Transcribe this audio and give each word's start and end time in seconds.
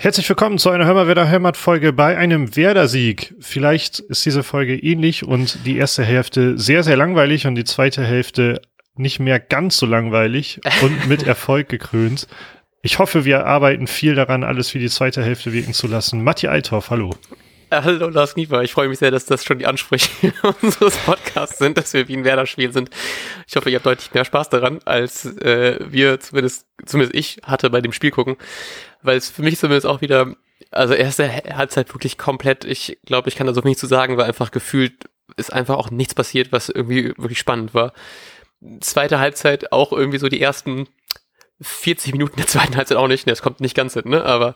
Herzlich 0.00 0.28
willkommen 0.28 0.58
zu 0.58 0.70
einer 0.70 0.84
Hörmer 0.84 1.08
Werder 1.08 1.28
Heimat 1.28 1.56
Folge 1.56 1.92
bei 1.92 2.16
einem 2.16 2.54
Werder-Sieg. 2.54 3.34
Vielleicht 3.40 3.98
ist 3.98 4.24
diese 4.24 4.44
Folge 4.44 4.78
ähnlich 4.78 5.26
und 5.26 5.66
die 5.66 5.76
erste 5.76 6.04
Hälfte 6.04 6.56
sehr, 6.56 6.84
sehr 6.84 6.96
langweilig 6.96 7.48
und 7.48 7.56
die 7.56 7.64
zweite 7.64 8.04
Hälfte 8.04 8.62
nicht 8.94 9.18
mehr 9.18 9.40
ganz 9.40 9.76
so 9.76 9.86
langweilig 9.86 10.60
und 10.82 11.08
mit 11.08 11.22
Erfolg 11.26 11.68
gekrönt. 11.68 12.28
Ich 12.80 13.00
hoffe, 13.00 13.24
wir 13.24 13.46
arbeiten 13.46 13.88
viel 13.88 14.14
daran, 14.14 14.44
alles 14.44 14.72
wie 14.72 14.78
die 14.78 14.88
zweite 14.88 15.24
Hälfte 15.24 15.52
wirken 15.52 15.72
zu 15.72 15.88
lassen. 15.88 16.22
Matti 16.22 16.46
Althoff, 16.46 16.90
hallo. 16.90 17.10
Hallo 17.70 18.08
Lars 18.08 18.32
Knieper, 18.32 18.62
ich 18.62 18.72
freue 18.72 18.88
mich 18.88 18.98
sehr, 18.98 19.10
dass 19.10 19.26
das 19.26 19.44
schon 19.44 19.58
die 19.58 19.66
Ansprüche 19.66 20.32
unseres 20.62 20.96
Podcasts 20.96 21.58
sind, 21.58 21.76
dass 21.76 21.92
wir 21.92 22.08
wie 22.08 22.16
ein 22.16 22.24
Werder-Spiel 22.24 22.72
sind. 22.72 22.88
Ich 23.46 23.56
hoffe, 23.56 23.68
ihr 23.68 23.76
habt 23.76 23.84
deutlich 23.84 24.14
mehr 24.14 24.24
Spaß 24.24 24.48
daran, 24.48 24.80
als 24.86 25.26
äh, 25.36 25.78
wir 25.86 26.18
zumindest, 26.18 26.66
zumindest 26.86 27.14
ich 27.14 27.42
hatte 27.42 27.68
bei 27.68 27.82
dem 27.82 27.92
Spiel 27.92 28.10
gucken. 28.10 28.36
Weil 29.02 29.18
es 29.18 29.28
für 29.28 29.42
mich 29.42 29.58
zumindest 29.58 29.86
auch 29.86 30.00
wieder, 30.00 30.34
also 30.70 30.94
erste 30.94 31.30
Halbzeit 31.30 31.92
wirklich 31.94 32.16
komplett, 32.16 32.64
ich 32.64 32.98
glaube, 33.04 33.28
ich 33.28 33.36
kann 33.36 33.46
da 33.46 33.52
so 33.52 33.62
wenig 33.62 33.78
zu 33.78 33.86
sagen, 33.86 34.16
weil 34.16 34.24
einfach 34.24 34.50
gefühlt 34.50 35.04
ist 35.36 35.52
einfach 35.52 35.76
auch 35.76 35.90
nichts 35.90 36.14
passiert, 36.14 36.52
was 36.52 36.70
irgendwie 36.70 37.12
wirklich 37.18 37.38
spannend 37.38 37.74
war. 37.74 37.92
Zweite 38.80 39.18
Halbzeit 39.18 39.72
auch 39.72 39.92
irgendwie 39.92 40.18
so 40.18 40.28
die 40.28 40.40
ersten 40.40 40.88
40 41.60 42.12
Minuten 42.12 42.36
der 42.36 42.46
zweiten 42.46 42.76
Halbzeit 42.76 42.96
auch 42.96 43.08
nicht, 43.08 43.26
ne, 43.26 43.32
es 43.32 43.42
kommt 43.42 43.60
nicht 43.60 43.74
ganz 43.74 43.92
hin, 43.92 44.08
ne, 44.08 44.24
aber 44.24 44.54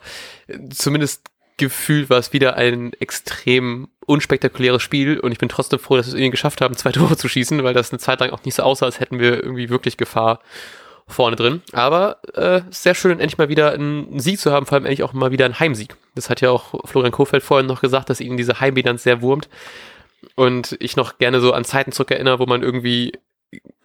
zumindest 0.71 1.27
gefühlt 1.57 2.11
war 2.11 2.19
es 2.19 2.33
wieder 2.33 2.57
ein 2.57 2.93
extrem 2.95 3.89
unspektakuläres 4.07 4.83
Spiel 4.83 5.21
und 5.21 5.33
ich 5.33 5.39
bin 5.39 5.49
trotzdem 5.49 5.79
froh, 5.79 5.97
dass 5.97 6.07
wir 6.07 6.11
es 6.11 6.15
irgendwie 6.15 6.31
geschafft 6.31 6.61
haben, 6.61 6.77
zwei 6.77 6.93
Tore 6.93 7.17
zu 7.17 7.29
schießen, 7.29 7.63
weil 7.63 7.75
das 7.75 7.91
eine 7.91 7.99
Zeit 7.99 8.21
lang 8.21 8.31
auch 8.31 8.45
nicht 8.45 8.55
so 8.55 8.63
aussah, 8.63 8.87
als 8.87 9.01
hätten 9.01 9.19
wir 9.19 9.43
irgendwie 9.43 9.71
wirklich 9.71 9.97
Gefahr 9.97 10.41
vorne 11.07 11.37
drin. 11.37 11.63
Aber 11.73 12.19
äh, 12.35 12.63
sehr 12.71 12.95
schön, 12.95 13.21
endlich 13.21 13.39
mal 13.39 13.49
wieder 13.49 13.73
einen 13.73 14.19
Sieg 14.19 14.39
zu 14.39 14.53
haben, 14.53 14.67
vor 14.67 14.77
allem 14.77 14.87
endlich 14.87 15.03
auch 15.03 15.13
mal 15.13 15.31
wieder 15.31 15.45
einen 15.45 15.59
Heimsieg. 15.59 15.97
Das 16.15 16.31
hat 16.31 16.41
ja 16.41 16.51
auch 16.51 16.87
Florian 16.87 17.13
Kofeld 17.13 17.43
vorhin 17.43 17.67
noch 17.67 17.81
gesagt, 17.81 18.11
dass 18.11 18.21
ihn 18.21 18.37
diese 18.37 18.61
Heimbilanz 18.61 19.03
sehr 19.03 19.21
wurmt. 19.21 19.49
Und 20.37 20.77
ich 20.81 20.97
noch 20.97 21.19
gerne 21.19 21.41
so 21.41 21.53
an 21.53 21.65
Zeiten 21.65 21.93
zurückerinnere, 21.93 22.39
wo 22.39 22.47
man 22.47 22.63
irgendwie 22.63 23.13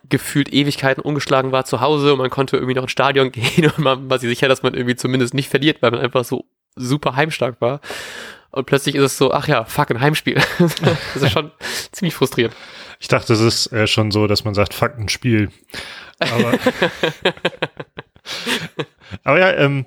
gefühlt 0.10 0.54
Ewigkeiten 0.54 1.02
ungeschlagen 1.02 1.52
war 1.52 1.66
zu 1.66 1.82
Hause 1.82 2.14
und 2.14 2.20
man 2.20 2.30
konnte 2.30 2.56
irgendwie 2.56 2.76
noch 2.76 2.84
ins 2.84 2.92
Stadion 2.92 3.32
gehen 3.34 3.66
und 3.66 3.80
man 3.80 4.10
war 4.10 4.20
sich 4.20 4.30
sicher, 4.30 4.48
dass 4.48 4.64
man 4.64 4.74
irgendwie 4.74 4.96
zumindest 4.96 5.34
nicht 5.34 5.50
verliert, 5.50 5.82
weil 5.82 5.92
man 5.92 6.00
einfach 6.00 6.24
so 6.24 6.46
super 6.78 7.16
heimstark 7.16 7.60
war. 7.62 7.82
Und 8.52 8.66
plötzlich 8.66 8.96
ist 8.96 9.04
es 9.04 9.18
so, 9.18 9.34
ach 9.34 9.48
ja, 9.48 9.66
fuck, 9.66 9.92
ein 9.92 10.02
Heimspiel. 10.02 10.42
das 10.60 11.22
ist 11.22 11.32
schon 11.32 11.52
ziemlich 11.92 12.16
frustrierend. 12.16 12.56
Ich 13.00 13.08
dachte, 13.08 13.34
es 13.34 13.40
ist 13.40 13.72
äh, 13.72 13.88
schon 13.88 14.12
so, 14.12 14.28
dass 14.28 14.46
man 14.46 14.54
sagt, 14.54 14.74
fuck, 14.74 14.98
ein 14.98 15.10
Spiel. 15.10 15.52
Aber, 16.20 16.54
aber 19.24 19.40
ja, 19.40 19.54
ähm, 19.54 19.86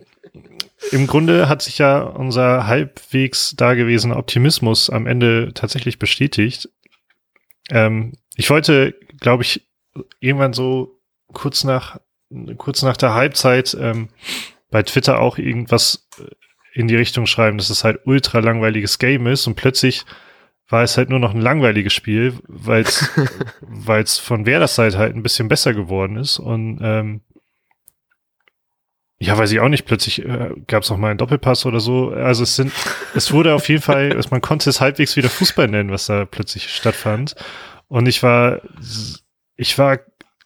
im 0.92 1.06
Grunde 1.06 1.48
hat 1.48 1.62
sich 1.62 1.78
ja 1.78 2.00
unser 2.00 2.66
halbwegs 2.66 3.54
dagewesene 3.56 4.16
Optimismus 4.16 4.88
am 4.90 5.06
Ende 5.06 5.52
tatsächlich 5.54 5.98
bestätigt. 5.98 6.68
Ähm, 7.70 8.12
ich 8.36 8.50
wollte, 8.50 8.94
glaube 9.18 9.42
ich, 9.42 9.68
irgendwann 10.20 10.52
so 10.52 11.00
kurz 11.32 11.64
nach, 11.64 12.00
kurz 12.56 12.82
nach 12.82 12.96
der 12.96 13.14
Halbzeit 13.14 13.76
ähm, 13.78 14.08
bei 14.70 14.82
Twitter 14.82 15.18
auch 15.18 15.38
irgendwas 15.38 16.08
in 16.72 16.88
die 16.88 16.96
Richtung 16.96 17.26
schreiben, 17.26 17.58
dass 17.58 17.70
es 17.70 17.84
halt 17.84 18.00
ultra 18.04 18.38
langweiliges 18.38 18.98
Game 18.98 19.26
ist 19.26 19.46
und 19.46 19.54
plötzlich 19.54 20.04
war 20.68 20.84
es 20.84 20.96
halt 20.96 21.10
nur 21.10 21.18
noch 21.18 21.34
ein 21.34 21.40
langweiliges 21.40 21.92
Spiel, 21.92 22.34
weil 22.46 22.82
es 22.82 24.18
von 24.18 24.46
Werders 24.46 24.76
Seite 24.76 24.98
halt 24.98 25.16
ein 25.16 25.22
bisschen 25.22 25.48
besser 25.48 25.74
geworden 25.74 26.16
ist 26.16 26.38
und 26.38 26.78
ähm, 26.82 27.22
ja, 29.22 29.36
weiß 29.36 29.52
ich 29.52 29.60
auch 29.60 29.68
nicht, 29.68 29.84
plötzlich 29.84 30.24
äh, 30.24 30.54
gab 30.66 30.82
es 30.82 30.88
noch 30.88 30.96
mal 30.96 31.10
einen 31.10 31.18
Doppelpass 31.18 31.66
oder 31.66 31.78
so. 31.78 32.08
Also 32.08 32.42
es 32.42 32.56
sind, 32.56 32.72
es 33.14 33.32
wurde 33.32 33.54
auf 33.54 33.68
jeden 33.68 33.82
Fall, 33.82 34.14
also 34.16 34.28
man 34.30 34.40
konnte 34.40 34.70
es 34.70 34.80
halbwegs 34.80 35.14
wieder 35.14 35.28
Fußball 35.28 35.68
nennen, 35.68 35.90
was 35.90 36.06
da 36.06 36.24
plötzlich 36.24 36.70
stattfand. 36.70 37.34
Und 37.88 38.08
ich 38.08 38.22
war, 38.22 38.62
ich 39.56 39.76
war 39.76 39.98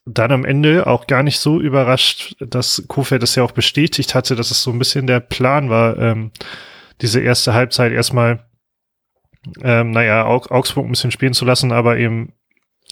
dann 0.06 0.32
am 0.32 0.44
Ende 0.44 0.86
auch 0.86 1.06
gar 1.06 1.22
nicht 1.22 1.38
so 1.38 1.60
überrascht, 1.60 2.36
dass 2.40 2.84
Kofeld 2.88 3.22
das 3.22 3.34
ja 3.34 3.42
auch 3.42 3.52
bestätigt 3.52 4.14
hatte, 4.14 4.36
dass 4.36 4.50
es 4.50 4.62
so 4.62 4.70
ein 4.70 4.78
bisschen 4.78 5.06
der 5.06 5.20
Plan 5.20 5.70
war, 5.70 5.98
ähm, 5.98 6.30
diese 7.00 7.20
erste 7.20 7.54
Halbzeit 7.54 7.92
erstmal 7.92 8.44
ähm, 9.62 9.90
naja, 9.90 10.26
Augsburg 10.26 10.86
ein 10.86 10.90
bisschen 10.90 11.10
spielen 11.10 11.34
zu 11.34 11.44
lassen, 11.44 11.72
aber 11.72 11.98
eben 11.98 12.32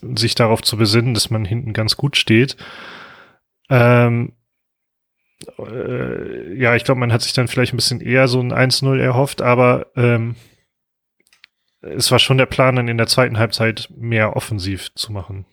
sich 0.01 0.35
darauf 0.35 0.63
zu 0.63 0.77
besinnen, 0.77 1.15
dass 1.15 1.31
man 1.31 1.45
hinten 1.45 1.73
ganz 1.73 1.97
gut 1.97 2.17
steht. 2.17 2.57
Ähm, 3.71 4.33
äh, 5.59 6.55
ja, 6.55 6.75
ich 6.75 6.85
glaube, 6.85 7.01
man 7.01 7.13
hat 7.13 7.23
sich 7.23 7.33
dann 7.33 7.49
vielleicht 7.49 7.73
ein 7.73 7.77
bisschen 7.77 8.01
eher 8.01 8.29
so 8.29 8.41
ein 8.41 8.53
1-0 8.53 8.99
erhofft, 8.99 9.43
aber 9.43 9.87
ähm, 9.97 10.37
es 11.81 12.11
war 12.11 12.19
schon 12.19 12.39
der 12.39 12.47
Plan, 12.47 12.77
dann 12.77 12.89
in 12.89 12.99
der 12.99 13.07
zweiten 13.07 13.39
Halbzeit 13.39 13.89
mehr 13.97 14.37
offensiv 14.37 14.95
zu 14.95 15.13
machen. 15.13 15.47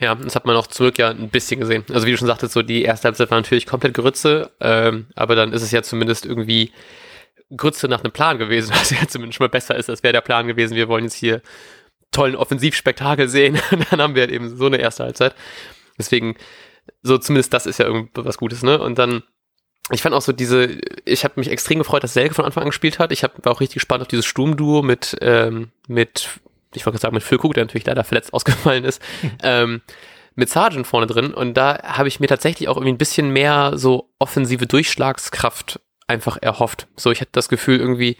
Ja, 0.00 0.14
das 0.14 0.36
hat 0.36 0.46
man 0.46 0.54
auch 0.54 0.68
zurück 0.68 0.98
ja 0.98 1.10
ein 1.10 1.28
bisschen 1.28 1.58
gesehen. 1.58 1.84
Also 1.92 2.06
wie 2.06 2.12
du 2.12 2.16
schon 2.16 2.28
sagtest, 2.28 2.52
so 2.52 2.62
die 2.62 2.82
erste 2.82 3.06
Halbzeit 3.06 3.30
war 3.30 3.38
natürlich 3.38 3.66
komplett 3.66 3.94
Grütze, 3.94 4.52
ähm, 4.60 5.06
aber 5.16 5.34
dann 5.34 5.52
ist 5.52 5.62
es 5.62 5.72
ja 5.72 5.82
zumindest 5.82 6.24
irgendwie 6.24 6.72
Grütze 7.56 7.88
nach 7.88 8.04
einem 8.04 8.12
Plan 8.12 8.38
gewesen, 8.38 8.70
was 8.74 8.90
ja 8.90 9.08
zumindest 9.08 9.36
schon 9.36 9.44
mal 9.44 9.50
besser 9.50 9.74
ist, 9.74 9.90
als 9.90 10.02
wäre 10.02 10.12
der 10.12 10.20
Plan 10.20 10.46
gewesen, 10.46 10.76
wir 10.76 10.88
wollen 10.88 11.04
jetzt 11.04 11.14
hier 11.14 11.42
tollen 12.12 12.36
Offensivspektakel 12.36 13.28
sehen. 13.28 13.60
Und 13.70 13.90
dann 13.90 14.00
haben 14.00 14.14
wir 14.14 14.22
halt 14.22 14.30
eben 14.30 14.56
so 14.56 14.66
eine 14.66 14.78
erste 14.78 15.04
Halbzeit. 15.04 15.34
Deswegen, 15.98 16.36
so 17.02 17.18
zumindest 17.18 17.52
das 17.52 17.66
ist 17.66 17.78
ja 17.78 17.86
irgendwas 17.86 18.38
Gutes, 18.38 18.62
ne? 18.62 18.80
Und 18.80 18.98
dann, 18.98 19.24
ich 19.90 20.02
fand 20.02 20.14
auch 20.14 20.22
so 20.22 20.32
diese, 20.32 20.78
ich 21.04 21.24
habe 21.24 21.34
mich 21.36 21.50
extrem 21.50 21.78
gefreut, 21.78 22.04
dass 22.04 22.14
Selke 22.14 22.34
von 22.34 22.44
Anfang 22.44 22.62
an 22.62 22.68
gespielt 22.68 22.98
hat. 22.98 23.10
Ich 23.10 23.24
hab, 23.24 23.44
war 23.44 23.52
auch 23.52 23.60
richtig 23.60 23.74
gespannt 23.74 24.02
auf 24.02 24.08
dieses 24.08 24.26
Sturmduo 24.26 24.82
mit, 24.82 25.16
ähm, 25.20 25.70
mit, 25.88 26.40
ich 26.80 26.86
wollte 26.86 26.98
sagen, 26.98 27.14
mit 27.14 27.22
Füllkrug, 27.22 27.54
der 27.54 27.64
natürlich 27.64 27.86
leider 27.86 28.04
verletzt 28.04 28.32
ausgefallen 28.34 28.84
ist. 28.84 29.02
ähm, 29.42 29.82
mit 30.34 30.48
Sargent 30.48 30.86
vorne 30.86 31.08
drin 31.08 31.34
und 31.34 31.54
da 31.54 31.82
habe 31.82 32.06
ich 32.06 32.20
mir 32.20 32.28
tatsächlich 32.28 32.68
auch 32.68 32.76
irgendwie 32.76 32.92
ein 32.92 32.98
bisschen 32.98 33.30
mehr 33.30 33.72
so 33.74 34.10
offensive 34.20 34.68
Durchschlagskraft 34.68 35.80
einfach 36.06 36.38
erhofft. 36.40 36.86
So, 36.96 37.10
ich 37.10 37.20
hatte 37.20 37.32
das 37.32 37.48
Gefühl 37.48 37.80
irgendwie, 37.80 38.16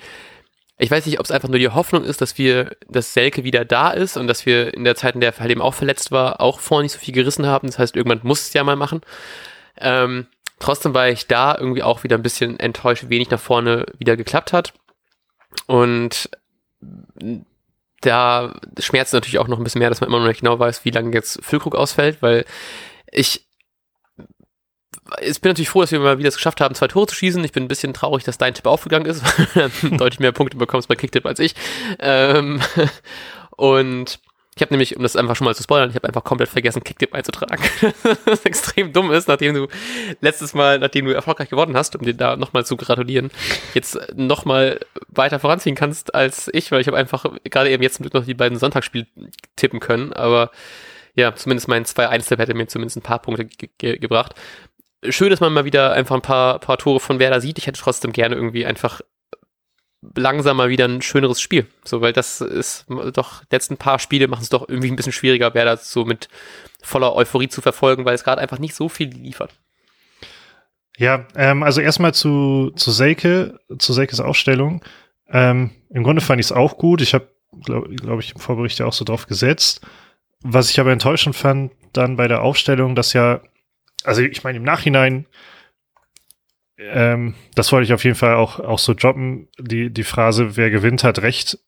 ich 0.79 0.91
weiß 0.91 1.07
nicht, 1.07 1.19
ob 1.19 1.25
es 1.25 1.33
einfach 1.33 1.49
nur 1.49 1.59
die 1.59 1.69
Hoffnung 1.69 2.05
ist, 2.05 2.21
dass 2.21 2.39
wir, 2.39 2.77
dass 2.89 3.15
Selke 3.15 3.43
wieder 3.43 3.65
da 3.65 3.91
ist 3.91 4.17
und 4.17 4.29
dass 4.29 4.47
wir 4.47 4.75
in 4.75 4.85
der 4.85 4.95
Zeit, 4.95 5.15
in 5.15 5.21
der 5.21 5.33
er 5.33 5.41
halt 5.41 5.51
eben 5.51 5.63
auch 5.63 5.75
verletzt 5.75 6.13
war, 6.13 6.41
auch 6.41 6.61
vorher 6.61 6.85
nicht 6.85 6.93
so 6.93 7.01
viel 7.01 7.15
gerissen 7.15 7.47
haben. 7.47 7.67
Das 7.67 7.79
heißt, 7.79 7.97
irgendwann 7.97 8.21
muss 8.23 8.43
es 8.43 8.53
ja 8.53 8.63
mal 8.63 8.77
machen. 8.77 9.01
Ähm, 9.77 10.27
trotzdem 10.61 10.95
war 10.95 11.09
ich 11.09 11.27
da 11.27 11.57
irgendwie 11.57 11.83
auch 11.83 12.05
wieder 12.05 12.17
ein 12.17 12.23
bisschen 12.23 12.61
enttäuscht, 12.61 13.07
wenig 13.09 13.31
nach 13.31 13.41
vorne 13.41 13.87
wieder 13.99 14.17
geklappt 14.17 14.53
hat. 14.53 14.73
Und 15.67 16.31
da 18.01 18.55
schmerzt 18.79 19.13
natürlich 19.13 19.39
auch 19.39 19.49
noch 19.49 19.59
ein 19.59 19.65
bisschen 19.65 19.81
mehr, 19.81 19.89
dass 19.89 20.01
man 20.01 20.09
immer 20.09 20.21
noch 20.21 20.29
nicht 20.29 20.41
genau 20.41 20.59
weiß, 20.59 20.85
wie 20.85 20.91
lange 20.91 21.13
jetzt 21.13 21.45
Füllkrug 21.45 21.75
ausfällt, 21.75 22.23
weil 22.23 22.45
ich 23.11 23.49
ich 25.21 25.41
bin 25.41 25.51
natürlich 25.51 25.71
froh, 25.71 25.81
dass 25.81 25.93
wir 25.93 26.01
mal 26.01 26.19
wieder 26.19 26.29
es 26.29 26.37
geschafft 26.37 26.61
haben, 26.61 26.75
zwei 26.75 26.89
Tore 26.89 27.07
zu 27.07 27.15
schießen. 27.15 27.43
Ich 27.43 27.53
bin 27.53 27.65
ein 27.65 27.69
bisschen 27.69 27.95
traurig, 27.95 28.25
dass 28.25 28.37
dein 28.37 28.55
Tipp 28.55 28.67
aufgegangen 28.67 29.07
ist, 29.07 29.23
weil 29.55 29.71
du 29.81 29.91
deutlich 29.97 30.21
mehr 30.21 30.33
Punkte 30.33 30.57
bekommst 30.57 30.89
bei 30.89 30.97
Kicktipp 30.97 31.27
als 31.27 31.39
ich. 31.39 31.55
Ähm, 31.99 32.61
und 33.57 34.21
ich 34.59 34.63
habe 34.63 34.75
nämlich, 34.75 34.97
um 34.97 35.05
das 35.05 35.15
einfach 35.15 35.37
schon 35.37 35.45
mal 35.45 35.55
zu 35.55 35.63
spoilern, 35.63 35.89
ich 35.89 35.95
habe 35.95 36.09
einfach 36.09 36.25
komplett 36.25 36.49
vergessen, 36.49 36.83
Kicktipp 36.83 37.15
einzutragen. 37.15 37.63
Was 38.25 38.45
extrem 38.45 38.93
dumm 38.93 39.13
ist, 39.13 39.29
nachdem 39.29 39.55
du 39.55 39.69
letztes 40.21 40.53
Mal, 40.53 40.81
nachdem 40.81 41.05
du 41.07 41.15
erfolgreich 41.15 41.49
gewonnen 41.49 41.77
hast, 41.77 41.95
um 41.95 42.03
dir 42.03 42.15
da 42.15 42.35
nochmal 42.35 42.67
zu 42.67 42.77
gratulieren, 42.77 43.31
jetzt 43.75 43.97
nochmal 44.17 44.81
weiter 45.07 45.39
voranziehen 45.39 45.77
kannst 45.77 46.13
als 46.13 46.51
ich, 46.53 46.73
weil 46.73 46.81
ich 46.81 46.89
habe 46.89 46.97
einfach 46.97 47.25
gerade 47.45 47.71
eben 47.71 47.85
jetzt 47.85 48.01
noch 48.13 48.25
die 48.25 48.35
beiden 48.35 48.59
Sonntagsspiele 48.59 49.07
tippen 49.55 49.79
können, 49.79 50.13
aber 50.13 50.51
ja, 51.15 51.33
zumindest 51.37 51.69
mein 51.69 51.85
2-1-Tipp 51.85 52.41
hätte 52.41 52.55
mir 52.55 52.67
zumindest 52.67 52.97
ein 52.97 53.03
paar 53.03 53.21
Punkte 53.21 53.45
ge 53.45 53.69
ge 53.79 53.99
gebracht 53.99 54.35
schön, 55.09 55.31
dass 55.31 55.39
man 55.39 55.53
mal 55.53 55.65
wieder 55.65 55.93
einfach 55.93 56.17
ein 56.17 56.23
paar, 56.23 56.59
paar 56.59 56.77
Tore 56.77 56.99
von 56.99 57.21
Werder 57.21 57.41
sieht. 57.41 57.59
Ich 57.59 57.69
hätte 57.69 57.81
trotzdem 57.81 58.13
gerne 58.13 58.35
irgendwie 58.35 58.67
einfach 58.67 59.01
langsam 60.15 60.57
mal 60.57 60.69
wieder 60.69 60.87
ein 60.87 61.03
schöneres 61.03 61.41
Spiel. 61.41 61.67
So, 61.85 62.01
weil 62.01 62.13
das 62.13 62.41
ist 62.41 62.87
doch, 63.13 63.43
letzten 63.51 63.77
paar 63.77 63.99
Spiele 63.99 64.29
machen 64.29 64.43
es 64.43 64.49
doch 64.49 64.69
irgendwie 64.69 64.89
ein 64.91 64.97
bisschen 64.97 65.13
schwieriger, 65.13 65.55
Werder 65.55 65.77
so 65.77 66.05
mit 66.05 66.29
voller 66.83 67.15
Euphorie 67.15 67.49
zu 67.49 67.61
verfolgen, 67.61 68.05
weil 68.05 68.15
es 68.15 68.25
gerade 68.25 68.41
einfach 68.41 68.59
nicht 68.59 68.75
so 68.75 68.89
viel 68.89 69.09
liefert. 69.09 69.53
Ja, 70.97 71.27
ähm, 71.37 71.63
also 71.63 71.81
erstmal 71.81 72.15
zu, 72.15 72.73
zu 72.75 72.91
Selke, 72.91 73.61
zu 73.79 73.93
Selkes 73.93 74.21
Aufstellung. 74.21 74.85
Ähm, 75.29 75.71
Im 75.91 76.03
Grunde 76.03 76.23
fand 76.23 76.41
ich 76.41 76.47
es 76.47 76.53
auch 76.53 76.79
gut. 76.79 77.01
Ich 77.01 77.15
habe, 77.15 77.29
glaube 77.65 77.95
glaub 77.95 78.21
ich, 78.21 78.35
im 78.35 78.41
Vorbericht 78.41 78.79
ja 78.79 78.87
auch 78.87 78.93
so 78.93 79.05
drauf 79.05 79.27
gesetzt. 79.27 79.81
Was 80.43 80.71
ich 80.71 80.81
aber 80.81 80.93
enttäuschend 80.93 81.37
fand, 81.37 81.73
dann 81.93 82.17
bei 82.17 82.29
der 82.29 82.43
Aufstellung, 82.43 82.95
dass 82.95 83.13
ja 83.13 83.41
also 84.05 84.23
ich 84.23 84.45
meine, 84.45 84.59
im 84.59 84.65
Nachhinein, 84.65 85.27
ähm, 86.79 87.35
das 87.55 87.73
wollte 87.73 87.85
ich 87.85 87.93
auf 87.93 88.05
jeden 88.05 88.17
Fall 88.17 88.35
auch, 88.35 88.61
auch 88.61 88.79
so 88.79 88.95
droppen, 88.95 89.49
die, 89.59 89.91
die 89.91 90.05
Phrase, 90.05 90.57
wer 90.57 90.71
gewinnt, 90.71 91.05
hat 91.05 91.23
recht, 91.23 91.59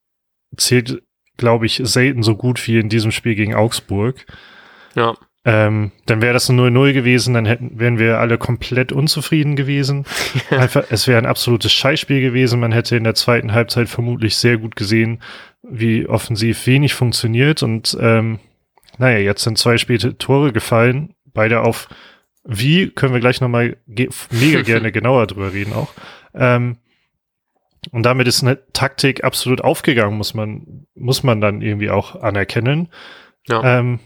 zählt, 0.56 1.02
glaube 1.36 1.66
ich, 1.66 1.80
selten 1.84 2.22
so 2.22 2.36
gut 2.36 2.64
wie 2.66 2.78
in 2.78 2.88
diesem 2.88 3.10
Spiel 3.10 3.34
gegen 3.34 3.54
Augsburg. 3.54 4.24
Ja. 4.94 5.16
Ähm, 5.44 5.90
dann 6.04 6.20
wäre 6.20 6.34
das 6.34 6.50
ein 6.50 6.60
0-0 6.60 6.92
gewesen, 6.92 7.32
dann 7.32 7.46
hätten, 7.46 7.78
wären 7.78 7.98
wir 7.98 8.18
alle 8.18 8.36
komplett 8.36 8.92
unzufrieden 8.92 9.56
gewesen. 9.56 10.04
Einfach, 10.50 10.84
es 10.90 11.08
wäre 11.08 11.18
ein 11.18 11.26
absolutes 11.26 11.72
Scheißspiel 11.72 12.20
gewesen. 12.20 12.60
Man 12.60 12.72
hätte 12.72 12.96
in 12.96 13.04
der 13.04 13.14
zweiten 13.14 13.52
Halbzeit 13.52 13.88
vermutlich 13.88 14.36
sehr 14.36 14.58
gut 14.58 14.76
gesehen, 14.76 15.22
wie 15.62 16.06
offensiv 16.06 16.66
wenig 16.66 16.94
funktioniert. 16.94 17.62
Und 17.62 17.96
ähm, 18.00 18.38
naja, 18.98 19.18
jetzt 19.18 19.42
sind 19.42 19.56
zwei 19.56 19.78
späte 19.78 20.18
Tore 20.18 20.52
gefallen, 20.52 21.14
beide 21.32 21.62
auf 21.62 21.88
wie, 22.44 22.90
können 22.90 23.12
wir 23.12 23.20
gleich 23.20 23.40
nochmal 23.40 23.76
ge 23.86 24.08
mega 24.30 24.62
gerne 24.64 24.92
genauer 24.92 25.26
drüber 25.26 25.52
reden 25.52 25.72
auch. 25.72 25.92
Ähm, 26.34 26.78
und 27.92 28.02
damit 28.02 28.28
ist 28.28 28.42
eine 28.42 28.58
Taktik 28.72 29.24
absolut 29.24 29.62
aufgegangen, 29.62 30.16
muss 30.16 30.34
man, 30.34 30.86
muss 30.94 31.22
man 31.22 31.40
dann 31.40 31.62
irgendwie 31.62 31.90
auch 31.90 32.14
anerkennen. 32.16 32.88
Ja. 33.46 33.78
Ähm, 33.78 34.00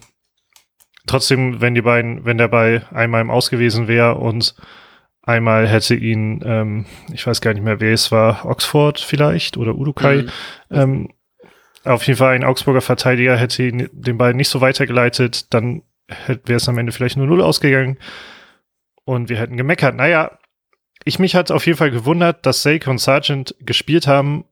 trotzdem, 1.07 1.61
wenn 1.61 1.75
die 1.75 1.83
beiden, 1.83 2.25
wenn 2.25 2.39
der 2.39 2.49
Ball 2.49 2.87
einmal 2.93 3.21
im 3.21 3.31
Aus 3.31 3.51
gewesen 3.51 3.89
wäre 3.89 4.15
und 4.15 4.55
einmal 5.23 5.67
hätte 5.67 5.95
ihn, 5.95 6.41
ähm, 6.45 6.87
ich 7.13 7.27
weiß 7.27 7.41
gar 7.41 7.53
nicht 7.53 7.65
mehr, 7.65 7.81
wer 7.81 7.93
es 7.93 8.13
war, 8.13 8.45
Oxford 8.45 9.01
vielleicht 9.01 9.57
oder 9.57 9.75
Udukai, 9.75 10.23
mhm. 10.23 10.31
ähm, 10.71 11.09
auf 11.85 12.07
jeden 12.07 12.19
Fall 12.19 12.35
ein 12.35 12.45
Augsburger 12.45 12.81
Verteidiger 12.81 13.37
hätte 13.37 13.63
ihn, 13.63 13.89
den 13.93 14.17
Ball 14.19 14.35
nicht 14.35 14.49
so 14.49 14.61
weitergeleitet, 14.61 15.53
dann 15.53 15.83
wäre 16.09 16.57
es 16.57 16.69
am 16.69 16.79
Ende 16.79 16.93
vielleicht 16.93 17.17
nur 17.17 17.27
Null 17.27 17.43
ausgegangen 17.43 17.99
und 19.05 19.29
wir 19.29 19.39
hätten 19.39 19.57
gemeckert. 19.57 19.95
Naja, 19.95 20.39
ich 21.05 21.19
mich 21.19 21.35
hat 21.35 21.51
auf 21.51 21.67
jeden 21.67 21.79
Fall 21.79 21.91
gewundert, 21.91 22.47
dass 22.47 22.63
Sake 22.63 22.89
und 22.91 22.99
Sargent 22.99 23.55
gespielt 23.61 24.07
haben, 24.07 24.45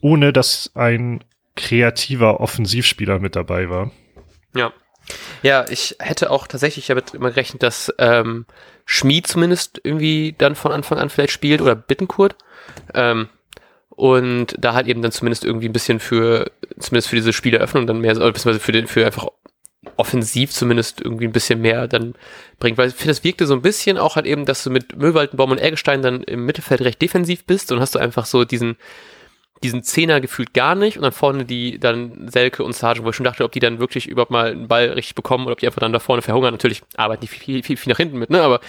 ohne 0.00 0.32
dass 0.32 0.70
ein 0.74 1.24
kreativer 1.54 2.40
Offensivspieler 2.40 3.18
mit 3.18 3.34
dabei 3.36 3.70
war. 3.70 3.90
Ja. 4.54 4.72
Ja, 5.42 5.64
ich 5.68 5.96
hätte 6.00 6.30
auch 6.30 6.48
tatsächlich 6.48 6.86
damit 6.88 7.14
immer 7.14 7.30
gerechnet, 7.30 7.62
dass 7.62 7.94
ähm, 7.98 8.44
Schmied 8.84 9.26
zumindest 9.26 9.80
irgendwie 9.84 10.34
dann 10.36 10.56
von 10.56 10.72
Anfang 10.72 10.98
an 10.98 11.10
vielleicht 11.10 11.32
spielt 11.32 11.60
oder 11.60 11.76
Bittenkurt. 11.76 12.34
Ähm, 12.92 13.28
und 13.90 14.56
da 14.58 14.74
halt 14.74 14.88
eben 14.88 15.02
dann 15.02 15.12
zumindest 15.12 15.44
irgendwie 15.44 15.68
ein 15.68 15.72
bisschen 15.72 16.00
für, 16.00 16.50
zumindest 16.78 17.08
für 17.08 17.16
diese 17.16 17.32
Spieleröffnung 17.32 17.86
dann 17.86 18.00
mehr, 18.00 18.16
oder 18.16 18.32
beziehungsweise 18.32 18.60
für 18.60 18.72
den, 18.72 18.88
für 18.88 19.06
einfach 19.06 19.28
offensiv 19.96 20.50
zumindest 20.50 21.00
irgendwie 21.00 21.26
ein 21.26 21.32
bisschen 21.32 21.60
mehr 21.60 21.88
dann 21.88 22.14
bringt. 22.58 22.78
Weil 22.78 22.88
ich 22.88 22.94
finde, 22.94 23.12
das 23.12 23.24
wirkte 23.24 23.46
so 23.46 23.54
ein 23.54 23.62
bisschen 23.62 23.98
auch 23.98 24.16
halt 24.16 24.26
eben, 24.26 24.44
dass 24.44 24.62
du 24.62 24.70
mit 24.70 24.96
Möwaldenbaum 24.96 25.50
und 25.50 25.60
Eggestein 25.60 26.02
dann 26.02 26.22
im 26.22 26.44
Mittelfeld 26.44 26.82
recht 26.82 27.00
defensiv 27.00 27.44
bist 27.44 27.72
und 27.72 27.80
hast 27.80 27.94
du 27.94 27.98
einfach 27.98 28.26
so 28.26 28.44
diesen, 28.44 28.76
diesen 29.62 29.82
Zehner 29.82 30.20
gefühlt 30.20 30.52
gar 30.54 30.74
nicht 30.74 30.96
und 30.96 31.02
dann 31.02 31.12
vorne 31.12 31.44
die 31.44 31.78
dann 31.78 32.28
Selke 32.28 32.62
und 32.64 32.74
Sargent, 32.74 33.04
wo 33.04 33.10
ich 33.10 33.16
schon 33.16 33.24
dachte, 33.24 33.44
ob 33.44 33.52
die 33.52 33.60
dann 33.60 33.78
wirklich 33.78 34.06
überhaupt 34.06 34.30
mal 34.30 34.50
einen 34.50 34.68
Ball 34.68 34.90
richtig 34.90 35.14
bekommen 35.14 35.44
oder 35.44 35.52
ob 35.52 35.60
die 35.60 35.66
einfach 35.66 35.80
dann 35.80 35.92
da 35.92 35.98
vorne 35.98 36.22
verhungern. 36.22 36.52
Natürlich 36.52 36.82
arbeiten 36.96 37.22
die 37.22 37.28
viel, 37.28 37.62
viel, 37.62 37.76
viel 37.76 37.90
nach 37.90 37.98
hinten 37.98 38.18
mit, 38.18 38.30
ne? 38.30 38.42
Aber 38.42 38.60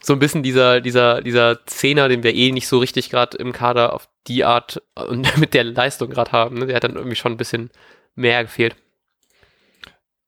so 0.00 0.12
ein 0.12 0.20
bisschen 0.20 0.42
dieser, 0.42 0.80
dieser, 0.80 1.22
dieser 1.22 1.66
Zehner, 1.66 2.08
den 2.08 2.22
wir 2.22 2.34
eh 2.34 2.52
nicht 2.52 2.68
so 2.68 2.78
richtig 2.78 3.10
gerade 3.10 3.36
im 3.36 3.52
Kader 3.52 3.92
auf 3.92 4.08
die 4.28 4.44
Art 4.44 4.80
und 4.94 5.36
mit 5.38 5.54
der 5.54 5.64
Leistung 5.64 6.10
gerade 6.10 6.32
haben, 6.32 6.58
ne? 6.58 6.66
Der 6.66 6.76
hat 6.76 6.84
dann 6.84 6.96
irgendwie 6.96 7.16
schon 7.16 7.32
ein 7.32 7.38
bisschen 7.38 7.70
mehr 8.14 8.44
gefehlt. 8.44 8.76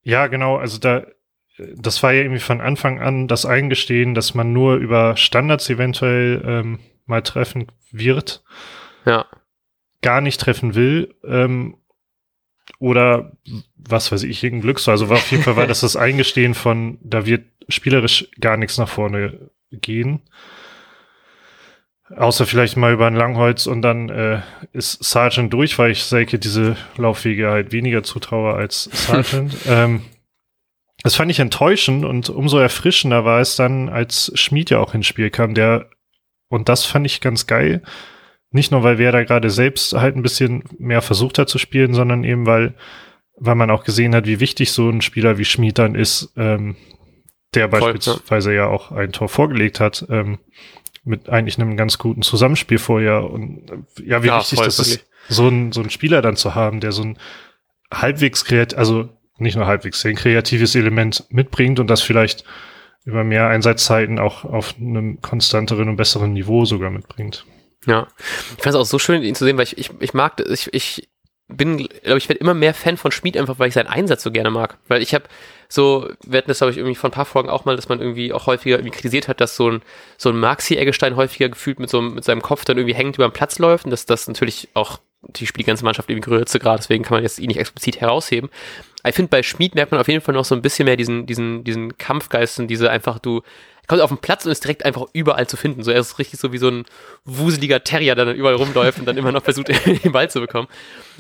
Ja, 0.03 0.27
genau. 0.27 0.57
Also 0.57 0.79
da, 0.79 1.07
das 1.77 2.03
war 2.03 2.13
ja 2.13 2.23
irgendwie 2.23 2.41
von 2.41 2.61
Anfang 2.61 3.01
an 3.01 3.29
das 3.29 3.47
Eingestehen, 3.47 4.15
dass 4.15 4.35
man 4.35 4.53
nur 4.53 4.77
über 4.77 5.17
Standards 5.17 5.69
eventuell 5.69 6.43
ähm, 6.45 6.79
mal 7.07 7.23
treffen 7.23 7.67
wird. 7.91 8.43
Ja. 9.05 9.27
Gar 10.03 10.21
nicht 10.21 10.41
treffen 10.41 10.75
will. 10.75 11.15
Ähm, 11.25 11.77
oder 12.79 13.33
was 13.77 14.11
weiß 14.11 14.23
ich, 14.23 14.43
irgendein 14.43 14.63
Glücks. 14.63 14.89
Also 14.89 15.09
war 15.09 15.17
auf 15.17 15.31
jeden 15.31 15.43
Fall 15.43 15.57
war 15.57 15.67
das 15.69 15.81
das 15.81 15.97
Eingestehen 15.97 16.55
von, 16.55 16.99
da 17.03 17.27
wird 17.27 17.45
spielerisch 17.69 18.29
gar 18.41 18.57
nichts 18.57 18.79
nach 18.79 18.89
vorne 18.89 19.51
gehen. 19.71 20.23
Außer 22.17 22.45
vielleicht 22.45 22.77
mal 22.77 22.93
über 22.93 23.07
ein 23.07 23.15
Langholz 23.15 23.67
und 23.67 23.83
dann 23.83 24.09
äh, 24.09 24.41
ist 24.73 25.03
Sergeant 25.05 25.53
durch, 25.53 25.79
weil 25.79 25.93
ich 25.93 26.03
Selke 26.03 26.41
diese 26.41 26.77
Laufwege 26.97 27.51
halt 27.51 27.71
weniger 27.71 28.03
zutraue 28.03 28.55
als 28.55 28.85
Sergeant. 28.85 29.55
ähm, 29.67 30.03
das 31.03 31.15
fand 31.15 31.31
ich 31.31 31.39
enttäuschend 31.39 32.05
und 32.05 32.29
umso 32.29 32.59
erfrischender 32.59 33.25
war 33.25 33.41
es 33.41 33.57
dann, 33.57 33.89
als 33.89 34.33
Schmied 34.35 34.71
ja 34.71 34.81
auch 34.81 34.93
ins 34.93 35.07
Spiel 35.07 35.31
kam, 35.31 35.55
der, 35.55 35.89
und 36.49 36.69
das 36.69 36.85
fand 36.85 37.07
ich 37.07 37.21
ganz 37.21 37.47
geil. 37.47 37.83
Nicht 38.51 38.73
nur, 38.73 38.83
weil 38.83 38.99
wer 38.99 39.13
da 39.13 39.23
gerade 39.23 39.49
selbst 39.49 39.93
halt 39.93 40.17
ein 40.17 40.23
bisschen 40.23 40.65
mehr 40.79 41.03
versucht 41.03 41.39
hat 41.39 41.49
zu 41.49 41.59
spielen, 41.59 41.95
sondern 41.95 42.25
eben, 42.25 42.45
weil, 42.45 42.75
weil 43.37 43.55
man 43.55 43.71
auch 43.71 43.85
gesehen 43.85 44.15
hat, 44.15 44.27
wie 44.27 44.41
wichtig 44.41 44.73
so 44.73 44.91
ein 44.91 45.01
Spieler 45.01 45.39
wie 45.39 45.45
Schmied 45.45 45.79
dann 45.79 45.95
ist, 45.95 46.33
ähm, 46.37 46.77
der 47.55 47.69
Voll, 47.69 47.81
beispielsweise 47.81 48.51
ja. 48.51 48.65
ja 48.65 48.67
auch 48.69 48.93
ein 48.93 49.13
Tor 49.13 49.29
vorgelegt 49.29 49.81
hat. 49.81 50.05
Ähm, 50.09 50.39
mit 51.05 51.29
eigentlich 51.29 51.59
einem 51.59 51.77
ganz 51.77 51.99
guten 51.99 52.23
Zusammenspiel 52.23 52.79
vorher. 52.79 53.31
Und 53.31 53.71
ja, 54.05 54.23
wie 54.23 54.29
ja, 54.29 54.39
wichtig 54.39 54.61
das 54.61 54.79
ist, 54.79 55.07
so 55.29 55.49
ein, 55.49 55.73
so 55.73 55.81
ein 55.81 55.91
Spieler 55.91 56.23
dann 56.23 56.37
zu 56.37 56.55
haben, 56.55 56.81
der 56.81 56.93
so 56.93 57.03
ein 57.03 57.19
halbwegs 57.93 58.45
kreativ, 58.45 58.79
also 58.79 59.09
nicht 59.39 59.57
nur 59.57 59.67
halbwegs, 59.67 60.05
ein 60.05 60.17
kreatives 60.17 60.75
Element 60.75 61.25
mitbringt 61.31 61.81
und 61.81 61.89
das 61.89 62.03
vielleicht 62.03 62.45
über 63.05 63.25
mehr 63.25 63.49
Einsatzzeiten 63.49 64.19
auch 64.19 64.45
auf 64.45 64.75
einem 64.79 65.21
konstanteren 65.23 65.89
und 65.89 65.97
besseren 65.97 66.33
Niveau 66.33 66.65
sogar 66.65 66.91
mitbringt. 66.91 67.47
Ja, 67.87 68.09
ich 68.57 68.63
fand 68.63 68.75
es 68.75 68.75
auch 68.75 68.85
so 68.85 68.99
schön, 68.99 69.23
ihn 69.23 69.35
zu 69.35 69.45
sehen, 69.45 69.57
weil 69.57 69.65
ich, 69.65 69.79
ich, 69.79 69.91
ich 70.01 70.13
mag, 70.13 70.43
ich, 70.51 70.73
ich 70.75 71.09
bin, 71.57 71.77
glaube 71.77 72.19
ich, 72.19 72.29
werde 72.29 72.41
immer 72.41 72.55
mehr 72.55 72.75
Fan 72.75 72.97
von 72.97 73.13
Schmied, 73.13 73.37
einfach 73.37 73.59
weil 73.59 73.69
ich 73.69 73.75
seinen 73.75 73.89
Einsatz 73.89 74.23
so 74.23 74.31
gerne 74.31 74.51
mag. 74.51 74.79
Weil 74.89 75.03
ich 75.03 75.15
habe 75.15 75.25
so, 75.69 76.11
wir 76.25 76.39
hatten 76.39 76.49
das, 76.49 76.59
glaube 76.59 76.73
ich, 76.73 76.79
irgendwie 76.79 76.95
vor 76.95 77.11
ein 77.11 77.13
paar 77.13 77.25
Folgen 77.25 77.49
auch 77.49 77.65
mal, 77.65 77.77
dass 77.77 77.89
man 77.89 78.01
irgendwie 78.01 78.33
auch 78.33 78.47
häufiger 78.47 78.77
irgendwie 78.77 78.97
kritisiert 78.97 79.29
hat, 79.29 79.41
dass 79.41 79.57
so 79.57 79.71
ein, 79.71 79.83
so 80.17 80.31
ein 80.31 80.39
Maxi 80.39 80.77
Eggestein 80.77 81.17
häufiger 81.17 81.49
gefühlt 81.49 81.79
mit 81.79 81.91
so 81.91 82.01
mit 82.01 82.25
seinem 82.25 82.43
Kopf 82.43 82.65
dann 82.65 82.77
irgendwie 82.77 82.95
hängend 82.95 83.17
über 83.17 83.29
den 83.29 83.33
Platz 83.33 83.59
läuft 83.59 83.85
und 83.85 83.91
dass 83.91 84.07
das 84.07 84.27
natürlich 84.27 84.69
auch 84.75 84.99
die 85.23 85.47
spielt 85.47 85.67
die 85.67 85.69
ganze 85.69 85.85
Mannschaft 85.85 86.09
irgendwie 86.09 86.31
Größe 86.31 86.59
gerade, 86.59 86.79
deswegen 86.79 87.05
kann 87.05 87.17
man 87.17 87.23
jetzt 87.23 87.39
ihn 87.39 87.49
nicht 87.49 87.59
explizit 87.59 88.01
herausheben. 88.01 88.49
Ich 89.07 89.15
finde, 89.15 89.29
bei 89.29 89.43
Schmied 89.43 89.75
merkt 89.75 89.93
man 89.93 90.01
auf 90.01 90.09
jeden 90.09 90.23
Fall 90.23 90.35
noch 90.35 90.45
so 90.45 90.55
ein 90.55 90.63
bisschen 90.63 90.87
mehr 90.87 90.97
diesen, 90.97 91.27
diesen, 91.27 91.65
diesen 91.65 91.97
Kampfgeist 91.99 92.59
und 92.59 92.69
diese 92.69 92.91
einfach, 92.91 93.19
du, 93.19 93.43
kommt 93.87 94.01
auf 94.01 94.11
den 94.11 94.19
Platz 94.19 94.45
und 94.45 94.53
ist 94.53 94.65
direkt 94.65 94.85
einfach 94.85 95.07
überall 95.13 95.47
zu 95.47 95.57
finden. 95.57 95.83
So, 95.83 95.91
er 95.91 96.01
ist 96.01 96.19
richtig 96.19 96.39
so 96.39 96.53
wie 96.53 96.59
so 96.59 96.69
ein 96.69 96.85
wuseliger 97.25 97.83
Terrier, 97.83 98.15
der 98.15 98.25
dann 98.25 98.37
überall 98.37 98.55
rumläuft 98.55 98.99
und 98.99 99.07
dann 99.07 99.17
immer 99.17 99.33
noch 99.33 99.43
versucht, 99.43 99.69
den 100.05 100.13
Ball 100.13 100.31
zu 100.31 100.41
bekommen. 100.41 100.69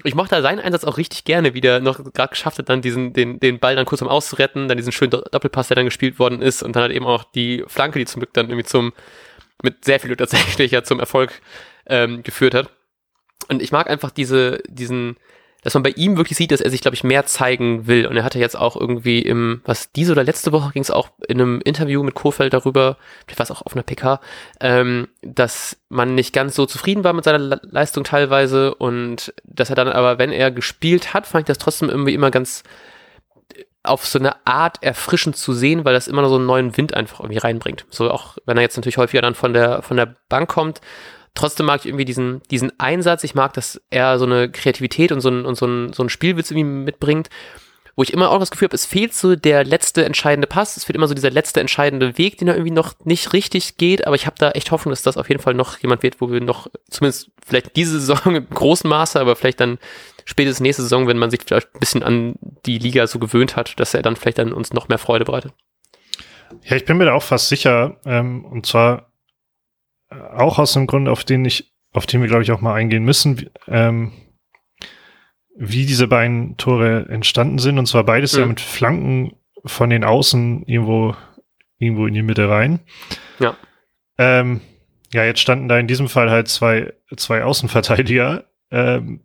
Ich 0.04 0.14
mochte 0.14 0.40
seinen 0.40 0.60
Einsatz 0.60 0.84
auch 0.84 0.96
richtig 0.96 1.24
gerne, 1.24 1.54
wie 1.54 1.60
der 1.60 1.80
noch 1.80 2.02
gerade 2.12 2.30
geschafft 2.30 2.58
hat, 2.58 2.68
dann 2.68 2.82
diesen, 2.82 3.12
den, 3.12 3.40
den 3.40 3.58
Ball 3.58 3.76
dann 3.76 3.86
kurz 3.86 4.02
um 4.02 4.08
auszuretten, 4.08 4.68
dann 4.68 4.76
diesen 4.76 4.92
schönen 4.92 5.10
Doppelpass, 5.10 5.68
der 5.68 5.76
dann 5.76 5.84
gespielt 5.84 6.18
worden 6.18 6.42
ist 6.42 6.62
und 6.62 6.76
dann 6.76 6.82
halt 6.84 6.92
eben 6.92 7.06
auch 7.06 7.24
die 7.24 7.64
Flanke, 7.66 7.98
die 7.98 8.06
zum 8.06 8.20
Glück 8.20 8.32
dann 8.34 8.48
irgendwie 8.48 8.66
zum, 8.66 8.92
mit 9.62 9.84
sehr 9.84 10.00
viel 10.00 10.08
Glück 10.08 10.18
tatsächlich 10.18 10.70
ja 10.70 10.82
zum 10.82 11.00
Erfolg 11.00 11.40
ähm, 11.86 12.22
geführt 12.22 12.54
hat. 12.54 12.70
Und 13.48 13.62
ich 13.62 13.72
mag 13.72 13.90
einfach 13.90 14.10
diese, 14.10 14.62
diesen, 14.68 15.16
dass 15.62 15.74
man 15.74 15.82
bei 15.82 15.90
ihm 15.90 16.16
wirklich 16.16 16.36
sieht, 16.36 16.52
dass 16.52 16.60
er 16.60 16.70
sich, 16.70 16.80
glaube 16.80 16.94
ich, 16.94 17.04
mehr 17.04 17.26
zeigen 17.26 17.86
will. 17.86 18.06
Und 18.06 18.16
er 18.16 18.24
hatte 18.24 18.38
jetzt 18.38 18.56
auch 18.56 18.76
irgendwie 18.76 19.20
im, 19.20 19.60
was 19.64 19.92
diese 19.92 20.12
oder 20.12 20.24
letzte 20.24 20.52
Woche 20.52 20.72
ging 20.72 20.82
es 20.82 20.90
auch 20.90 21.10
in 21.28 21.40
einem 21.40 21.60
Interview 21.62 22.02
mit 22.02 22.14
Kofeld 22.14 22.52
darüber, 22.52 22.96
vielleicht 23.26 23.38
war 23.38 23.44
es 23.44 23.50
auch 23.50 23.62
auf 23.62 23.74
einer 23.74 23.82
PK, 23.82 24.20
ähm, 24.60 25.08
dass 25.22 25.76
man 25.88 26.14
nicht 26.14 26.32
ganz 26.32 26.54
so 26.54 26.66
zufrieden 26.66 27.04
war 27.04 27.12
mit 27.12 27.24
seiner 27.24 27.60
Leistung 27.62 28.04
teilweise 28.04 28.74
und 28.74 29.34
dass 29.44 29.70
er 29.70 29.76
dann 29.76 29.88
aber, 29.88 30.18
wenn 30.18 30.32
er 30.32 30.50
gespielt 30.50 31.14
hat, 31.14 31.26
fand 31.26 31.42
ich 31.42 31.46
das 31.46 31.58
trotzdem 31.58 31.88
irgendwie 31.88 32.14
immer 32.14 32.30
ganz 32.30 32.62
auf 33.82 34.06
so 34.06 34.18
eine 34.18 34.46
Art 34.46 34.82
erfrischend 34.82 35.36
zu 35.36 35.52
sehen, 35.52 35.84
weil 35.84 35.94
das 35.94 36.08
immer 36.08 36.22
noch 36.22 36.28
so 36.28 36.36
einen 36.36 36.46
neuen 36.46 36.76
Wind 36.76 36.94
einfach 36.94 37.20
irgendwie 37.20 37.38
reinbringt. 37.38 37.86
So 37.88 38.10
auch, 38.10 38.36
wenn 38.44 38.58
er 38.58 38.62
jetzt 38.62 38.76
natürlich 38.76 38.98
häufiger 38.98 39.22
dann 39.22 39.34
von 39.34 39.52
der, 39.54 39.82
von 39.82 39.96
der 39.96 40.14
Bank 40.28 40.50
kommt, 40.50 40.80
Trotzdem 41.34 41.66
mag 41.66 41.80
ich 41.80 41.86
irgendwie 41.86 42.04
diesen, 42.04 42.42
diesen 42.50 42.78
Einsatz. 42.78 43.24
Ich 43.24 43.34
mag, 43.34 43.52
dass 43.52 43.80
er 43.90 44.18
so 44.18 44.26
eine 44.26 44.50
Kreativität 44.50 45.12
und 45.12 45.20
so 45.20 45.30
ein, 45.30 45.44
und 45.44 45.56
so 45.56 45.66
ein, 45.66 45.92
so 45.92 46.02
ein 46.02 46.08
Spielwitz 46.08 46.50
irgendwie 46.50 46.68
mitbringt, 46.68 47.30
wo 47.96 48.02
ich 48.02 48.12
immer 48.12 48.30
auch 48.30 48.38
das 48.38 48.50
Gefühl 48.50 48.66
habe, 48.66 48.74
es 48.74 48.86
fehlt 48.86 49.14
so 49.14 49.36
der 49.36 49.64
letzte 49.64 50.04
entscheidende 50.04 50.46
Pass. 50.46 50.76
Es 50.76 50.84
fehlt 50.84 50.96
immer 50.96 51.06
so 51.06 51.14
dieser 51.14 51.30
letzte 51.30 51.60
entscheidende 51.60 52.16
Weg, 52.18 52.38
den 52.38 52.48
er 52.48 52.54
irgendwie 52.54 52.72
noch 52.72 52.94
nicht 53.04 53.32
richtig 53.32 53.76
geht. 53.76 54.06
Aber 54.06 54.16
ich 54.16 54.26
habe 54.26 54.36
da 54.38 54.52
echt 54.52 54.70
Hoffnung, 54.70 54.92
dass 54.92 55.02
das 55.02 55.16
auf 55.16 55.28
jeden 55.28 55.42
Fall 55.42 55.54
noch 55.54 55.78
jemand 55.78 56.02
wird, 56.02 56.20
wo 56.20 56.30
wir 56.30 56.40
noch 56.40 56.68
zumindest 56.88 57.30
vielleicht 57.46 57.76
diese 57.76 58.00
Saison 58.00 58.34
im 58.36 58.48
großen 58.48 58.88
Maße, 58.88 59.20
aber 59.20 59.36
vielleicht 59.36 59.60
dann 59.60 59.78
spätestens 60.24 60.62
nächste 60.62 60.82
Saison, 60.82 61.08
wenn 61.08 61.18
man 61.18 61.30
sich 61.30 61.40
vielleicht 61.46 61.74
ein 61.74 61.80
bisschen 61.80 62.02
an 62.02 62.36
die 62.64 62.78
Liga 62.78 63.06
so 63.06 63.18
gewöhnt 63.18 63.56
hat, 63.56 63.78
dass 63.78 63.94
er 63.94 64.02
dann 64.02 64.16
vielleicht 64.16 64.38
dann 64.38 64.52
uns 64.52 64.72
noch 64.72 64.88
mehr 64.88 64.98
Freude 64.98 65.24
bereitet. 65.24 65.52
Ja, 66.64 66.76
ich 66.76 66.84
bin 66.84 66.96
mir 66.96 67.04
da 67.04 67.12
auch 67.12 67.22
fast 67.22 67.48
sicher. 67.48 67.96
Ähm, 68.04 68.44
und 68.44 68.66
zwar 68.66 69.09
auch 70.10 70.58
aus 70.58 70.72
dem 70.72 70.86
Grund, 70.86 71.08
auf 71.08 71.24
den 71.24 71.44
ich, 71.44 71.72
auf 71.92 72.06
den 72.06 72.20
wir, 72.20 72.28
glaube 72.28 72.42
ich, 72.42 72.52
auch 72.52 72.60
mal 72.60 72.74
eingehen 72.74 73.04
müssen, 73.04 73.50
ähm, 73.68 74.12
wie 75.56 75.86
diese 75.86 76.08
beiden 76.08 76.56
Tore 76.56 77.06
entstanden 77.08 77.58
sind. 77.58 77.78
Und 77.78 77.86
zwar 77.86 78.04
beides 78.04 78.34
mhm. 78.34 78.40
ja 78.40 78.46
mit 78.46 78.60
Flanken 78.60 79.32
von 79.64 79.90
den 79.90 80.04
Außen 80.04 80.64
irgendwo, 80.66 81.14
irgendwo 81.78 82.06
in 82.06 82.14
die 82.14 82.22
Mitte 82.22 82.48
rein. 82.48 82.80
Ja. 83.38 83.56
Ähm, 84.18 84.60
ja, 85.12 85.24
jetzt 85.24 85.40
standen 85.40 85.68
da 85.68 85.78
in 85.78 85.86
diesem 85.86 86.08
Fall 86.08 86.30
halt 86.30 86.48
zwei, 86.48 86.92
zwei 87.16 87.42
Außenverteidiger, 87.42 88.44
ähm, 88.70 89.20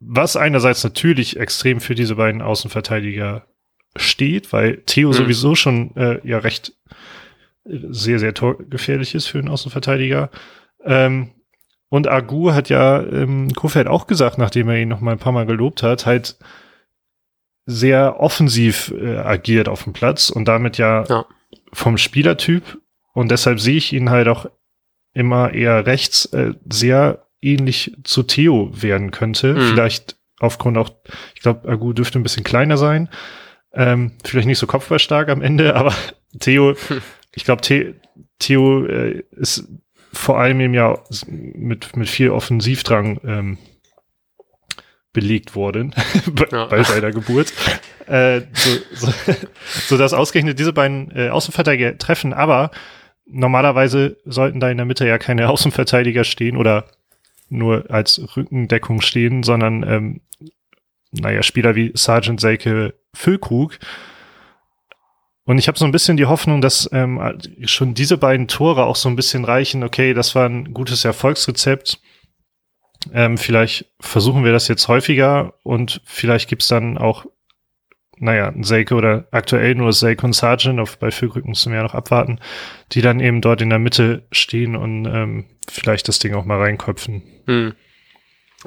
was 0.00 0.36
einerseits 0.36 0.84
natürlich 0.84 1.38
extrem 1.38 1.80
für 1.80 1.94
diese 1.94 2.16
beiden 2.16 2.42
Außenverteidiger 2.42 3.46
steht, 3.96 4.52
weil 4.52 4.82
Theo 4.86 5.08
mhm. 5.08 5.12
sowieso 5.12 5.54
schon 5.54 5.96
äh, 5.96 6.20
ja 6.26 6.38
recht 6.38 6.72
sehr, 7.68 8.18
sehr 8.18 8.34
torgefährlich 8.34 9.14
ist 9.14 9.26
für 9.26 9.38
einen 9.38 9.48
Außenverteidiger. 9.48 10.30
Ähm, 10.84 11.30
und 11.90 12.08
Agu 12.08 12.52
hat 12.52 12.68
ja 12.68 13.02
ähm, 13.02 13.52
Kofeld 13.54 13.86
auch 13.86 14.06
gesagt, 14.06 14.38
nachdem 14.38 14.68
er 14.68 14.78
ihn 14.78 14.88
noch 14.88 15.00
mal 15.00 15.12
ein 15.12 15.18
paar 15.18 15.32
Mal 15.32 15.46
gelobt 15.46 15.82
hat, 15.82 16.06
halt 16.06 16.36
sehr 17.66 18.20
offensiv 18.20 18.92
äh, 18.98 19.16
agiert 19.16 19.68
auf 19.68 19.84
dem 19.84 19.92
Platz 19.92 20.30
und 20.30 20.46
damit 20.46 20.78
ja, 20.78 21.04
ja, 21.04 21.26
vom 21.72 21.98
Spielertyp. 21.98 22.78
Und 23.12 23.30
deshalb 23.30 23.60
sehe 23.60 23.76
ich 23.76 23.92
ihn 23.92 24.10
halt 24.10 24.28
auch 24.28 24.46
immer 25.12 25.52
eher 25.52 25.86
rechts 25.86 26.26
äh, 26.26 26.54
sehr 26.70 27.26
ähnlich 27.40 27.96
zu 28.04 28.22
Theo 28.22 28.70
werden 28.72 29.10
könnte. 29.10 29.54
Mhm. 29.54 29.60
Vielleicht 29.68 30.16
aufgrund 30.40 30.78
auch, 30.78 30.90
ich 31.34 31.40
glaube, 31.40 31.68
Agu 31.68 31.92
dürfte 31.92 32.18
ein 32.18 32.22
bisschen 32.22 32.44
kleiner 32.44 32.76
sein. 32.76 33.08
Ähm, 33.72 34.12
vielleicht 34.24 34.46
nicht 34.46 34.58
so 34.58 34.66
kopfballstark 34.66 35.28
am 35.28 35.42
Ende, 35.42 35.74
aber 35.76 35.94
Theo. 36.38 36.74
ich 37.38 37.44
glaube, 37.44 37.64
The 37.64 37.94
Theo 38.40 38.84
äh, 38.86 39.22
ist 39.30 39.68
vor 40.12 40.40
allem 40.40 40.60
eben 40.60 40.74
ja 40.74 40.98
mit, 41.28 41.96
mit 41.96 42.08
viel 42.08 42.30
Offensivdrang 42.30 43.20
ähm, 43.24 43.58
belegt 45.12 45.54
worden 45.54 45.94
bei, 46.32 46.46
ja. 46.50 46.66
bei 46.66 46.82
seiner 46.82 47.12
Geburt. 47.12 47.52
äh, 48.08 48.40
so, 48.52 48.70
so, 48.92 49.12
so 49.86 49.96
dass 49.96 50.12
ausgerechnet 50.14 50.58
diese 50.58 50.72
beiden 50.72 51.12
äh, 51.14 51.28
Außenverteidiger 51.28 51.96
treffen, 51.96 52.32
aber 52.32 52.72
normalerweise 53.24 54.16
sollten 54.24 54.58
da 54.58 54.68
in 54.68 54.78
der 54.78 54.86
Mitte 54.86 55.06
ja 55.06 55.18
keine 55.18 55.48
Außenverteidiger 55.48 56.24
stehen 56.24 56.56
oder 56.56 56.86
nur 57.48 57.88
als 57.88 58.20
Rückendeckung 58.36 59.00
stehen, 59.00 59.44
sondern 59.44 59.84
ähm, 59.84 60.20
naja, 61.12 61.44
Spieler 61.44 61.76
wie 61.76 61.92
Sergeant 61.94 62.40
Seike 62.40 62.94
Füllkrug. 63.14 63.78
Und 65.48 65.56
ich 65.56 65.66
habe 65.66 65.78
so 65.78 65.86
ein 65.86 65.92
bisschen 65.92 66.18
die 66.18 66.26
Hoffnung, 66.26 66.60
dass 66.60 66.90
ähm, 66.92 67.18
schon 67.64 67.94
diese 67.94 68.18
beiden 68.18 68.48
Tore 68.48 68.84
auch 68.84 68.96
so 68.96 69.08
ein 69.08 69.16
bisschen 69.16 69.46
reichen. 69.46 69.82
Okay, 69.82 70.12
das 70.12 70.34
war 70.34 70.46
ein 70.46 70.74
gutes 70.74 71.06
Erfolgsrezept. 71.06 72.02
Ähm, 73.14 73.38
vielleicht 73.38 73.86
versuchen 73.98 74.44
wir 74.44 74.52
das 74.52 74.68
jetzt 74.68 74.88
häufiger 74.88 75.54
und 75.62 76.02
vielleicht 76.04 76.50
gibt's 76.50 76.68
dann 76.68 76.98
auch, 76.98 77.24
naja, 78.18 78.48
ein 78.48 78.62
Seike 78.62 78.94
oder 78.94 79.26
aktuell 79.30 79.74
nur 79.74 79.94
Seike 79.94 80.26
und 80.26 80.34
Sergeant, 80.34 80.80
auf, 80.80 80.98
bei 80.98 81.10
Füllkrug 81.10 81.46
müssen 81.46 81.72
wir 81.72 81.78
ja 81.78 81.82
noch 81.82 81.94
abwarten, 81.94 82.40
die 82.92 83.00
dann 83.00 83.18
eben 83.18 83.40
dort 83.40 83.62
in 83.62 83.70
der 83.70 83.78
Mitte 83.78 84.26
stehen 84.30 84.76
und 84.76 85.06
ähm, 85.06 85.46
vielleicht 85.66 86.08
das 86.08 86.18
Ding 86.18 86.34
auch 86.34 86.44
mal 86.44 86.58
reinköpfen. 86.58 87.22
Hm. 87.46 87.74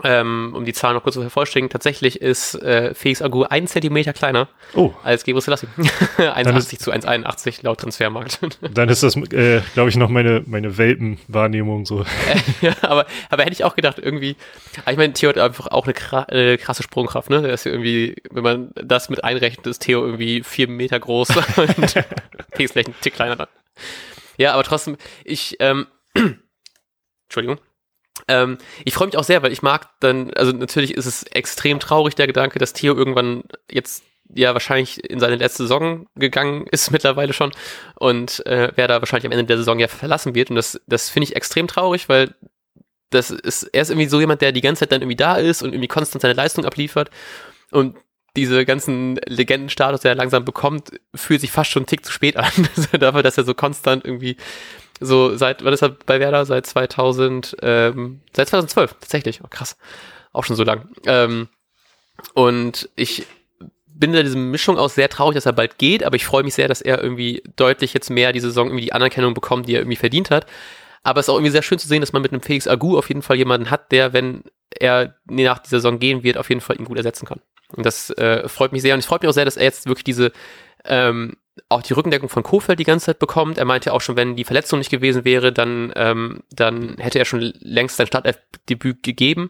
Ähm, 0.06 0.54
um 0.56 0.64
die 0.64 0.72
Zahl 0.72 0.94
noch 0.94 1.04
kurz 1.04 1.16
zu 1.16 1.22
vervollständigen, 1.22 1.70
tatsächlich 1.70 2.22
ist 2.22 2.56
äh, 2.56 2.94
Felix 2.94 3.22
Agu 3.22 3.44
ein 3.44 3.68
Zentimeter 3.68 4.14
kleiner 4.14 4.48
oh. 4.74 4.94
als 5.04 5.26
Gebre 5.26 5.42
Selassie. 5.42 5.68
1,80 6.18 6.80
zu 6.80 6.94
1,81 6.94 7.60
laut 7.64 7.82
Transfermarkt. 7.82 8.40
dann 8.74 8.88
ist 8.88 9.04
das, 9.04 9.18
äh, 9.18 9.62
glaube 9.74 9.90
ich, 9.90 9.98
noch 9.98 10.08
meine, 10.08 10.44
meine 10.46 10.78
Welpenwahrnehmung 10.78 11.86
so. 11.86 12.06
ja, 12.62 12.74
aber, 12.84 13.06
aber 13.30 13.44
hätte 13.44 13.52
ich 13.52 13.66
auch 13.66 13.76
gedacht, 13.76 14.00
irgendwie, 14.00 14.38
ich 14.90 14.98
meine, 14.98 15.12
Theo 15.12 15.28
hat 15.28 15.38
einfach 15.38 15.68
auch 15.68 15.86
eine 15.86 16.30
äh, 16.30 16.58
krasse 16.58 16.84
Sprungkraft, 16.84 17.30
ne? 17.30 17.42
Der 17.42 17.54
ist 17.54 17.66
irgendwie, 17.66 18.16
wenn 18.32 18.44
man 18.44 18.72
das 18.76 19.10
mit 19.10 19.26
einrechnet, 19.26 19.68
ist 19.68 19.80
Theo 19.80 20.06
irgendwie 20.06 20.42
vier 20.42 20.70
Meter 20.70 21.02
groß 21.02 21.36
und 21.58 21.92
Felix 22.54 22.72
vielleicht 22.72 22.88
ein 22.88 22.96
Tick 23.02 23.14
kleiner 23.14 23.36
dann. 23.36 23.48
Ja, 24.38 24.54
aber 24.54 24.64
trotzdem, 24.64 24.96
ich, 25.26 25.58
ähm, 25.60 25.88
Entschuldigung. 27.26 27.60
Ähm, 28.28 28.58
ich 28.86 28.94
freue 28.94 29.08
mich 29.08 29.18
auch 29.18 29.24
sehr, 29.24 29.44
weil 29.44 29.52
ich 29.52 29.62
mag 29.62 29.90
dann, 30.00 30.34
also 30.34 30.52
natürlich 30.52 30.94
ist 30.96 31.06
es 31.06 31.24
extrem 31.24 31.80
traurig, 31.80 32.16
der 32.16 32.28
Gedanke, 32.28 32.60
dass 32.60 32.74
Theo 32.74 32.96
irgendwann 32.96 33.44
jetzt 33.70 34.04
ja 34.34 34.54
wahrscheinlich 34.54 35.10
in 35.10 35.20
seine 35.20 35.36
letzte 35.36 35.64
Saison 35.64 36.08
gegangen 36.16 36.66
ist 36.72 36.92
mittlerweile 36.92 37.34
schon 37.34 37.52
und 37.96 38.46
äh, 38.46 38.72
wer 38.76 38.88
da 38.88 39.02
wahrscheinlich 39.02 39.26
am 39.26 39.32
Ende 39.32 39.46
der 39.46 39.58
Saison 39.58 39.80
ja 39.80 39.88
verlassen 39.88 40.36
wird. 40.36 40.50
Und 40.50 40.56
das, 40.56 40.80
das 40.88 41.10
finde 41.10 41.26
ich 41.26 41.36
extrem 41.36 41.68
traurig, 41.68 42.10
weil 42.10 42.34
das 43.10 43.30
ist, 43.30 43.64
er 43.64 43.82
ist 43.82 43.90
irgendwie 43.90 44.08
so 44.08 44.20
jemand, 44.20 44.42
der 44.42 44.52
die 44.52 44.62
ganze 44.62 44.82
Zeit 44.82 44.92
dann 44.92 45.02
irgendwie 45.02 45.18
da 45.18 45.36
ist 45.36 45.62
und 45.62 45.74
irgendwie 45.74 45.90
konstant 45.90 46.22
seine 46.22 46.34
Leistung 46.34 46.66
abliefert. 46.66 47.10
Und 47.70 47.98
diese 48.38 48.66
ganzen 48.66 49.18
Legendenstatus, 49.28 50.02
der 50.02 50.12
er 50.12 50.16
langsam 50.16 50.46
bekommt, 50.46 50.92
fühlt 51.14 51.42
sich 51.42 51.52
fast 51.52 51.70
schon 51.70 51.82
einen 51.82 51.88
Tick 51.88 52.06
zu 52.06 52.12
spät 52.12 52.38
an. 52.38 52.52
Dafür, 53.00 53.24
dass 53.24 53.38
er 53.38 53.44
so 53.44 53.54
konstant 53.54 54.06
irgendwie 54.06 54.38
so 55.02 55.36
seit, 55.36 55.64
wann 55.66 55.74
ist 55.74 55.82
er 55.82 55.90
bei 55.90 56.20
Werder? 56.20 56.46
Seit 56.46 56.66
2000, 56.66 57.58
ähm, 57.62 58.22
seit 58.34 58.48
2012, 58.48 58.96
tatsächlich. 59.00 59.42
Oh, 59.44 59.48
krass. 59.50 59.78
Auch 60.32 60.46
schon 60.46 60.56
so 60.56 60.64
lang. 60.64 60.90
Ähm, 61.06 61.50
und 62.34 62.90
ich 62.96 63.26
bin 63.88 64.14
da 64.14 64.24
diese 64.24 64.38
Mischung 64.38 64.78
aus 64.78 64.96
sehr 64.96 65.10
traurig, 65.10 65.36
dass 65.36 65.46
er 65.46 65.54
bald 65.54 65.78
geht, 65.78 66.04
aber 66.04 66.16
ich 66.16 66.26
freue 66.26 66.44
mich 66.44 66.54
sehr, 66.54 66.68
dass 66.68 66.82
er 66.82 67.04
irgendwie 67.04 67.44
deutlich 67.56 67.94
jetzt 67.94 68.10
mehr 68.10 68.32
die 68.32 68.40
Saison 68.40 68.68
irgendwie 68.68 68.86
die 68.86 68.94
Anerkennung 68.94 69.34
bekommt, 69.34 69.68
die 69.68 69.76
er 69.76 69.82
irgendwie 69.82 69.98
verdient 69.98 70.32
hat. 70.32 70.46
Aber 71.04 71.20
es 71.20 71.26
ist 71.26 71.30
auch 71.30 71.36
irgendwie 71.36 71.52
sehr 71.52 71.64
schön 71.64 71.80
zu 71.80 71.88
sehen, 71.88 72.02
dass 72.02 72.14
man 72.14 72.22
mit 72.22 72.32
einem 72.32 72.42
Felix 72.42 72.68
Agu 72.68 72.98
auf 72.98 73.10
jeden 73.10 73.24
Fall 73.24 73.36
jemanden 73.36 73.72
hat, 73.72 73.92
der, 73.92 74.14
wenn 74.14 74.44
er 74.70 75.16
nach 75.26 75.60
dieser 75.60 75.78
Saison 75.78 76.00
gehen 76.00 76.24
wird, 76.24 76.38
auf 76.38 76.50
jeden 76.50 76.62
Fall 76.62 76.80
ihn 76.80 76.86
gut 76.86 76.98
ersetzen 76.98 77.26
kann. 77.26 77.42
Und 77.70 77.86
das 77.86 78.10
äh, 78.12 78.48
freut 78.48 78.72
mich 78.72 78.82
sehr. 78.82 78.94
Und 78.94 79.00
es 79.00 79.06
freut 79.06 79.22
mich 79.22 79.30
auch 79.30 79.34
sehr, 79.34 79.46
dass 79.46 79.58
er 79.58 79.64
jetzt 79.64 79.88
wirklich 79.88 80.04
diese 80.04 80.32
ähm, 80.86 81.38
auch 81.70 81.82
die 81.82 81.94
Rückendeckung 81.94 82.30
von 82.30 82.44
Kofeld 82.44 82.80
die 82.80 82.86
ganze 82.86 83.08
Zeit 83.08 83.20
bekommt. 83.20 83.58
Er 83.58 83.66
meinte 83.66 83.94
auch 83.94 84.02
schon, 84.02 84.16
wenn 84.16 84.36
die 84.36 84.44
Verletzung 84.44 84.80
nicht 84.80 84.92
gewesen 84.92 85.26
wäre, 85.26 85.52
dann, 85.52 85.92
ähm, 85.96 86.44
dann 86.52 86.96
hätte 86.98 87.20
er 87.20 87.26
schon 87.26 87.54
längst 87.60 87.98
sein 87.98 88.08
Startelfdebüt 88.08 89.04
gegeben. 89.04 89.50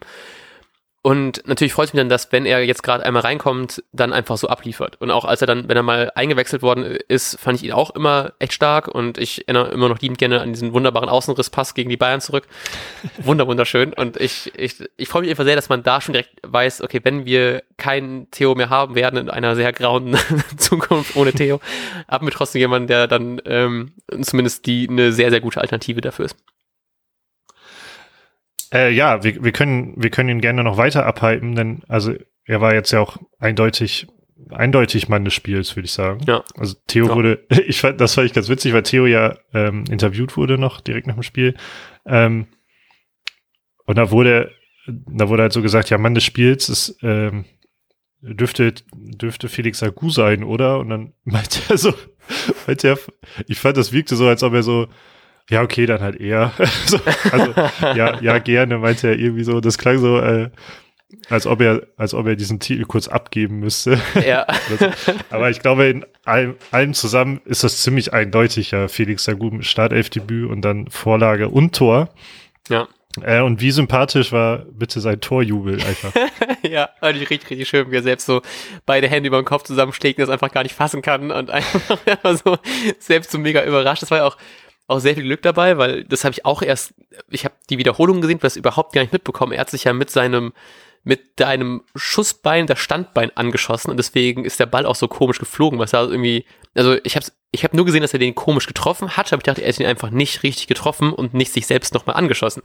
Und 1.03 1.41
natürlich 1.47 1.73
freut 1.73 1.87
es 1.87 1.93
mich 1.93 1.99
dann, 1.99 2.09
dass, 2.09 2.31
wenn 2.31 2.45
er 2.45 2.63
jetzt 2.63 2.83
gerade 2.83 3.03
einmal 3.03 3.23
reinkommt, 3.23 3.83
dann 3.91 4.13
einfach 4.13 4.37
so 4.37 4.47
abliefert. 4.49 5.01
Und 5.01 5.09
auch 5.09 5.25
als 5.25 5.41
er 5.41 5.47
dann, 5.47 5.67
wenn 5.67 5.75
er 5.75 5.81
mal 5.81 6.11
eingewechselt 6.13 6.61
worden 6.61 6.83
ist, 6.83 7.39
fand 7.39 7.57
ich 7.57 7.63
ihn 7.63 7.71
auch 7.71 7.95
immer 7.95 8.33
echt 8.37 8.53
stark. 8.53 8.87
Und 8.87 9.17
ich 9.17 9.47
erinnere 9.47 9.71
immer 9.71 9.89
noch 9.89 9.99
liebend 9.99 10.19
gerne 10.19 10.41
an 10.41 10.53
diesen 10.53 10.73
wunderbaren 10.73 11.09
Außenrisspass 11.09 11.73
gegen 11.73 11.89
die 11.89 11.97
Bayern 11.97 12.21
zurück. 12.21 12.47
Wunder, 13.17 13.47
wunderschön. 13.47 13.93
Und 13.93 14.17
ich, 14.17 14.51
ich, 14.55 14.75
ich 14.95 15.09
freue 15.09 15.23
mich 15.23 15.31
einfach 15.31 15.43
sehr, 15.43 15.55
dass 15.55 15.69
man 15.69 15.81
da 15.81 16.01
schon 16.01 16.13
direkt 16.13 16.35
weiß, 16.43 16.81
okay, 16.81 16.99
wenn 17.01 17.25
wir 17.25 17.63
keinen 17.77 18.29
Theo 18.29 18.53
mehr 18.53 18.69
haben 18.69 18.93
werden 18.93 19.17
in 19.17 19.29
einer 19.31 19.55
sehr 19.55 19.73
grauen 19.73 20.15
Zukunft 20.57 21.15
ohne 21.15 21.33
Theo, 21.33 21.61
haben 22.07 22.27
wir 22.27 22.31
trotzdem 22.31 22.59
jemanden, 22.59 22.87
der 22.87 23.07
dann 23.07 23.41
ähm, 23.45 23.93
zumindest 24.21 24.67
die 24.67 24.87
eine 24.87 25.11
sehr, 25.11 25.31
sehr 25.31 25.41
gute 25.41 25.61
Alternative 25.61 26.01
dafür 26.01 26.25
ist. 26.25 26.35
Äh, 28.73 28.91
ja, 28.91 29.23
wir, 29.23 29.43
wir 29.43 29.51
können, 29.51 29.93
wir 29.97 30.09
können 30.09 30.29
ihn 30.29 30.41
gerne 30.41 30.63
noch 30.63 30.77
weiter 30.77 31.05
abhalten, 31.05 31.55
denn 31.55 31.83
also 31.87 32.13
er 32.45 32.61
war 32.61 32.73
jetzt 32.73 32.91
ja 32.91 32.99
auch 32.99 33.17
eindeutig, 33.39 34.07
eindeutig 34.49 35.09
Mann 35.09 35.25
des 35.25 35.33
Spiels, 35.33 35.75
würde 35.75 35.85
ich 35.85 35.91
sagen. 35.91 36.21
Ja. 36.27 36.43
Also 36.57 36.75
Theo 36.87 37.07
ja. 37.07 37.15
wurde, 37.15 37.45
ich 37.67 37.81
fand, 37.81 37.99
das 37.99 38.15
fand 38.15 38.27
ich 38.27 38.33
ganz 38.33 38.49
witzig, 38.49 38.73
weil 38.73 38.83
Theo 38.83 39.05
ja 39.05 39.37
ähm, 39.53 39.83
interviewt 39.89 40.37
wurde 40.37 40.57
noch 40.57 40.81
direkt 40.81 41.07
nach 41.07 41.15
dem 41.15 41.23
Spiel. 41.23 41.55
Ähm, 42.05 42.47
und 43.85 43.97
da 43.97 44.11
wurde, 44.11 44.51
da 44.87 45.27
wurde 45.29 45.43
halt 45.43 45.53
so 45.53 45.61
gesagt, 45.61 45.89
ja, 45.89 45.97
Mann 45.97 46.15
des 46.15 46.23
Spiels 46.23 46.69
ist, 46.69 46.97
ähm, 47.01 47.45
dürfte, 48.21 48.73
dürfte 48.93 49.49
Felix 49.49 49.83
Agu 49.83 50.09
sein, 50.09 50.43
oder? 50.43 50.79
Und 50.79 50.89
dann 50.89 51.13
meinte 51.23 51.59
er 51.69 51.77
so, 51.77 51.93
meinte 52.67 52.87
er, 52.87 52.99
ich 53.47 53.59
fand, 53.59 53.77
das 53.77 53.91
wirkte 53.91 54.15
so, 54.15 54.27
als 54.27 54.43
ob 54.43 54.53
er 54.53 54.63
so, 54.63 54.87
ja, 55.51 55.61
okay, 55.61 55.85
dann 55.85 55.99
halt 56.01 56.19
eher. 56.19 56.53
so, 56.85 56.97
also, 57.31 57.53
ja, 57.81 58.19
ja, 58.21 58.39
gerne, 58.39 58.77
meinte 58.77 59.09
er 59.09 59.19
irgendwie 59.19 59.43
so. 59.43 59.59
Das 59.59 59.77
klang 59.77 59.97
so, 59.99 60.17
äh, 60.19 60.49
als 61.29 61.45
ob 61.45 61.59
er, 61.59 61.81
als 61.97 62.13
ob 62.13 62.25
er 62.25 62.37
diesen 62.37 62.61
Titel 62.61 62.85
kurz 62.85 63.09
abgeben 63.09 63.59
müsste. 63.59 63.99
Ja. 64.25 64.47
aber 65.29 65.49
ich 65.49 65.59
glaube, 65.59 65.87
in 65.87 66.05
allem, 66.23 66.55
allem 66.71 66.93
zusammen 66.93 67.41
ist 67.43 67.65
das 67.65 67.81
ziemlich 67.81 68.13
eindeutig, 68.13 68.71
ja. 68.71 68.87
Felix 68.87 69.25
Sagu 69.25 69.51
mit 69.51 69.65
Startelfdebüt 69.65 70.49
und 70.49 70.61
dann 70.61 70.89
Vorlage 70.89 71.49
und 71.49 71.75
Tor. 71.75 72.09
Ja. 72.69 72.87
Äh, 73.21 73.41
und 73.41 73.59
wie 73.59 73.71
sympathisch 73.71 74.31
war 74.31 74.59
bitte 74.59 75.01
sein 75.01 75.19
Torjubel 75.19 75.83
einfach. 75.83 76.13
ja, 76.61 76.89
fand 77.01 77.17
ich 77.17 77.29
richtig, 77.29 77.49
richtig 77.49 77.67
schön, 77.67 77.91
wie 77.91 77.97
er 77.97 78.03
selbst 78.03 78.25
so 78.25 78.41
beide 78.85 79.09
Hände 79.09 79.27
über 79.27 79.41
den 79.41 79.45
Kopf 79.45 79.63
zusammenschlägt 79.63 80.17
und 80.17 80.21
das 80.21 80.29
einfach 80.29 80.51
gar 80.51 80.63
nicht 80.63 80.75
fassen 80.75 81.01
kann 81.01 81.29
und 81.29 81.49
einfach, 81.49 81.97
einfach 82.05 82.37
so 82.37 82.57
selbst 82.99 83.31
so 83.31 83.37
mega 83.37 83.65
überrascht. 83.65 84.01
Das 84.01 84.11
war 84.11 84.19
ja 84.19 84.25
auch 84.25 84.37
auch 84.91 84.99
sehr 84.99 85.15
viel 85.15 85.23
Glück 85.23 85.41
dabei, 85.41 85.77
weil 85.77 86.03
das 86.03 86.23
habe 86.23 86.33
ich 86.33 86.45
auch 86.45 86.61
erst, 86.61 86.93
ich 87.29 87.45
habe 87.45 87.55
die 87.69 87.77
Wiederholung 87.77 88.21
gesehen, 88.21 88.39
was 88.41 88.55
überhaupt 88.55 88.93
gar 88.93 89.01
nicht 89.01 89.13
mitbekommen. 89.13 89.53
Er 89.53 89.61
hat 89.61 89.69
sich 89.69 89.85
ja 89.85 89.93
mit 89.93 90.09
seinem 90.09 90.53
mit 91.03 91.39
deinem 91.39 91.81
Schussbein 91.95 92.67
das 92.67 92.77
Standbein 92.77 93.31
angeschossen 93.35 93.89
und 93.89 93.97
deswegen 93.97 94.45
ist 94.45 94.59
der 94.59 94.67
Ball 94.67 94.85
auch 94.85 94.95
so 94.95 95.07
komisch 95.07 95.39
geflogen, 95.39 95.79
was 95.79 95.93
er 95.93 96.07
irgendwie, 96.07 96.45
also 96.75 96.95
ich 97.03 97.15
habe 97.15 97.25
ich 97.51 97.63
hab 97.63 97.73
nur 97.73 97.85
gesehen, 97.85 98.01
dass 98.01 98.13
er 98.13 98.19
den 98.19 98.35
komisch 98.35 98.67
getroffen 98.67 99.17
hat, 99.17 99.33
aber 99.33 99.39
ich 99.39 99.45
dachte, 99.45 99.63
er 99.63 99.69
ist 99.69 99.79
ihn 99.79 99.87
einfach 99.87 100.11
nicht 100.11 100.43
richtig 100.43 100.67
getroffen 100.67 101.11
und 101.11 101.33
nicht 101.33 101.51
sich 101.51 101.65
selbst 101.65 101.93
nochmal 101.93 102.15
angeschossen. 102.17 102.61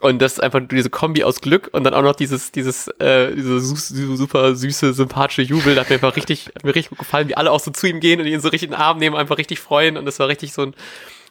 Und 0.00 0.20
das 0.20 0.34
ist 0.34 0.40
einfach 0.40 0.60
diese 0.70 0.90
Kombi 0.90 1.24
aus 1.24 1.40
Glück 1.40 1.70
und 1.72 1.84
dann 1.84 1.94
auch 1.94 2.02
noch 2.02 2.14
dieses, 2.14 2.52
dieses, 2.52 2.88
äh, 2.98 3.34
diese 3.34 3.60
super 3.60 4.54
süße, 4.54 4.92
sympathische 4.92 5.42
Jubel. 5.42 5.74
Da 5.74 5.82
hat 5.82 5.88
mir 5.88 5.94
einfach 5.94 6.16
richtig, 6.16 6.50
hat 6.54 6.64
mir 6.64 6.74
richtig 6.74 6.90
gut 6.90 6.98
gefallen, 6.98 7.28
wie 7.28 7.36
alle 7.36 7.50
auch 7.50 7.60
so 7.60 7.70
zu 7.70 7.86
ihm 7.86 8.00
gehen 8.00 8.20
und 8.20 8.26
ihn 8.26 8.40
so 8.40 8.48
richtig 8.48 8.68
in 8.68 8.74
den 8.74 8.80
Arm 8.80 8.98
nehmen, 8.98 9.16
einfach 9.16 9.38
richtig 9.38 9.58
freuen. 9.58 9.96
Und 9.96 10.04
das 10.04 10.18
war 10.18 10.28
richtig 10.28 10.52
so 10.52 10.62
ein, 10.62 10.74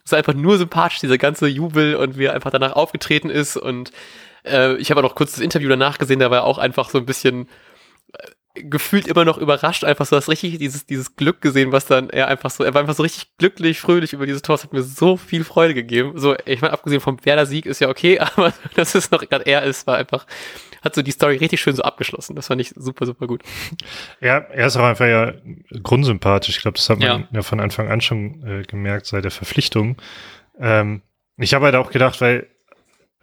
ist 0.05 0.13
einfach 0.13 0.33
nur 0.33 0.57
sympathisch, 0.57 0.99
dieser 0.99 1.17
ganze 1.17 1.47
Jubel 1.47 1.95
und 1.95 2.17
wie 2.17 2.25
er 2.25 2.33
einfach 2.33 2.51
danach 2.51 2.73
aufgetreten 2.73 3.29
ist. 3.29 3.57
Und 3.57 3.91
äh, 4.45 4.75
ich 4.77 4.91
habe 4.91 4.99
auch 4.99 5.03
noch 5.03 5.15
kurz 5.15 5.31
das 5.31 5.41
Interview 5.41 5.67
danach 5.67 5.97
gesehen, 5.97 6.19
da 6.19 6.31
war 6.31 6.39
er 6.39 6.43
auch 6.45 6.59
einfach 6.59 6.89
so 6.89 6.99
ein 6.99 7.05
bisschen, 7.05 7.47
gefühlt 8.55 9.07
immer 9.07 9.25
noch 9.25 9.37
überrascht, 9.37 9.83
einfach 9.83 10.05
so 10.05 10.15
das 10.15 10.29
richtig, 10.29 10.57
dieses, 10.57 10.85
dieses 10.85 11.15
Glück 11.15 11.41
gesehen, 11.41 11.71
was 11.71 11.85
dann 11.85 12.09
er 12.09 12.27
einfach 12.27 12.49
so, 12.49 12.63
er 12.63 12.73
war 12.73 12.81
einfach 12.81 12.95
so 12.95 13.03
richtig 13.03 13.37
glücklich, 13.37 13.79
fröhlich 13.79 14.13
über 14.13 14.25
dieses 14.25 14.41
Tor. 14.41 14.55
Es 14.55 14.63
hat 14.63 14.73
mir 14.73 14.81
so 14.81 15.17
viel 15.17 15.43
Freude 15.43 15.73
gegeben. 15.73 16.13
So, 16.15 16.35
ich 16.45 16.61
meine, 16.61 16.73
abgesehen 16.73 17.01
vom 17.01 17.23
Werder-Sieg 17.23 17.65
ist 17.65 17.81
ja 17.81 17.89
okay, 17.89 18.19
aber 18.35 18.53
dass 18.75 18.95
es 18.95 19.11
noch 19.11 19.27
gerade 19.27 19.45
er 19.45 19.63
ist, 19.63 19.87
war 19.87 19.97
einfach, 19.97 20.25
hat 20.85 20.95
so 20.95 21.01
die 21.01 21.11
Story 21.11 21.37
richtig 21.37 21.59
schön 21.59 21.75
so 21.75 21.81
abgeschlossen. 21.81 22.35
Das 22.35 22.47
fand 22.47 22.61
ich 22.61 22.69
super, 22.75 23.05
super 23.05 23.27
gut. 23.27 23.41
Ja, 24.21 24.37
er 24.37 24.67
ist 24.67 24.77
auch 24.77 24.83
einfach 24.83 25.07
ja 25.07 25.33
grundsympathisch. 25.83 26.55
Ich 26.55 26.61
glaube, 26.61 26.77
das 26.77 26.89
hat 26.89 26.99
man 26.99 27.07
ja. 27.07 27.27
ja, 27.31 27.41
von 27.41 27.59
Anfang 27.59 27.89
an 27.89 27.99
schon 27.99 28.43
äh, 28.47 28.63
gemerkt 28.63 29.07
seit 29.07 29.23
der 29.23 29.31
Verpflichtung. 29.31 29.97
Ähm, 30.59 31.01
ich 31.37 31.53
habe 31.53 31.65
halt 31.65 31.75
auch 31.75 31.91
gedacht, 31.91 32.21
weil 32.21 32.47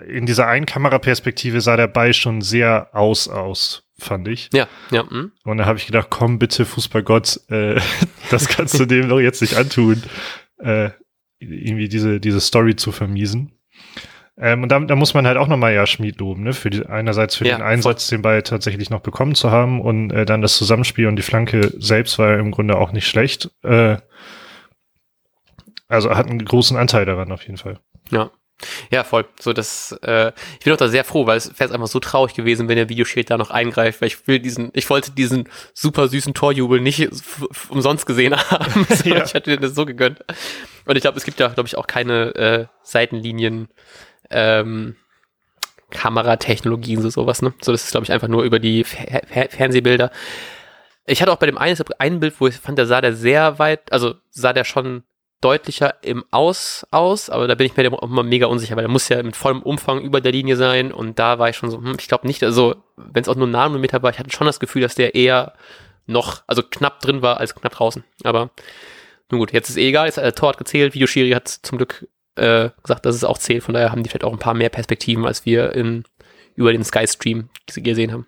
in 0.07 0.27
dieser 0.27 0.49
Einkameraperspektive 0.49 1.61
sah 1.61 1.77
der 1.77 1.87
Ball 1.87 2.13
schon 2.13 2.43
sehr 2.43 2.89
aus 2.93 3.29
aus, 3.29 3.85
fand 3.99 4.29
ich. 4.29 4.51
Ja, 4.53 4.67
ja. 4.91 5.05
Mh. 5.05 5.31
Und 5.45 5.59
da 5.59 5.67
habe 5.67 5.79
ich 5.79 5.87
gedacht, 5.87 6.09
komm 6.11 6.39
bitte, 6.39 6.65
Fußballgott, 6.65 7.41
äh, 7.49 7.81
das 8.31 8.49
kannst 8.49 8.79
du 8.79 8.87
dem 8.87 9.09
doch 9.09 9.21
jetzt 9.21 9.41
nicht 9.41 9.57
antun, 9.57 10.03
äh, 10.59 10.91
irgendwie 11.39 11.89
diese, 11.89 12.21
diese 12.21 12.41
Story 12.41 12.77
zu 12.77 12.93
vermiesen. 12.93 13.53
Ähm, 14.39 14.63
und 14.63 14.71
da, 14.71 14.81
da 14.81 14.97
muss 14.97 15.15
man 15.15 15.27
halt 15.27 15.37
auch 15.37 15.49
nochmal 15.49 15.75
ja 15.75 15.87
Schmied 15.87 16.19
loben, 16.19 16.43
ne? 16.43 16.53
Für 16.53 16.71
die, 16.71 16.87
einerseits 16.87 17.37
für 17.37 17.47
ja, 17.47 17.57
den 17.57 17.63
Einsatz, 17.63 18.09
voll. 18.09 18.19
den 18.19 18.23
Ball 18.23 18.43
tatsächlich 18.43 18.89
noch 18.89 19.01
bekommen 19.01 19.35
zu 19.35 19.51
haben 19.51 19.81
und 19.81 20.11
äh, 20.11 20.25
dann 20.25 20.41
das 20.41 20.57
Zusammenspiel 20.57 21.07
und 21.07 21.17
die 21.17 21.23
Flanke 21.23 21.73
selbst 21.79 22.19
war 22.19 22.39
im 22.39 22.51
Grunde 22.51 22.77
auch 22.79 22.93
nicht 22.93 23.07
schlecht. 23.07 23.51
Äh, 23.63 23.99
also 25.89 26.11
hat 26.17 26.29
einen 26.29 26.45
großen 26.45 26.77
Anteil 26.77 27.05
daran 27.05 27.31
auf 27.31 27.43
jeden 27.43 27.59
Fall. 27.59 27.79
Ja, 28.11 28.31
ja, 28.91 29.05
voll. 29.05 29.25
So, 29.41 29.53
das, 29.53 29.93
äh, 30.03 30.33
ich 30.59 30.65
bin 30.65 30.73
auch 30.73 30.79
da 30.79 30.89
sehr 30.89 31.05
froh, 31.05 31.27
weil 31.27 31.37
es 31.37 31.59
wäre 31.59 31.73
einfach 31.75 31.89
so 31.89 32.01
traurig 32.01 32.35
gewesen, 32.35 32.69
wenn 32.69 32.77
der 32.77 32.89
Videoschiri 32.89 33.25
da 33.25 33.37
noch 33.37 33.51
eingreift, 33.51 34.01
weil 34.01 34.09
ich 34.09 34.27
will 34.27 34.39
diesen, 34.39 34.71
ich 34.75 34.89
wollte 34.91 35.11
diesen 35.13 35.49
super 35.75 36.09
süßen 36.09 36.35
Torjubel 36.35 36.81
nicht 36.81 37.09
umsonst 37.69 38.07
gesehen 38.07 38.37
haben. 38.51 38.87
so, 38.89 39.09
ja. 39.09 39.25
Ich 39.25 39.35
hätte 39.35 39.57
das 39.57 39.75
so 39.75 39.85
gegönnt. 39.85 40.25
Und 40.85 40.97
ich 40.97 41.03
glaube, 41.03 41.19
es 41.19 41.25
gibt 41.25 41.41
ja, 41.41 41.49
glaube 41.49 41.67
ich, 41.67 41.77
auch 41.77 41.87
keine 41.87 42.35
äh, 42.35 42.67
Seitenlinien, 42.83 43.69
ähm, 44.33 44.97
Kameratechnologien, 45.91 47.01
so 47.03 47.11
sowas, 47.11 47.43
ne? 47.43 47.55
So, 47.61 47.73
das 47.73 47.85
ist, 47.85 47.91
glaube 47.91 48.05
ich, 48.05 48.13
einfach 48.13 48.29
nur 48.29 48.43
über 48.43 48.59
die 48.59 48.85
Fer 48.85 49.23
Fer 49.27 49.49
Fernsehbilder. 49.51 50.11
Ich 51.07 51.21
hatte 51.21 51.33
auch 51.33 51.37
bei 51.37 51.47
dem 51.47 51.59
einen, 51.59 51.77
einen 51.99 52.21
Bild, 52.21 52.41
wo 52.41 52.47
ich 52.47 52.57
fand, 52.57 52.79
der 52.79 52.87
sah 52.87 53.01
der 53.01 53.15
sehr 53.15 53.59
weit, 53.59 53.93
also 53.93 54.15
sah 54.31 54.53
der 54.53 54.65
schon 54.65 55.03
deutlicher 55.43 55.97
im 56.03 56.25
Aus 56.31 56.87
aus, 56.93 57.29
aber 57.29 57.49
da 57.49 57.57
bin 57.57 57.67
ich 57.67 57.77
mir 57.77 57.85
immer 57.85 58.23
mega 58.23 58.47
unsicher, 58.47 58.77
weil 58.77 58.85
der 58.85 58.91
muss 58.91 59.09
ja 59.09 59.23
mit 59.23 59.37
vollem 59.37 59.63
Umfang 59.63 60.01
über 60.01 60.21
der 60.21 60.33
Linie 60.33 60.57
sein 60.57 60.93
und 60.93 61.19
da 61.19 61.39
war 61.39 61.49
ich 61.49 61.57
schon 61.57 61.71
so, 61.71 61.79
hm, 61.79 61.97
ich 61.99 62.07
glaube 62.07 62.29
nicht, 62.29 62.43
also 62.45 62.77
wenn 62.97 63.23
es 63.23 63.29
auch 63.29 63.35
nur 63.35 63.49
ein 63.49 63.51
Nanometer 63.51 64.03
war, 64.03 64.11
ich 64.11 64.21
hatte 64.21 64.31
schon 64.31 64.47
das 64.47 64.61
Gefühl, 64.61 64.83
dass 64.83 64.95
der 64.95 65.17
eher 65.17 65.55
noch, 66.07 66.43
also 66.47 66.63
knapp 66.63 67.01
drin 67.01 67.23
war 67.23 67.39
als 67.39 67.55
knapp 67.55 67.73
draußen. 67.73 68.05
Aber 68.23 68.51
nun 69.31 69.41
gut, 69.41 69.53
jetzt 69.53 69.69
ist 69.69 69.77
eh 69.77 69.89
egal, 69.89 70.07
jetzt 70.07 70.19
der 70.19 70.35
Tor 70.35 70.51
hat 70.51 70.59
gezählt, 70.59 70.95
Videoschiri 70.95 71.31
hat 71.31 71.49
zum 71.49 71.79
Glück 71.79 72.07
äh, 72.37 72.71
gesagt, 72.83 73.07
dass 73.07 73.15
es 73.15 73.25
auch 73.25 73.39
zählt, 73.39 73.63
von 73.63 73.75
daher 73.75 73.93
haben 73.93 74.03
die 74.03 74.09
vielleicht 74.09 74.25
auch 74.25 74.33
ein 74.33 74.39
paar 74.39 74.55
mehr 74.55 74.71
Perspektiven, 74.71 75.27
als 75.27 75.45
wir 75.45 75.75
in, 75.75 76.05
über 76.55 76.73
den 76.73 76.85
Sky-Stream 76.85 77.49
gesehen 77.67 78.13
haben. 78.13 78.27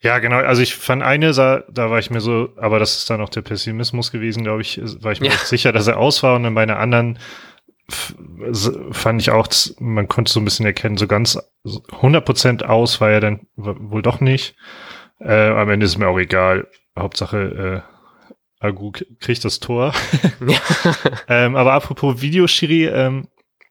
Ja, 0.00 0.18
genau. 0.18 0.36
Also 0.36 0.60
ich 0.60 0.74
fand 0.74 1.02
eine, 1.02 1.32
da, 1.32 1.64
da 1.70 1.90
war 1.90 1.98
ich 1.98 2.10
mir 2.10 2.20
so, 2.20 2.50
aber 2.56 2.78
das 2.78 2.98
ist 2.98 3.08
dann 3.08 3.22
auch 3.22 3.30
der 3.30 3.40
Pessimismus 3.40 4.12
gewesen, 4.12 4.44
glaube 4.44 4.60
ich, 4.60 4.78
war 5.02 5.12
ich 5.12 5.20
mir 5.20 5.30
ja. 5.30 5.36
sicher, 5.36 5.72
dass 5.72 5.86
er 5.86 5.96
aus 5.96 6.22
war. 6.22 6.36
Und 6.36 6.42
dann 6.42 6.54
bei 6.54 6.62
einer 6.62 6.78
anderen 6.78 7.18
fand 8.92 9.20
ich 9.22 9.30
auch, 9.30 9.48
man 9.78 10.08
konnte 10.08 10.30
so 10.30 10.40
ein 10.40 10.44
bisschen 10.44 10.66
erkennen, 10.66 10.98
so 10.98 11.06
ganz 11.06 11.38
100% 11.64 12.64
aus 12.64 13.00
war 13.00 13.10
er 13.10 13.20
dann 13.20 13.46
wohl 13.56 14.02
doch 14.02 14.20
nicht. 14.20 14.56
Äh, 15.20 15.48
am 15.48 15.70
Ende 15.70 15.86
ist 15.86 15.96
mir 15.96 16.08
auch 16.08 16.18
egal. 16.18 16.68
Hauptsache, 16.98 17.84
äh, 17.86 17.93
Agu 18.64 18.92
kriegt 19.20 19.44
das 19.44 19.60
Tor. 19.60 19.92
Ähm, 21.28 21.56
aber 21.56 21.72
apropos 21.72 22.20
Videoschiri, 22.20 22.86
ähm, 22.86 23.28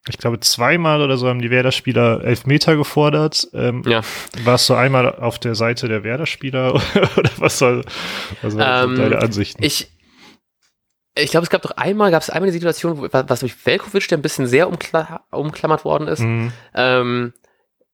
ich 0.10 0.18
glaube, 0.18 0.40
zweimal 0.42 1.02
oder 1.02 1.18
so 1.18 1.30
haben 1.30 1.42
die 1.42 1.50
Werder-Spieler 1.50 2.24
Elfmeter 2.24 2.76
gefordert. 2.76 3.48
Ähm, 3.54 3.84
ja. 3.86 4.02
Warst 4.44 4.70
du 4.70 4.74
einmal 4.74 5.16
auf 5.16 5.40
der 5.40 5.56
Seite 5.56 5.88
der 5.88 6.04
Werder-Spieler 6.04 6.74
oder 7.18 7.30
was 7.38 7.58
soll 7.58 7.86
was 8.42 8.58
war 8.58 8.84
ähm, 8.84 8.96
deine 8.96 9.20
Ansichten? 9.20 9.64
Ich, 9.64 9.92
ich 11.16 11.32
glaube, 11.32 11.46
es 11.46 11.50
gab 11.50 11.62
doch 11.62 11.72
einmal, 11.72 12.12
gab 12.12 12.22
es 12.22 12.30
einmal 12.30 12.48
die 12.48 12.54
Situation, 12.54 12.98
wo, 12.98 13.08
was 13.12 13.40
durch 13.40 13.66
Velkovic, 13.66 14.08
der 14.10 14.18
ein 14.18 14.24
bisschen 14.24 14.48
sehr 14.48 14.68
umkla 14.68 15.26
umklammert 15.32 15.86
worden 15.86 16.08
ist. 16.08 16.20
Mhm. 16.20 16.52
Ähm, 16.74 17.34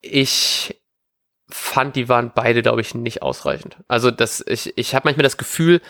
ich 0.02 0.82
fand, 1.50 1.96
die 1.96 2.10
waren 2.10 2.32
beide, 2.34 2.62
glaube 2.62 2.82
ich, 2.82 2.96
nicht 2.96 3.22
ausreichend. 3.22 3.78
Also 3.88 4.10
das, 4.10 4.44
ich, 4.48 4.76
ich 4.78 4.96
habe 4.96 5.08
manchmal 5.08 5.24
das 5.24 5.38
Gefühl, 5.38 5.82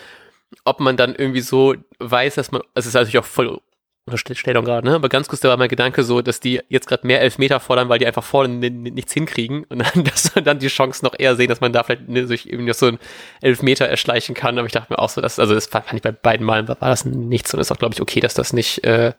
ob 0.64 0.80
man 0.80 0.96
dann 0.96 1.14
irgendwie 1.14 1.40
so 1.40 1.74
weiß, 1.98 2.34
dass 2.36 2.52
man, 2.52 2.62
es 2.74 2.86
ist 2.86 2.94
natürlich 2.94 3.18
auch 3.18 3.24
voll 3.24 3.60
Unterstellung 4.06 4.64
gerade, 4.64 4.86
ne? 4.86 4.94
Aber 4.94 5.08
ganz 5.08 5.28
kurz, 5.28 5.40
da 5.40 5.48
war 5.48 5.56
mein 5.56 5.68
Gedanke 5.68 6.02
so, 6.02 6.20
dass 6.20 6.40
die 6.40 6.60
jetzt 6.68 6.88
gerade 6.88 7.06
mehr 7.06 7.20
Elfmeter 7.20 7.60
fordern, 7.60 7.88
weil 7.88 7.98
die 7.98 8.06
einfach 8.06 8.24
vorne 8.24 8.70
nichts 8.70 9.12
hinkriegen 9.12 9.64
und 9.64 9.78
dann, 9.78 10.04
dass 10.04 10.34
man 10.34 10.44
dann 10.44 10.58
die 10.58 10.68
Chance 10.68 11.04
noch 11.04 11.14
eher 11.16 11.36
sehen, 11.36 11.48
dass 11.48 11.60
man 11.60 11.72
da 11.72 11.84
vielleicht 11.84 12.08
ne, 12.08 12.26
sich 12.26 12.48
irgendwie 12.48 12.68
noch 12.68 12.74
so 12.74 12.86
ein 12.86 12.98
Elfmeter 13.40 13.86
erschleichen 13.86 14.34
kann. 14.34 14.58
Aber 14.58 14.66
ich 14.66 14.72
dachte 14.72 14.92
mir 14.92 14.98
auch 14.98 15.08
so, 15.08 15.20
dass, 15.20 15.38
also 15.38 15.54
das 15.54 15.66
fand 15.66 15.92
ich 15.92 16.02
bei 16.02 16.12
beiden 16.12 16.44
Malen 16.44 16.66
war, 16.66 16.80
war 16.80 16.88
das 16.88 17.04
nichts 17.04 17.54
und 17.54 17.60
ist 17.60 17.70
auch, 17.70 17.78
glaube 17.78 17.94
ich, 17.94 18.00
okay, 18.00 18.20
dass 18.20 18.34
das 18.34 18.52
nicht, 18.52 18.84
äh, 18.84 19.12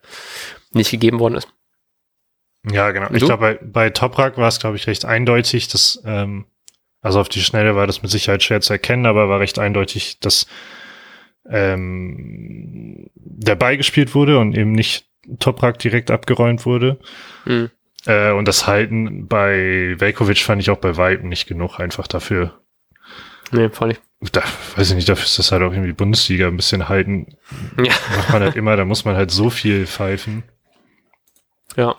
nicht 0.72 0.91
gegeben 0.91 1.20
worden 1.20 1.36
ist. 1.36 1.48
Ja, 2.70 2.91
genau. 2.91 3.08
Ich 3.12 3.24
glaube, 3.24 3.38
bei, 3.41 3.60
bei 3.65 3.89
Toprak 3.89 4.38
war 4.38 4.48
es, 4.48 4.60
glaube 4.60 4.76
ich, 4.76 4.88
recht 4.88 5.06
eindeutig, 5.06 5.67
dass, 5.67 6.02
ähm, 6.06 6.46
also 7.02 7.20
auf 7.20 7.30
die 7.30 7.41
Schnelle 7.41 7.76
war 7.76 7.88
das 7.88 8.04
mit 8.04 8.12
Sicherheit 8.12 8.44
schwer 8.44 8.62
zu 8.62 8.74
erkennen, 8.74 9.06
aber 9.06 9.30
war 9.30 9.39
recht 9.39 9.58
eindeutig, 9.58 10.20
dass 10.20 10.46
ähm, 11.49 13.10
der 13.15 13.56
Ball 13.56 13.77
gespielt 13.77 14.15
wurde 14.15 14.39
und 14.39 14.58
eben 14.58 14.71
nicht 14.71 15.06
Toprak 15.39 15.80
direkt 15.80 16.12
abgeräumt 16.12 16.65
wurde. 16.65 16.99
Mhm. 17.45 17.69
Äh, 18.06 18.32
und 18.32 18.47
das 18.47 18.67
Halten 18.67 19.27
bei 19.27 19.95
Velkovic 19.97 20.39
fand 20.39 20.62
ich 20.62 20.69
auch 20.69 20.77
bei 20.77 20.97
Weitem 20.97 21.30
nicht 21.30 21.47
genug, 21.47 21.80
einfach 21.80 22.08
dafür. 22.08 22.60
Nee, 23.51 23.69
voll 23.69 23.89
nicht. 23.89 24.01
Da, 24.32 24.43
weiß 24.75 24.89
ich 24.89 24.95
nicht, 24.95 25.10
dafür 25.10 25.25
ist 25.25 25.39
das 25.39 25.51
halt 25.51 25.63
auch 25.63 25.71
irgendwie 25.71 25.93
Bundesliga 25.93 26.47
ein 26.47 26.58
bisschen 26.58 26.89
halten. 26.89 27.38
Ja. 27.77 27.93
Macht 28.15 28.30
man 28.30 28.43
halt 28.43 28.56
immer, 28.56 28.75
da 28.75 28.86
muss 28.86 29.04
man 29.04 29.15
halt 29.15 29.32
so 29.32 29.49
viel 29.49 29.88
pfeifen. 29.88 30.43
Ja. 31.75 31.95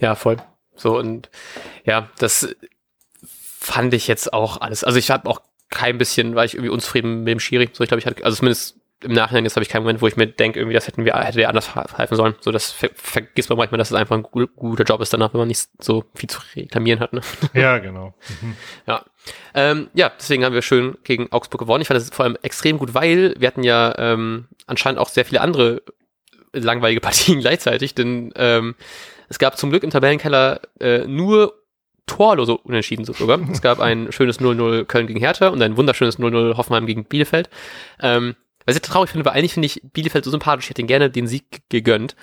Ja, 0.00 0.14
voll. 0.16 0.38
So 0.74 0.98
und 0.98 1.30
ja, 1.84 2.10
das 2.18 2.56
fand 3.60 3.94
ich 3.94 4.08
jetzt 4.08 4.32
auch 4.32 4.60
alles. 4.60 4.82
Also 4.82 4.98
ich 4.98 5.10
habe 5.10 5.28
auch 5.30 5.40
kein 5.74 5.98
bisschen, 5.98 6.34
war 6.34 6.44
ich 6.44 6.54
irgendwie 6.54 6.70
unzufrieden 6.70 7.24
mit 7.24 7.32
dem 7.32 7.40
Schiri. 7.40 7.68
So, 7.72 7.84
ich 7.84 7.88
glaube, 7.88 8.00
ich 8.00 8.06
hatte, 8.06 8.24
also 8.24 8.36
zumindest 8.36 8.78
im 9.04 9.12
Nachhinein 9.12 9.44
jetzt 9.44 9.56
habe 9.56 9.62
ich 9.62 9.68
keinen 9.68 9.82
Moment, 9.82 10.00
wo 10.00 10.06
ich 10.06 10.16
mir 10.16 10.26
denke, 10.26 10.58
irgendwie, 10.58 10.74
das 10.74 10.86
hätten 10.86 11.04
wir, 11.04 11.14
hätte 11.14 11.36
wir 11.36 11.48
anders 11.48 11.68
pfeifen 11.68 12.16
sollen. 12.16 12.34
So, 12.40 12.50
das 12.50 12.72
ver 12.72 12.88
vergisst 12.94 13.50
man 13.50 13.58
manchmal, 13.58 13.78
dass 13.78 13.90
es 13.90 13.96
einfach 13.96 14.16
ein 14.16 14.22
guter 14.22 14.84
Job 14.84 15.00
ist 15.00 15.12
danach, 15.12 15.34
wenn 15.34 15.40
man 15.40 15.48
nicht 15.48 15.68
so 15.78 16.04
viel 16.14 16.28
zu 16.28 16.40
reklamieren 16.56 17.00
hat. 17.00 17.12
Ne? 17.12 17.20
Ja, 17.54 17.78
genau. 17.78 18.14
Mhm. 18.40 18.56
Ja. 18.86 19.04
Ähm, 19.54 19.88
ja, 19.94 20.10
deswegen 20.18 20.44
haben 20.44 20.54
wir 20.54 20.62
schön 20.62 20.96
gegen 21.04 21.30
Augsburg 21.32 21.60
gewonnen. 21.60 21.82
Ich 21.82 21.88
fand 21.88 22.00
das 22.00 22.10
vor 22.10 22.24
allem 22.24 22.38
extrem 22.42 22.78
gut, 22.78 22.94
weil 22.94 23.34
wir 23.38 23.48
hatten 23.48 23.62
ja 23.62 23.94
ähm, 23.98 24.46
anscheinend 24.66 24.98
auch 24.98 25.08
sehr 25.08 25.24
viele 25.24 25.40
andere 25.40 25.82
langweilige 26.52 27.00
Partien 27.02 27.40
gleichzeitig, 27.40 27.94
denn 27.94 28.32
ähm, 28.36 28.74
es 29.28 29.38
gab 29.38 29.58
zum 29.58 29.70
Glück 29.70 29.82
im 29.82 29.90
Tabellenkeller 29.90 30.60
äh, 30.80 31.06
nur 31.06 31.54
torlose 32.06 32.56
Unentschieden 32.56 33.04
sogar. 33.04 33.40
Es 33.50 33.62
gab 33.62 33.80
ein 33.80 34.12
schönes 34.12 34.40
0-0 34.40 34.84
Köln 34.84 35.06
gegen 35.06 35.20
Hertha 35.20 35.48
und 35.48 35.62
ein 35.62 35.76
wunderschönes 35.76 36.18
0-0 36.18 36.56
Hoffenheim 36.56 36.86
gegen 36.86 37.04
Bielefeld. 37.04 37.48
Ähm, 38.00 38.36
was 38.66 38.76
ich 38.76 38.82
traurig 38.82 39.10
finde, 39.10 39.24
weil 39.24 39.34
eigentlich 39.34 39.54
finde 39.54 39.66
ich 39.66 39.82
Bielefeld 39.92 40.24
so 40.24 40.30
sympathisch. 40.30 40.66
Ich 40.66 40.70
hätte 40.70 40.82
ihnen 40.82 40.88
gerne 40.88 41.10
den 41.10 41.26
Sieg 41.26 41.62
gegönnt. 41.68 42.16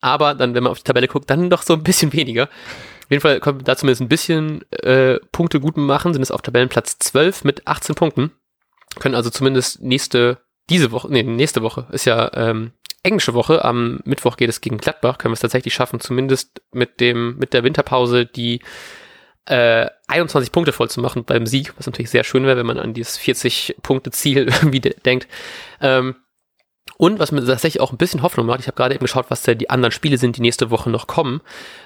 Aber 0.00 0.34
dann, 0.34 0.54
wenn 0.54 0.62
man 0.62 0.72
auf 0.72 0.78
die 0.78 0.84
Tabelle 0.84 1.08
guckt, 1.08 1.30
dann 1.30 1.50
doch 1.50 1.62
so 1.62 1.74
ein 1.74 1.82
bisschen 1.82 2.12
weniger. 2.12 2.44
Auf 2.44 3.10
jeden 3.10 3.20
Fall 3.20 3.40
können 3.40 3.60
wir 3.60 3.64
da 3.64 3.76
zumindest 3.76 4.02
ein 4.02 4.08
bisschen 4.08 4.70
äh, 4.72 5.18
Punkte 5.32 5.60
gut 5.60 5.76
machen, 5.76 6.12
sind 6.12 6.22
es 6.22 6.30
auf 6.30 6.42
Tabellenplatz 6.42 6.98
12 6.98 7.44
mit 7.44 7.66
18 7.66 7.94
Punkten. 7.94 8.32
Können 8.98 9.14
also 9.14 9.30
zumindest 9.30 9.80
nächste, 9.82 10.38
diese 10.70 10.90
Woche, 10.90 11.08
nee, 11.10 11.22
nächste 11.22 11.62
Woche 11.62 11.86
ist 11.92 12.04
ja 12.04 12.30
ähm, 12.34 12.72
englische 13.04 13.34
Woche. 13.34 13.64
Am 13.64 14.00
Mittwoch 14.04 14.36
geht 14.36 14.48
es 14.48 14.60
gegen 14.60 14.78
Gladbach. 14.78 15.18
Können 15.18 15.30
wir 15.30 15.36
es 15.36 15.40
tatsächlich 15.40 15.74
schaffen, 15.74 16.00
zumindest 16.00 16.62
mit 16.72 17.00
dem, 17.00 17.36
mit 17.38 17.52
der 17.52 17.62
Winterpause 17.62 18.26
die 18.26 18.60
äh, 19.46 19.88
21 20.08 20.52
Punkte 20.52 20.72
voll 20.72 20.90
zu 20.90 21.00
machen 21.00 21.24
beim 21.24 21.46
Sieg, 21.46 21.74
was 21.76 21.86
natürlich 21.86 22.10
sehr 22.10 22.24
schön 22.24 22.44
wäre, 22.44 22.56
wenn 22.56 22.66
man 22.66 22.78
an 22.78 22.94
dieses 22.94 23.18
40-Punkte-Ziel 23.18 24.48
irgendwie 24.62 24.80
denkt. 24.80 25.28
Ähm, 25.80 26.16
und 26.98 27.18
was 27.18 27.32
mir 27.32 27.44
tatsächlich 27.44 27.80
auch 27.80 27.92
ein 27.92 27.98
bisschen 27.98 28.22
Hoffnung 28.22 28.46
macht, 28.46 28.60
ich 28.60 28.66
habe 28.66 28.76
gerade 28.76 28.94
eben 28.94 29.04
geschaut, 29.04 29.26
was 29.28 29.42
da 29.42 29.54
die 29.54 29.70
anderen 29.70 29.92
Spiele 29.92 30.18
sind, 30.18 30.36
die 30.36 30.42
nächste 30.42 30.70
Woche 30.70 30.88
noch 30.90 31.06
kommen. 31.06 31.42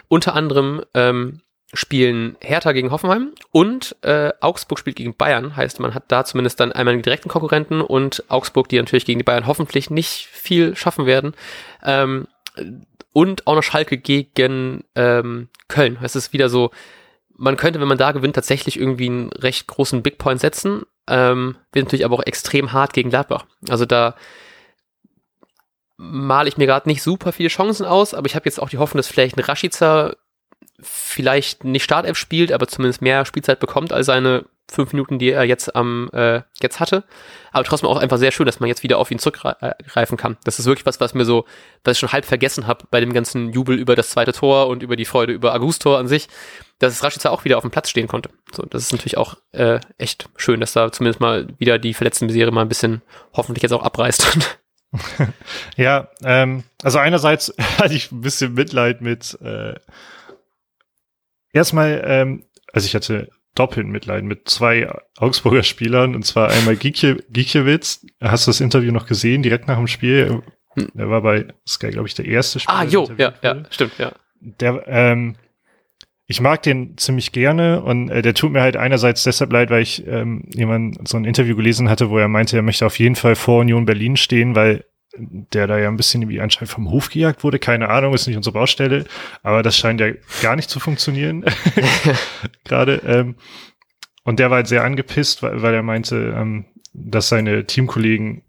Unter 0.09 0.35
anderem 0.35 0.83
ähm, 0.95 1.41
spielen 1.73 2.37
Hertha 2.41 2.73
gegen 2.73 2.91
Hoffenheim 2.91 3.33
und 3.51 3.97
äh, 4.03 4.33
Augsburg 4.41 4.79
spielt 4.79 4.97
gegen 4.97 5.17
Bayern. 5.17 5.57
Heißt, 5.57 5.81
man 5.81 5.95
hat 5.95 6.05
da 6.09 6.25
zumindest 6.25 6.61
dann 6.61 6.73
einmal 6.73 6.95
einen 6.95 7.03
direkten 7.03 7.29
Konkurrenten 7.29 7.81
und 7.81 8.25
Augsburg, 8.29 8.69
die 8.69 8.79
natürlich 8.79 9.05
gegen 9.05 9.19
die 9.19 9.25
Bayern 9.25 9.47
hoffentlich 9.47 9.91
nicht 9.91 10.27
viel 10.27 10.77
schaffen 10.77 11.07
werden. 11.07 11.35
Ähm, 11.85 12.27
und 13.13 13.47
auch 13.47 13.57
noch 13.57 13.63
Schalke 13.63 13.99
gegen 13.99 14.85
ähm, 14.95 15.49
Köln. 15.69 15.99
Es 16.03 16.15
ist 16.15 16.33
wieder 16.33 16.49
so, 16.49 16.71
man 17.41 17.57
könnte, 17.57 17.81
wenn 17.81 17.89
man 17.89 17.97
da 17.97 18.13
gewinnt, 18.13 18.35
tatsächlich 18.35 18.79
irgendwie 18.79 19.07
einen 19.07 19.33
recht 19.33 19.67
großen 19.67 20.03
Big 20.03 20.19
Point 20.19 20.41
setzen. 20.41 20.83
Ähm, 21.09 21.57
wird 21.73 21.87
natürlich 21.87 22.05
aber 22.05 22.17
auch 22.17 22.27
extrem 22.27 22.73
hart 22.73 22.93
gegen 22.93 23.09
Gladbach. 23.09 23.47
Also 23.71 23.87
da 23.87 24.15
male 25.97 26.51
ich 26.51 26.59
mir 26.59 26.67
gerade 26.67 26.87
nicht 26.87 27.03
super 27.03 27.33
viele 27.33 27.49
Chancen 27.49 27.87
aus, 27.87 28.13
aber 28.13 28.27
ich 28.27 28.35
habe 28.35 28.45
jetzt 28.45 28.61
auch 28.61 28.69
die 28.69 28.77
Hoffnung, 28.77 28.99
dass 28.99 29.09
vielleicht 29.09 29.39
ein 29.39 29.43
Rashica 29.43 30.17
vielleicht 30.83 31.65
nicht 31.65 31.83
Startelf 31.83 32.19
spielt, 32.19 32.53
aber 32.53 32.69
zumindest 32.69 33.01
mehr 33.01 33.25
Spielzeit 33.25 33.59
bekommt 33.59 33.95
als 33.95 34.07
seine 34.07 34.45
fünf 34.71 34.93
Minuten, 34.93 35.19
die 35.19 35.31
er 35.31 35.45
jetzt 35.45 35.75
am 35.75 36.09
äh, 36.13 36.43
jetzt 36.61 36.81
hatte. 36.81 37.05
Aber 37.53 37.65
trotzdem 37.65 37.89
auch 37.89 37.97
einfach 37.97 38.19
sehr 38.19 38.33
schön, 38.33 38.47
dass 38.47 38.61
man 38.61 38.69
jetzt 38.69 38.83
wieder 38.83 38.99
auf 38.99 39.11
ihn 39.11 39.19
zurückgreifen 39.19 40.17
kann. 40.17 40.37
Das 40.45 40.59
ist 40.59 40.67
wirklich 40.67 40.87
was, 40.87 41.01
was 41.01 41.15
mir 41.15 41.25
so, 41.25 41.45
was 41.85 41.97
ich 41.97 42.01
schon 42.01 42.13
halb 42.13 42.25
vergessen 42.25 42.67
habe 42.67 42.85
bei 42.91 43.01
dem 43.01 43.13
ganzen 43.13 43.53
Jubel 43.53 43.79
über 43.79 43.97
das 43.97 44.11
zweite 44.11 44.33
Tor 44.33 44.69
und 44.69 44.83
über 44.83 44.97
die 44.97 45.05
Freude 45.05 45.33
über 45.33 45.55
Augustor 45.55 45.99
an 45.99 46.09
sich, 46.09 46.29
dass 46.79 46.93
es 46.93 47.03
Rashica 47.03 47.31
auch 47.31 47.45
wieder 47.45 47.57
auf 47.57 47.63
dem 47.63 47.71
Platz 47.71 47.91
stehen 47.91 48.09
konnte. 48.09 48.31
So, 48.53 48.63
das 48.65 48.83
ist 48.83 48.93
natürlich 48.93 49.17
auch 49.17 49.37
äh, 49.53 49.81
echt 49.99 50.29
schön, 50.37 50.61
dass 50.61 50.73
da 50.73 50.91
zumindest 50.93 51.21
mal 51.21 51.49
wieder 51.59 51.79
die 51.79 51.95
verletzten 51.95 52.29
Serie 52.29 52.53
mal 52.53 52.63
ein 52.63 52.69
bisschen 52.69 53.03
hoffentlich 53.33 53.63
jetzt 53.63 53.73
auch 53.73 53.83
abreißt. 53.83 54.39
ja, 55.77 56.09
ähm, 56.23 56.65
also 56.83 56.99
einerseits 56.99 57.55
hatte 57.79 57.95
ich 57.95 58.11
ein 58.11 58.21
bisschen 58.21 58.55
Mitleid 58.55 59.01
mit 59.01 59.39
äh, 59.43 59.75
erstmal, 61.53 62.03
ähm, 62.05 62.45
also 62.73 62.87
ich 62.87 62.95
hatte 62.95 63.31
doppelt 63.55 63.87
Mitleid 63.87 64.25
mit 64.25 64.49
zwei 64.49 64.91
Augsburger 65.17 65.63
Spielern, 65.63 66.15
und 66.15 66.25
zwar 66.25 66.51
einmal 66.51 66.77
Giekiewicz. 66.77 68.07
Hast 68.21 68.47
du 68.47 68.51
das 68.51 68.61
Interview 68.61 68.93
noch 68.93 69.07
gesehen, 69.07 69.43
direkt 69.43 69.69
nach 69.69 69.77
dem 69.77 69.87
Spiel? 69.87 70.43
Hm. 70.75 70.89
Der 70.95 71.11
war 71.11 71.23
bei 71.23 71.47
Sky, 71.67 71.91
glaube 71.91 72.09
ich, 72.09 72.15
der 72.15 72.27
erste 72.27 72.61
Spieler. 72.61 72.79
Ah, 72.79 72.85
jo, 72.85 73.09
ja, 73.19 73.35
ja, 73.43 73.63
stimmt, 73.71 73.99
ja. 73.99 74.13
Der, 74.41 74.85
ähm, 74.87 75.37
ich 76.27 76.41
mag 76.41 76.63
den 76.63 76.97
ziemlich 76.97 77.33
gerne 77.33 77.83
und 77.83 78.09
äh, 78.09 78.23
der 78.23 78.35
tut 78.35 78.53
mir 78.53 78.61
halt 78.61 78.77
einerseits 78.77 79.25
deshalb 79.25 79.53
leid, 79.53 79.69
weil 79.71 79.83
ich 79.83 80.07
ähm, 80.07 80.45
jemand 80.55 81.09
so 81.09 81.17
ein 81.17 81.25
Interview 81.25 81.57
gelesen 81.57 81.91
hatte, 81.91 82.09
wo 82.09 82.19
er 82.19 82.29
meinte, 82.29 82.57
er 82.57 82.63
möchte 82.63 82.87
auf 82.87 83.01
jeden 83.01 83.17
Fall 83.17 83.35
vor 83.35 83.61
Union 83.61 83.85
Berlin 83.85 84.17
stehen, 84.17 84.55
weil 84.55 84.85
der 85.17 85.67
da 85.67 85.79
ja 85.79 85.89
ein 85.89 85.97
bisschen 85.97 86.29
wie 86.29 86.41
anscheinend 86.41 86.71
vom 86.71 86.91
Hof 86.91 87.11
gejagt 87.11 87.43
wurde. 87.43 87.59
Keine 87.59 87.89
Ahnung, 87.89 88.15
ist 88.15 88.27
nicht 88.27 88.37
unsere 88.37 88.55
Baustelle, 88.55 89.05
aber 89.43 89.63
das 89.63 89.77
scheint 89.77 90.01
ja 90.01 90.13
gar 90.43 90.57
nicht 90.57 90.71
zu 90.71 90.81
funktionieren. 90.81 91.45
Gerade. 92.65 93.03
Ähm, 93.05 93.37
und 94.25 94.39
der 94.39 94.51
war 94.51 94.57
halt 94.57 94.69
sehr 94.69 94.85
angepisst, 94.85 95.43
weil, 95.43 95.63
weil 95.63 95.75
er 95.75 95.83
meinte, 95.83 96.35
ähm, 96.37 96.67
dass 96.93 97.29
seine 97.29 97.67
Teamkollegen 97.67 98.43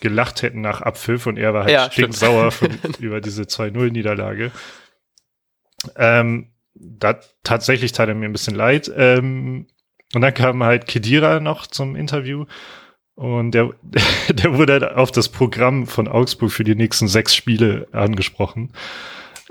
gelacht 0.00 0.42
hätten 0.42 0.60
nach 0.60 0.80
Abpfiff 0.80 1.26
und 1.26 1.38
er 1.38 1.54
war 1.54 1.62
halt 1.64 1.72
ja, 1.72 1.90
stinksauer 1.90 2.50
von, 2.50 2.70
über 2.98 3.20
diese 3.20 3.42
2-0-Niederlage. 3.42 4.50
Ähm, 5.96 6.52
da 6.74 7.20
tatsächlich 7.44 7.92
tat 7.92 8.08
er 8.08 8.14
mir 8.14 8.26
ein 8.26 8.32
bisschen 8.32 8.54
leid. 8.54 8.90
Ähm, 8.96 9.66
und 10.14 10.20
dann 10.20 10.34
kam 10.34 10.62
halt 10.62 10.86
Kedira 10.86 11.40
noch 11.40 11.66
zum 11.66 11.96
Interview 11.96 12.46
und 13.14 13.52
der, 13.52 13.70
der 14.28 14.56
wurde 14.56 14.96
auf 14.96 15.10
das 15.10 15.28
Programm 15.28 15.86
von 15.86 16.08
Augsburg 16.08 16.50
für 16.50 16.64
die 16.64 16.74
nächsten 16.74 17.08
sechs 17.08 17.34
Spiele 17.34 17.88
angesprochen. 17.92 18.72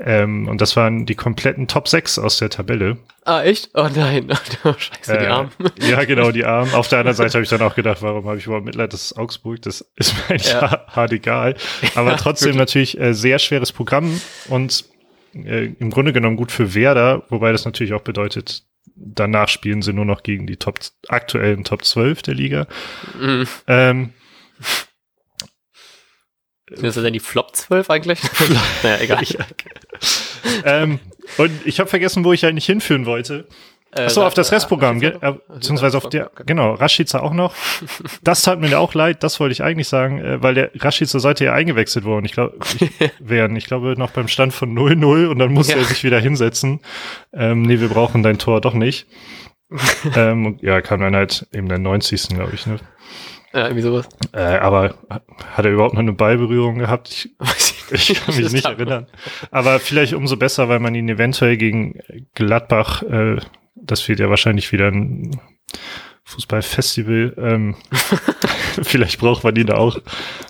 Ähm, 0.03 0.47
und 0.47 0.61
das 0.61 0.75
waren 0.75 1.05
die 1.05 1.13
kompletten 1.15 1.67
Top 1.67 1.87
6 1.87 2.17
aus 2.17 2.37
der 2.37 2.49
Tabelle. 2.49 2.97
Ah, 3.25 3.43
echt? 3.43 3.69
Oh 3.75 3.87
nein. 3.93 4.31
Oh, 4.63 4.73
scheiße, 4.77 5.17
die 5.17 5.25
äh, 5.25 5.27
Armen. 5.27 5.51
Ja, 5.79 6.03
genau, 6.05 6.31
die 6.31 6.45
Armen. 6.45 6.73
Auf 6.73 6.87
der 6.87 6.99
anderen 6.99 7.15
Seite 7.15 7.33
habe 7.33 7.43
ich 7.43 7.49
dann 7.49 7.61
auch 7.61 7.75
gedacht, 7.75 8.01
warum 8.01 8.25
habe 8.25 8.37
ich 8.37 8.45
überhaupt 8.45 8.65
Mitleid, 8.65 8.93
das 8.93 9.03
ist 9.03 9.17
Augsburg, 9.17 9.61
das 9.61 9.85
ist 9.95 10.15
mir 10.15 10.29
eigentlich 10.29 10.51
ja. 10.51 10.87
hart 10.87 11.11
egal. 11.11 11.55
Aber 11.95 12.15
trotzdem 12.17 12.55
natürlich 12.57 12.99
äh, 12.99 13.13
sehr 13.13 13.37
schweres 13.37 13.71
Programm 13.71 14.21
und 14.49 14.85
äh, 15.33 15.73
im 15.79 15.91
Grunde 15.91 16.13
genommen 16.13 16.35
gut 16.35 16.51
für 16.51 16.73
Werder, 16.73 17.23
wobei 17.29 17.51
das 17.51 17.65
natürlich 17.65 17.93
auch 17.93 18.01
bedeutet, 18.01 18.63
danach 18.95 19.49
spielen 19.49 19.81
sie 19.81 19.93
nur 19.93 20.05
noch 20.05 20.23
gegen 20.23 20.47
die 20.47 20.57
Top, 20.57 20.79
aktuellen 21.07 21.63
Top 21.63 21.83
12 21.83 22.21
der 22.21 22.33
Liga. 22.33 22.67
Mhm. 23.19 23.47
Ähm, 23.67 24.13
Sind 26.69 26.83
das 26.83 26.95
denn 26.95 27.13
die 27.13 27.19
Flop 27.19 27.55
12 27.55 27.89
eigentlich? 27.89 28.19
naja, 28.83 28.99
egal. 28.99 29.23
Ähm, 30.63 30.99
und 31.37 31.51
ich 31.65 31.79
habe 31.79 31.89
vergessen, 31.89 32.23
wo 32.23 32.33
ich 32.33 32.45
eigentlich 32.45 32.65
hinführen 32.65 33.05
wollte. 33.05 33.47
Äh, 33.93 34.03
Achso, 34.03 34.25
auf 34.25 34.33
das 34.33 34.51
Restprogramm, 34.53 35.01
äh, 35.01 35.33
beziehungsweise 35.49 35.97
auf 35.97 36.07
der, 36.07 36.31
genau, 36.45 36.73
Rashica 36.75 37.19
auch 37.19 37.33
noch. 37.33 37.53
Das 38.23 38.41
tat 38.41 38.59
mir 38.61 38.79
auch 38.79 38.93
leid, 38.93 39.21
das 39.21 39.39
wollte 39.39 39.51
ich 39.51 39.63
eigentlich 39.63 39.89
sagen, 39.89 40.19
äh, 40.19 40.41
weil 40.41 40.53
der 40.53 40.71
Rashica 40.75 41.19
sollte 41.19 41.43
ja 41.43 41.53
eingewechselt 41.53 42.05
worden, 42.05 42.25
ich 42.25 42.31
glaube, 42.31 42.57
werden. 43.19 43.57
Ich 43.57 43.65
glaube, 43.65 43.95
noch 43.97 44.11
beim 44.11 44.29
Stand 44.29 44.53
von 44.53 44.73
0-0 44.73 45.27
und 45.27 45.39
dann 45.39 45.51
musste 45.51 45.73
ja. 45.73 45.79
er 45.79 45.85
sich 45.85 46.03
wieder 46.05 46.19
hinsetzen. 46.19 46.79
Ähm, 47.33 47.63
nee, 47.63 47.81
wir 47.81 47.89
brauchen 47.89 48.23
dein 48.23 48.37
Tor 48.37 48.61
doch 48.61 48.73
nicht. 48.73 49.07
ähm, 50.15 50.45
und 50.45 50.61
ja, 50.61 50.81
kam 50.81 51.01
dann 51.01 51.15
halt 51.15 51.47
eben 51.53 51.67
der 51.67 51.79
90. 51.79 52.29
glaube 52.29 52.53
ich, 52.53 52.65
ne? 52.65 52.77
Ja, 53.53 53.63
irgendwie 53.63 53.81
sowas. 53.81 54.07
Äh, 54.31 54.39
aber 54.39 54.95
hat 55.53 55.65
er 55.65 55.71
überhaupt 55.71 55.93
noch 55.93 56.01
eine 56.01 56.13
Ballberührung 56.13 56.79
gehabt? 56.79 57.09
Ich, 57.09 57.29
ich 57.91 58.21
kann 58.21 58.35
mich 58.35 58.51
nicht 58.53 58.65
erinnern. 58.65 59.07
Aber 59.51 59.79
vielleicht 59.79 60.13
umso 60.13 60.37
besser, 60.37 60.69
weil 60.69 60.79
man 60.79 60.95
ihn 60.95 61.09
eventuell 61.09 61.57
gegen 61.57 61.99
Gladbach 62.33 63.03
äh, 63.03 63.37
das 63.91 64.07
wird 64.07 64.19
ja 64.19 64.29
wahrscheinlich 64.29 64.71
wieder 64.71 64.87
ein 64.87 65.31
Fußballfestival. 66.23 67.35
Ähm, 67.37 67.75
vielleicht 68.83 69.19
braucht 69.19 69.43
man 69.43 69.53
die 69.53 69.65
da 69.65 69.75
auch 69.75 69.99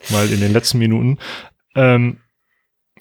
mal 0.10 0.32
in 0.32 0.40
den 0.40 0.54
letzten 0.54 0.78
Minuten. 0.78 1.18
Ähm, 1.76 2.18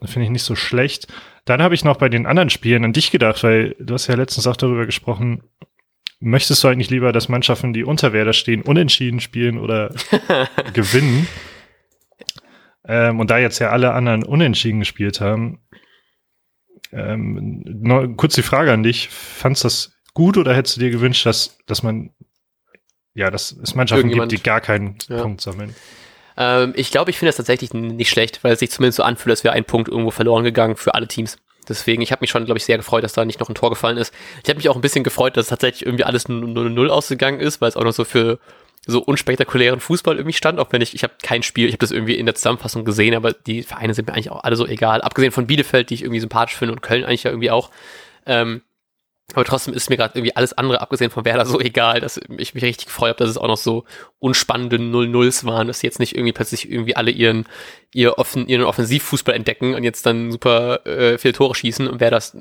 Finde 0.02 0.24
ich 0.24 0.30
nicht 0.30 0.44
so 0.44 0.56
schlecht. 0.56 1.08
Dann 1.44 1.60
habe 1.60 1.74
ich 1.74 1.84
noch 1.84 1.98
bei 1.98 2.08
den 2.08 2.24
anderen 2.24 2.48
Spielen 2.48 2.84
an 2.84 2.94
dich 2.94 3.10
gedacht, 3.10 3.42
weil 3.44 3.76
du 3.78 3.92
hast 3.92 4.06
ja 4.06 4.14
letztens 4.14 4.46
auch 4.46 4.56
darüber 4.56 4.86
gesprochen. 4.86 5.42
Möchtest 6.20 6.64
du 6.64 6.68
eigentlich 6.68 6.90
lieber, 6.90 7.12
dass 7.12 7.28
Mannschaften, 7.28 7.74
die 7.74 7.84
unter 7.84 8.14
Werder 8.14 8.32
stehen, 8.32 8.62
unentschieden 8.62 9.20
spielen 9.20 9.58
oder 9.58 9.94
gewinnen? 10.72 11.26
Ähm, 12.86 13.20
und 13.20 13.30
da 13.30 13.36
jetzt 13.36 13.58
ja 13.58 13.70
alle 13.70 13.92
anderen 13.92 14.22
unentschieden 14.22 14.80
gespielt 14.80 15.20
haben, 15.20 15.60
ähm, 16.92 17.62
noch, 17.66 18.06
kurz 18.16 18.34
die 18.34 18.42
Frage 18.42 18.72
an 18.72 18.82
dich. 18.82 19.08
Fandst 19.10 19.64
das 19.64 19.99
gut 20.14 20.36
oder 20.36 20.54
hättest 20.54 20.76
du 20.76 20.80
dir 20.80 20.90
gewünscht, 20.90 21.26
dass, 21.26 21.58
dass 21.66 21.82
man, 21.82 22.10
ja, 23.14 23.30
dass 23.30 23.52
es 23.52 23.74
Mannschaften 23.74 24.08
gibt, 24.08 24.32
die 24.32 24.42
gar 24.42 24.60
keinen 24.60 24.96
ja. 25.08 25.22
Punkt 25.22 25.40
sammeln? 25.40 25.74
Ähm, 26.36 26.72
ich 26.76 26.90
glaube, 26.90 27.10
ich 27.10 27.18
finde 27.18 27.30
das 27.30 27.36
tatsächlich 27.36 27.72
nicht 27.74 28.10
schlecht, 28.10 28.42
weil 28.44 28.52
es 28.52 28.60
sich 28.60 28.70
zumindest 28.70 28.96
so 28.96 29.02
anfühlt, 29.02 29.30
als 29.30 29.44
wäre 29.44 29.54
ein 29.54 29.64
Punkt 29.64 29.88
irgendwo 29.88 30.10
verloren 30.10 30.44
gegangen 30.44 30.76
für 30.76 30.94
alle 30.94 31.08
Teams. 31.08 31.38
Deswegen, 31.68 32.02
ich 32.02 32.10
habe 32.10 32.20
mich 32.22 32.30
schon, 32.30 32.44
glaube 32.46 32.58
ich, 32.58 32.64
sehr 32.64 32.78
gefreut, 32.78 33.04
dass 33.04 33.12
da 33.12 33.24
nicht 33.24 33.38
noch 33.38 33.48
ein 33.48 33.54
Tor 33.54 33.70
gefallen 33.70 33.96
ist. 33.96 34.12
Ich 34.42 34.48
habe 34.48 34.56
mich 34.56 34.68
auch 34.68 34.74
ein 34.74 34.80
bisschen 34.80 35.04
gefreut, 35.04 35.36
dass 35.36 35.48
tatsächlich 35.48 35.86
irgendwie 35.86 36.04
alles 36.04 36.28
0-0 36.28 36.88
ausgegangen 36.88 37.40
ist, 37.40 37.60
weil 37.60 37.68
es 37.68 37.76
auch 37.76 37.84
noch 37.84 37.92
so 37.92 38.04
für 38.04 38.38
so 38.86 39.02
unspektakulären 39.02 39.78
Fußball 39.78 40.16
irgendwie 40.16 40.32
stand, 40.32 40.58
auch 40.58 40.72
wenn 40.72 40.80
ich, 40.80 40.94
ich 40.94 41.02
habe 41.02 41.12
kein 41.22 41.42
Spiel, 41.42 41.66
ich 41.66 41.72
habe 41.72 41.80
das 41.80 41.90
irgendwie 41.90 42.14
in 42.14 42.26
der 42.26 42.34
Zusammenfassung 42.34 42.84
gesehen, 42.84 43.14
aber 43.14 43.32
die 43.32 43.62
Vereine 43.62 43.92
sind 43.92 44.08
mir 44.08 44.14
eigentlich 44.14 44.30
auch 44.30 44.42
alle 44.42 44.56
so 44.56 44.66
egal. 44.66 45.02
Abgesehen 45.02 45.32
von 45.32 45.46
Bielefeld, 45.46 45.90
die 45.90 45.94
ich 45.94 46.02
irgendwie 46.02 46.20
sympathisch 46.20 46.56
finde 46.56 46.72
und 46.72 46.80
Köln 46.80 47.04
eigentlich 47.04 47.24
ja 47.24 47.30
irgendwie 47.30 47.50
auch. 47.50 47.70
Ähm, 48.26 48.62
aber 49.34 49.44
trotzdem 49.44 49.74
ist 49.74 49.90
mir 49.90 49.96
gerade 49.96 50.18
irgendwie 50.18 50.34
alles 50.36 50.52
andere, 50.52 50.80
abgesehen 50.80 51.10
von 51.10 51.24
Werder, 51.24 51.46
so 51.46 51.60
egal, 51.60 52.00
dass 52.00 52.20
ich 52.38 52.54
mich 52.54 52.64
richtig 52.64 52.86
gefreut 52.86 53.10
habe, 53.10 53.18
dass 53.18 53.30
es 53.30 53.38
auch 53.38 53.46
noch 53.46 53.56
so 53.56 53.84
unspannende 54.18 54.76
0-0s 54.76 55.44
waren, 55.44 55.66
dass 55.66 55.82
jetzt 55.82 55.98
nicht 55.98 56.14
irgendwie 56.14 56.32
plötzlich 56.32 56.70
irgendwie 56.70 56.96
alle 56.96 57.10
ihren, 57.10 57.46
ihr 57.92 58.18
offen, 58.18 58.46
ihren 58.48 58.64
Offensivfußball 58.64 59.34
entdecken 59.34 59.74
und 59.74 59.84
jetzt 59.84 60.06
dann 60.06 60.30
super 60.30 60.86
äh, 60.86 61.18
viele 61.18 61.34
Tore 61.34 61.54
schießen 61.54 61.88
und 61.88 62.00
wer 62.00 62.10
das 62.10 62.36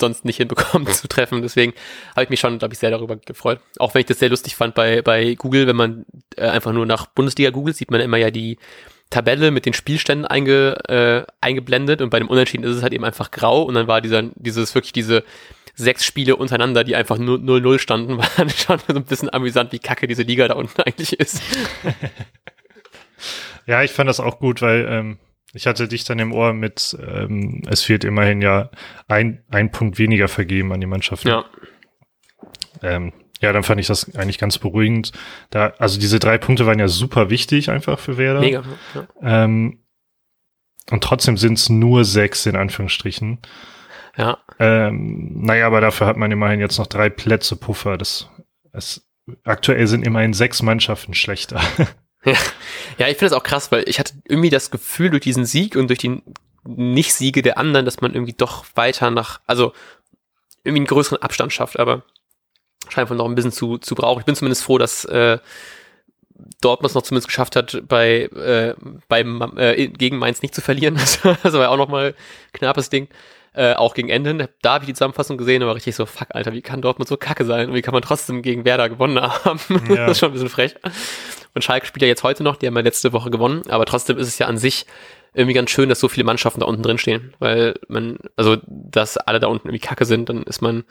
sonst 0.00 0.24
nicht 0.24 0.36
hinbekommt 0.36 0.88
zu 0.94 1.08
treffen. 1.08 1.42
Deswegen 1.42 1.72
habe 2.12 2.24
ich 2.24 2.30
mich 2.30 2.40
schon, 2.40 2.58
glaube 2.58 2.74
ich, 2.74 2.80
sehr 2.80 2.90
darüber 2.90 3.16
gefreut. 3.16 3.60
Auch 3.78 3.94
wenn 3.94 4.00
ich 4.00 4.06
das 4.06 4.18
sehr 4.18 4.30
lustig 4.30 4.56
fand 4.56 4.74
bei, 4.74 5.02
bei 5.02 5.34
Google, 5.34 5.66
wenn 5.66 5.76
man 5.76 6.06
äh, 6.36 6.46
einfach 6.46 6.72
nur 6.72 6.86
nach 6.86 7.06
Bundesliga 7.06 7.50
googelt, 7.50 7.76
sieht 7.76 7.90
man 7.90 8.00
immer 8.00 8.16
ja 8.16 8.30
die 8.30 8.58
Tabelle 9.10 9.50
mit 9.50 9.66
den 9.66 9.74
Spielständen 9.74 10.26
einge, 10.26 10.76
äh, 10.88 11.24
eingeblendet 11.40 12.02
und 12.02 12.10
bei 12.10 12.18
dem 12.18 12.28
Unentschieden 12.28 12.64
ist 12.64 12.76
es 12.76 12.82
halt 12.82 12.92
eben 12.92 13.04
einfach 13.04 13.30
grau 13.30 13.62
und 13.62 13.74
dann 13.74 13.86
war 13.86 14.00
dieser, 14.00 14.22
dieses 14.34 14.74
wirklich 14.74 14.92
diese 14.92 15.24
sechs 15.74 16.04
Spiele 16.04 16.36
untereinander, 16.36 16.84
die 16.84 16.96
einfach 16.96 17.18
0-0 17.18 17.78
standen, 17.78 18.18
war 18.18 18.28
dann 18.36 18.50
schon 18.50 18.78
so 18.86 18.94
ein 18.94 19.04
bisschen 19.04 19.32
amüsant, 19.32 19.72
wie 19.72 19.78
kacke 19.78 20.06
diese 20.06 20.22
Liga 20.22 20.48
da 20.48 20.54
unten 20.54 20.82
eigentlich 20.86 21.18
ist. 21.18 21.42
ja, 23.66 23.82
ich 23.82 23.90
fand 23.90 24.08
das 24.08 24.20
auch 24.20 24.38
gut, 24.38 24.62
weil 24.62 24.86
ähm, 24.88 25.18
ich 25.52 25.66
hatte 25.66 25.88
dich 25.88 26.04
dann 26.04 26.18
im 26.18 26.32
Ohr 26.32 26.52
mit, 26.52 26.96
ähm, 27.00 27.62
es 27.68 27.82
fehlt 27.82 28.04
immerhin 28.04 28.42
ja 28.42 28.70
ein, 29.08 29.44
ein 29.50 29.70
Punkt 29.70 29.98
weniger 29.98 30.28
vergeben 30.28 30.72
an 30.72 30.80
die 30.80 30.86
Mannschaften. 30.86 31.28
Ja. 31.28 31.44
Ähm, 32.82 33.12
ja, 33.40 33.52
dann 33.52 33.62
fand 33.62 33.80
ich 33.80 33.86
das 33.86 34.14
eigentlich 34.16 34.38
ganz 34.38 34.58
beruhigend. 34.58 35.12
Da, 35.50 35.74
also 35.78 36.00
diese 36.00 36.18
drei 36.18 36.38
Punkte 36.38 36.66
waren 36.66 36.78
ja 36.78 36.88
super 36.88 37.30
wichtig 37.30 37.70
einfach 37.70 37.98
für 37.98 38.16
Werder. 38.16 38.40
Mega. 38.40 38.64
Ja. 38.94 39.44
Ähm, 39.44 39.80
und 40.90 41.04
trotzdem 41.04 41.36
sind 41.36 41.58
es 41.58 41.68
nur 41.68 42.04
sechs 42.04 42.46
in 42.46 42.56
Anführungsstrichen. 42.56 43.38
Ja. 44.16 44.38
Ähm, 44.58 45.42
naja, 45.42 45.66
aber 45.66 45.80
dafür 45.80 46.06
hat 46.06 46.16
man 46.16 46.30
immerhin 46.30 46.60
jetzt 46.60 46.78
noch 46.78 46.86
drei 46.86 47.08
Plätze 47.10 47.56
Puffer. 47.56 47.98
Das, 47.98 48.28
das, 48.72 49.04
aktuell 49.44 49.86
sind 49.86 50.06
immerhin 50.06 50.32
sechs 50.32 50.62
Mannschaften 50.62 51.14
schlechter. 51.14 51.60
Ja, 52.26 52.32
ja 52.96 53.08
ich 53.08 53.18
finde 53.18 53.26
das 53.26 53.32
auch 53.34 53.42
krass, 53.42 53.70
weil 53.70 53.86
ich 53.86 53.98
hatte 53.98 54.14
irgendwie 54.26 54.48
das 54.48 54.70
Gefühl 54.70 55.10
durch 55.10 55.22
diesen 55.22 55.44
Sieg 55.44 55.76
und 55.76 55.88
durch 55.88 55.98
die 55.98 56.22
Nicht-Siege 56.64 57.42
der 57.42 57.58
anderen, 57.58 57.84
dass 57.84 58.00
man 58.00 58.14
irgendwie 58.14 58.32
doch 58.32 58.64
weiter 58.74 59.10
nach, 59.10 59.40
also 59.46 59.74
irgendwie 60.62 60.80
einen 60.80 60.86
größeren 60.86 61.20
Abstand 61.20 61.52
schafft, 61.52 61.78
aber 61.78 62.02
scheint 62.88 63.10
wohl 63.10 63.18
noch 63.18 63.26
ein 63.26 63.34
bisschen 63.34 63.52
zu, 63.52 63.76
zu 63.76 63.94
brauchen. 63.94 64.20
Ich 64.20 64.24
bin 64.24 64.36
zumindest 64.36 64.64
froh, 64.64 64.78
dass 64.78 65.04
äh, 65.04 65.38
Dortmund 66.60 66.90
es 66.90 66.94
noch 66.94 67.02
zumindest 67.02 67.28
geschafft 67.28 67.56
hat, 67.56 67.82
bei, 67.86 68.22
äh, 68.22 68.74
beim, 69.08 69.56
äh, 69.56 69.88
gegen 69.88 70.18
Mainz 70.18 70.42
nicht 70.42 70.54
zu 70.54 70.60
verlieren. 70.60 70.96
Das 71.42 71.52
war 71.52 71.60
ja 71.60 71.68
auch 71.68 71.76
nochmal 71.76 72.14
knappes 72.52 72.90
Ding. 72.90 73.08
Äh, 73.56 73.74
auch 73.74 73.94
gegen 73.94 74.08
Ende. 74.08 74.50
Da 74.62 74.74
habe 74.74 74.84
ich 74.84 74.88
die 74.88 74.94
Zusammenfassung 74.94 75.38
gesehen, 75.38 75.62
aber 75.62 75.76
richtig 75.76 75.94
so, 75.94 76.06
fuck, 76.06 76.26
Alter, 76.30 76.52
wie 76.52 76.60
kann 76.60 76.82
Dortmund 76.82 77.08
so 77.08 77.16
kacke 77.16 77.44
sein? 77.44 77.68
Und 77.68 77.76
wie 77.76 77.82
kann 77.82 77.94
man 77.94 78.02
trotzdem 78.02 78.42
gegen 78.42 78.64
Werder 78.64 78.88
gewonnen 78.88 79.20
haben? 79.20 79.60
Ja. 79.88 80.06
das 80.06 80.12
ist 80.12 80.18
schon 80.18 80.30
ein 80.30 80.32
bisschen 80.32 80.48
frech. 80.48 80.74
Und 81.54 81.62
Schalke 81.62 81.86
spielt 81.86 82.02
ja 82.02 82.08
jetzt 82.08 82.24
heute 82.24 82.42
noch, 82.42 82.56
die 82.56 82.66
haben 82.66 82.74
ja 82.74 82.82
letzte 82.82 83.12
Woche 83.12 83.30
gewonnen, 83.30 83.62
aber 83.68 83.84
trotzdem 83.86 84.18
ist 84.18 84.26
es 84.26 84.38
ja 84.38 84.46
an 84.46 84.58
sich 84.58 84.86
irgendwie 85.34 85.54
ganz 85.54 85.70
schön, 85.70 85.88
dass 85.88 86.00
so 86.00 86.08
viele 86.08 86.24
Mannschaften 86.24 86.60
da 86.60 86.66
unten 86.66 86.82
drin 86.82 86.98
stehen, 86.98 87.34
weil 87.38 87.74
man, 87.86 88.18
also, 88.34 88.56
dass 88.66 89.16
alle 89.16 89.38
da 89.38 89.46
unten 89.46 89.68
irgendwie 89.68 89.86
kacke 89.86 90.04
sind, 90.04 90.28
dann 90.28 90.42
ist 90.44 90.60
man, 90.60 90.82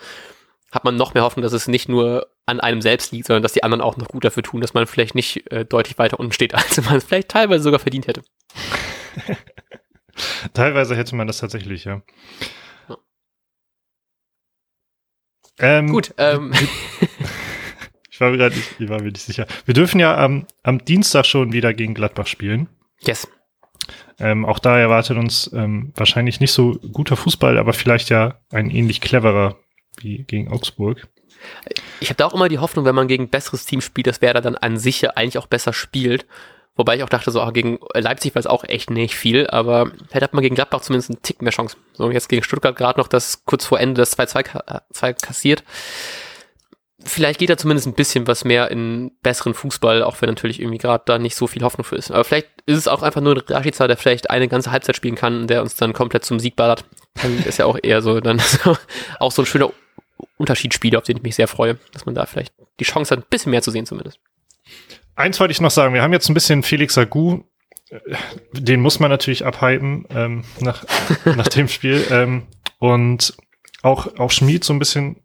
hat 0.71 0.85
man 0.85 0.95
noch 0.95 1.13
mehr 1.13 1.23
Hoffnung, 1.23 1.43
dass 1.43 1.53
es 1.53 1.67
nicht 1.67 1.89
nur 1.89 2.27
an 2.45 2.61
einem 2.61 2.81
selbst 2.81 3.11
liegt, 3.11 3.27
sondern 3.27 3.43
dass 3.43 3.53
die 3.53 3.63
anderen 3.63 3.81
auch 3.81 3.97
noch 3.97 4.07
gut 4.07 4.23
dafür 4.23 4.43
tun, 4.43 4.61
dass 4.61 4.73
man 4.73 4.87
vielleicht 4.87 5.15
nicht 5.15 5.51
äh, 5.51 5.65
deutlich 5.65 5.97
weiter 5.97 6.19
unten 6.19 6.31
steht, 6.31 6.53
als 6.55 6.81
man 6.81 6.95
es 6.95 7.03
vielleicht 7.03 7.29
teilweise 7.29 7.63
sogar 7.63 7.79
verdient 7.79 8.07
hätte. 8.07 8.21
teilweise 10.53 10.95
hätte 10.95 11.15
man 11.15 11.27
das 11.27 11.39
tatsächlich, 11.39 11.85
ja. 11.85 12.01
Ähm, 15.59 15.91
Gut. 15.91 16.13
Ähm. 16.17 16.51
ich 18.09 18.19
war 18.19 18.31
mir 18.31 18.37
gerade 18.37 18.55
nicht, 18.55 18.79
ich 18.79 18.89
war 18.89 19.01
mir 19.01 19.11
nicht 19.11 19.21
sicher. 19.21 19.45
Wir 19.65 19.73
dürfen 19.73 19.99
ja 19.99 20.17
am, 20.17 20.47
am 20.63 20.83
Dienstag 20.83 21.25
schon 21.25 21.53
wieder 21.53 21.73
gegen 21.73 21.93
Gladbach 21.93 22.27
spielen. 22.27 22.69
Yes. 23.01 23.27
Ähm, 24.19 24.45
auch 24.45 24.59
da 24.59 24.77
erwartet 24.79 25.17
uns 25.17 25.51
ähm, 25.53 25.91
wahrscheinlich 25.95 26.39
nicht 26.39 26.53
so 26.53 26.79
guter 26.91 27.15
Fußball, 27.15 27.57
aber 27.57 27.73
vielleicht 27.73 28.09
ja 28.09 28.39
ein 28.51 28.69
ähnlich 28.69 29.01
cleverer 29.01 29.57
wie 29.97 30.23
gegen 30.23 30.51
Augsburg. 30.51 31.07
Ich 31.99 32.09
habe 32.09 32.17
da 32.17 32.25
auch 32.25 32.33
immer 32.33 32.49
die 32.49 32.59
Hoffnung, 32.59 32.85
wenn 32.85 32.95
man 32.95 33.07
gegen 33.07 33.25
ein 33.25 33.29
besseres 33.29 33.65
Team 33.65 33.81
spielt, 33.81 34.07
dass 34.07 34.21
Werder 34.21 34.41
dann 34.41 34.55
an 34.55 34.77
sich 34.77 35.01
ja 35.01 35.11
eigentlich 35.11 35.37
auch 35.37 35.47
besser 35.47 35.73
spielt. 35.73 36.25
Wobei 36.75 36.95
ich 36.95 37.03
auch 37.03 37.09
dachte, 37.09 37.29
so 37.29 37.39
auch 37.41 37.53
gegen 37.53 37.77
Leipzig 37.93 38.33
war 38.33 38.39
es 38.39 38.47
auch 38.47 38.63
echt 38.63 38.89
nicht 38.89 39.15
viel, 39.15 39.45
aber 39.47 39.91
vielleicht 40.07 40.23
hat 40.23 40.33
man 40.33 40.41
gegen 40.41 40.55
Gladbach 40.55 40.81
zumindest 40.81 41.11
einen 41.11 41.21
Tick 41.21 41.41
mehr 41.41 41.51
Chance. 41.51 41.77
So, 41.93 42.09
jetzt 42.09 42.29
gegen 42.29 42.43
Stuttgart 42.43 42.75
gerade 42.75 42.99
noch 42.99 43.07
das 43.07 43.45
kurz 43.45 43.65
vor 43.65 43.79
Ende 43.79 44.01
das 44.01 44.17
2-2 44.17 45.13
kassiert. 45.21 45.63
Vielleicht 47.05 47.39
geht 47.39 47.49
da 47.49 47.57
zumindest 47.57 47.85
ein 47.85 47.93
bisschen 47.93 48.27
was 48.27 48.43
mehr 48.43 48.71
in 48.71 49.11
besseren 49.21 49.53
Fußball, 49.53 50.03
auch 50.03 50.21
wenn 50.21 50.29
natürlich 50.29 50.59
irgendwie 50.61 50.77
gerade 50.77 51.03
da 51.05 51.19
nicht 51.19 51.35
so 51.35 51.47
viel 51.47 51.61
Hoffnung 51.61 51.83
für 51.83 51.97
ist. 51.97 52.11
Aber 52.11 52.23
vielleicht 52.23 52.47
ist 52.65 52.77
es 52.77 52.87
auch 52.87 53.03
einfach 53.03 53.21
nur 53.21 53.35
ein 53.35 53.43
Rashica, 53.45 53.87
der 53.87 53.97
vielleicht 53.97 54.29
eine 54.29 54.47
ganze 54.47 54.71
Halbzeit 54.71 54.95
spielen 54.95 55.15
kann, 55.15 55.47
der 55.47 55.61
uns 55.61 55.75
dann 55.75 55.93
komplett 55.93 56.25
zum 56.25 56.39
Sieg 56.39 56.55
ballert. 56.55 56.85
Dann 57.21 57.43
ist 57.43 57.59
ja 57.59 57.65
auch 57.65 57.77
eher 57.81 58.01
so 58.01 58.19
dann 58.19 58.41
auch 59.19 59.31
so 59.31 59.41
ein 59.43 59.45
schöner 59.45 59.71
Unterschiedsspieler, 60.37 60.97
auf 60.97 61.03
den 61.03 61.17
ich 61.17 61.23
mich 61.23 61.35
sehr 61.35 61.47
freue, 61.47 61.77
dass 61.91 62.05
man 62.05 62.15
da 62.15 62.25
vielleicht 62.25 62.53
die 62.79 62.85
Chance 62.85 63.11
hat, 63.11 63.19
ein 63.23 63.29
bisschen 63.29 63.51
mehr 63.51 63.61
zu 63.61 63.69
sehen 63.69 63.85
zumindest. 63.85 64.19
Eins 65.15 65.39
wollte 65.39 65.51
ich 65.51 65.61
noch 65.61 65.71
sagen, 65.71 65.93
wir 65.93 66.01
haben 66.01 66.13
jetzt 66.13 66.29
ein 66.29 66.33
bisschen 66.33 66.63
Felix 66.63 66.97
Agu, 66.97 67.43
den 68.53 68.81
muss 68.81 68.99
man 68.99 69.11
natürlich 69.11 69.45
abhypen 69.45 70.05
ähm, 70.09 70.43
nach, 70.59 70.83
nach 71.25 71.47
dem 71.47 71.67
Spiel. 71.67 72.05
Ähm, 72.09 72.43
und 72.79 73.35
auch, 73.81 74.17
auch 74.17 74.31
Schmied 74.31 74.63
so 74.63 74.73
ein 74.73 74.79
bisschen 74.79 75.17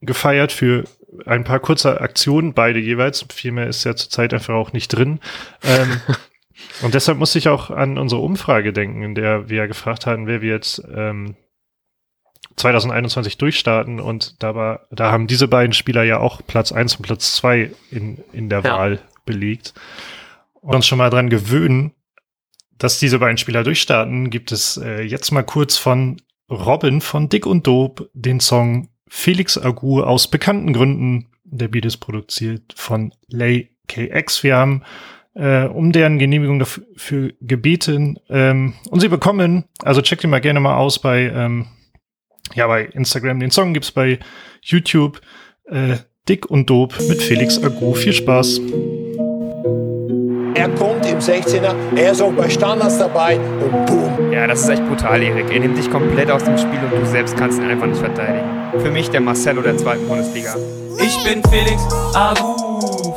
gefeiert 0.00 0.52
für 0.52 0.84
ein 1.26 1.44
paar 1.44 1.60
kurze 1.60 2.00
Aktionen, 2.00 2.54
beide 2.54 2.78
jeweils. 2.78 3.24
Viel 3.32 3.52
mehr 3.52 3.66
ist 3.66 3.84
ja 3.84 3.96
zurzeit 3.96 4.34
einfach 4.34 4.54
auch 4.54 4.72
nicht 4.72 4.88
drin. 4.88 5.20
Ähm, 5.62 6.00
und 6.82 6.94
deshalb 6.94 7.18
musste 7.18 7.38
ich 7.38 7.48
auch 7.48 7.70
an 7.70 7.98
unsere 7.98 8.20
Umfrage 8.20 8.72
denken, 8.72 9.02
in 9.02 9.14
der 9.14 9.48
wir 9.48 9.58
ja 9.58 9.66
gefragt 9.66 10.06
hatten, 10.06 10.26
wer 10.26 10.42
wir 10.42 10.50
jetzt 10.50 10.82
ähm, 10.94 11.36
2021 12.56 13.38
durchstarten 13.38 14.00
und 14.00 14.42
da, 14.42 14.54
war, 14.54 14.86
da 14.90 15.10
haben 15.10 15.26
diese 15.26 15.48
beiden 15.48 15.72
Spieler 15.72 16.02
ja 16.02 16.18
auch 16.18 16.42
Platz 16.46 16.72
eins 16.72 16.96
und 16.96 17.02
Platz 17.02 17.34
zwei 17.34 17.70
in, 17.90 18.18
in 18.32 18.48
der 18.50 18.60
ja. 18.60 18.76
Wahl 18.76 19.00
belegt. 19.30 19.74
Und 20.60 20.74
uns 20.74 20.86
schon 20.86 20.98
mal 20.98 21.10
dran 21.10 21.30
gewöhnen, 21.30 21.92
dass 22.78 22.98
diese 22.98 23.18
beiden 23.18 23.38
Spieler 23.38 23.62
durchstarten, 23.62 24.30
gibt 24.30 24.52
es 24.52 24.76
äh, 24.76 25.02
jetzt 25.02 25.30
mal 25.30 25.42
kurz 25.42 25.76
von 25.76 26.20
Robin 26.50 27.00
von 27.00 27.28
Dick 27.28 27.46
und 27.46 27.66
Dope 27.66 28.10
den 28.12 28.40
Song 28.40 28.88
Felix 29.08 29.56
Agu 29.56 30.02
aus 30.02 30.28
bekannten 30.28 30.72
Gründen. 30.72 31.28
Der 31.44 31.68
Beat 31.68 31.84
ist 31.84 31.98
produziert 31.98 32.74
von 32.76 33.12
Lay 33.28 33.70
KX. 33.88 34.42
Wir 34.42 34.56
haben 34.56 34.82
äh, 35.34 35.64
um 35.64 35.92
deren 35.92 36.18
Genehmigung 36.18 36.58
dafür 36.58 37.32
gebeten 37.40 38.18
ähm, 38.28 38.74
und 38.90 39.00
sie 39.00 39.08
bekommen. 39.08 39.64
Also 39.80 40.02
checkt 40.02 40.24
ihn 40.24 40.30
mal 40.30 40.40
gerne 40.40 40.60
mal 40.60 40.76
aus 40.76 41.00
bei 41.00 41.22
ähm, 41.22 41.66
ja 42.54 42.66
bei 42.66 42.84
Instagram. 42.86 43.40
Den 43.40 43.50
Song 43.50 43.74
gibt's 43.74 43.92
bei 43.92 44.18
YouTube. 44.62 45.20
Äh, 45.64 45.96
Dick 46.28 46.46
und 46.46 46.68
Dope 46.70 47.02
mit 47.04 47.22
Felix 47.22 47.62
Agu. 47.62 47.94
Viel 47.94 48.12
Spaß. 48.12 48.60
Er 50.54 50.68
kommt 50.70 51.06
im 51.06 51.18
16er, 51.18 51.74
er 51.96 52.12
ist 52.12 52.20
auch 52.20 52.32
bei 52.32 52.48
Standards 52.48 52.98
dabei 52.98 53.38
und 53.38 53.86
boom. 53.86 54.32
Ja, 54.32 54.46
das 54.46 54.62
ist 54.62 54.68
echt 54.68 54.86
brutal, 54.88 55.22
Erik. 55.22 55.50
Er 55.52 55.60
nimmt 55.60 55.78
dich 55.78 55.90
komplett 55.90 56.30
aus 56.30 56.44
dem 56.44 56.58
Spiel 56.58 56.78
und 56.82 57.00
du 57.00 57.06
selbst 57.06 57.36
kannst 57.36 57.58
ihn 57.58 57.68
einfach 57.68 57.86
nicht 57.86 58.00
verteidigen. 58.00 58.46
Für 58.78 58.90
mich 58.90 59.10
der 59.10 59.20
Marcelo 59.20 59.62
der 59.62 59.76
zweiten 59.76 60.06
Bundesliga. 60.06 60.54
Ich 60.98 61.16
bin 61.24 61.42
Felix 61.50 61.82
Agu, 62.14 62.56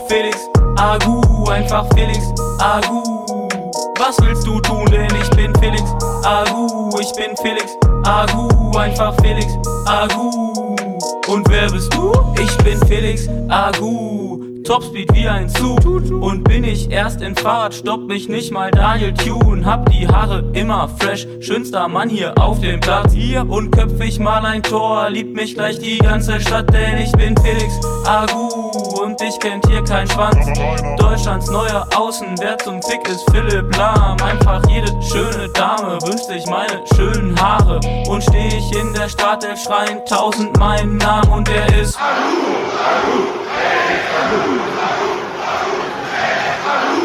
Felix 0.08 0.38
Agu, 0.78 1.50
einfach 1.50 1.88
Felix 1.96 2.20
Agu. 2.60 3.04
Was 4.00 4.18
willst 4.22 4.46
du 4.46 4.60
tun, 4.62 4.86
denn 4.92 5.08
ich 5.22 5.30
bin 5.32 5.54
Felix 5.60 5.84
Agu, 6.24 6.90
ich 7.00 7.12
bin 7.14 7.36
Felix 7.42 7.76
Agu, 8.06 8.78
einfach 8.78 9.16
Felix 9.22 9.48
Agu. 9.86 10.30
Und 11.28 11.50
wer 11.50 11.70
bist 11.72 11.94
du? 11.94 12.12
Ich 12.42 12.58
bin 12.58 12.78
Felix 12.88 13.28
Agu. 13.50 14.43
Topspeed 14.64 15.14
wie 15.14 15.28
ein 15.28 15.50
Zug. 15.50 15.84
Und 15.86 16.44
bin 16.44 16.64
ich 16.64 16.90
erst 16.90 17.22
in 17.22 17.36
Fahrt, 17.36 17.74
stoppt 17.74 18.08
mich 18.08 18.30
nicht 18.30 18.52
mal 18.52 18.72
Daniel 18.72 19.14
Tune. 19.14 19.66
Hab 19.66 19.90
die 19.90 20.08
Haare 20.08 20.44
immer 20.54 20.88
fresh, 21.00 21.28
schönster 21.40 21.88
Mann 21.88 22.10
hier 22.10 22.34
auf 22.38 22.62
dem 22.62 22.80
Platz. 22.80 23.14
Hier 23.14 23.48
und 23.48 23.72
köpf 23.72 24.00
ich 24.00 24.20
mal 24.20 24.46
ein 24.46 24.64
Tor, 24.64 25.10
liebt 25.10 25.36
mich 25.36 25.56
gleich 25.56 25.80
die 25.80 25.98
ganze 25.98 26.40
Stadt, 26.40 26.74
denn 26.74 26.98
ich 26.98 27.12
bin 27.12 27.36
Felix 27.38 27.80
Agu 28.06 28.48
und 29.02 29.22
ich 29.22 29.40
kennt 29.40 29.68
hier 29.68 29.84
kein 29.84 30.08
Schwanz. 30.08 30.48
Deutschlands 30.98 31.50
neuer 31.52 31.88
Außenwert 31.96 32.62
zum 32.64 32.82
Fick 32.84 33.08
ist 33.10 33.30
Philipp 33.32 33.76
Lahm. 33.76 34.18
Einfach 34.22 34.62
jede 34.70 34.88
schöne 35.02 35.50
Dame 35.50 36.00
wünscht 36.04 36.26
sich 36.26 36.46
meine 36.46 36.82
schönen 36.96 37.40
Haare. 37.40 37.80
Und 38.08 38.24
steh 38.24 38.48
ich 38.48 38.78
in 38.78 38.94
der 38.94 39.10
Startelf 39.10 39.62
schreien 39.62 40.00
tausend 40.08 40.58
meinen 40.58 40.98
Namen 40.98 41.32
und 41.32 41.50
er 41.50 41.82
ist 41.82 41.98
Agu, 41.98 42.14
Agu. 42.86 43.43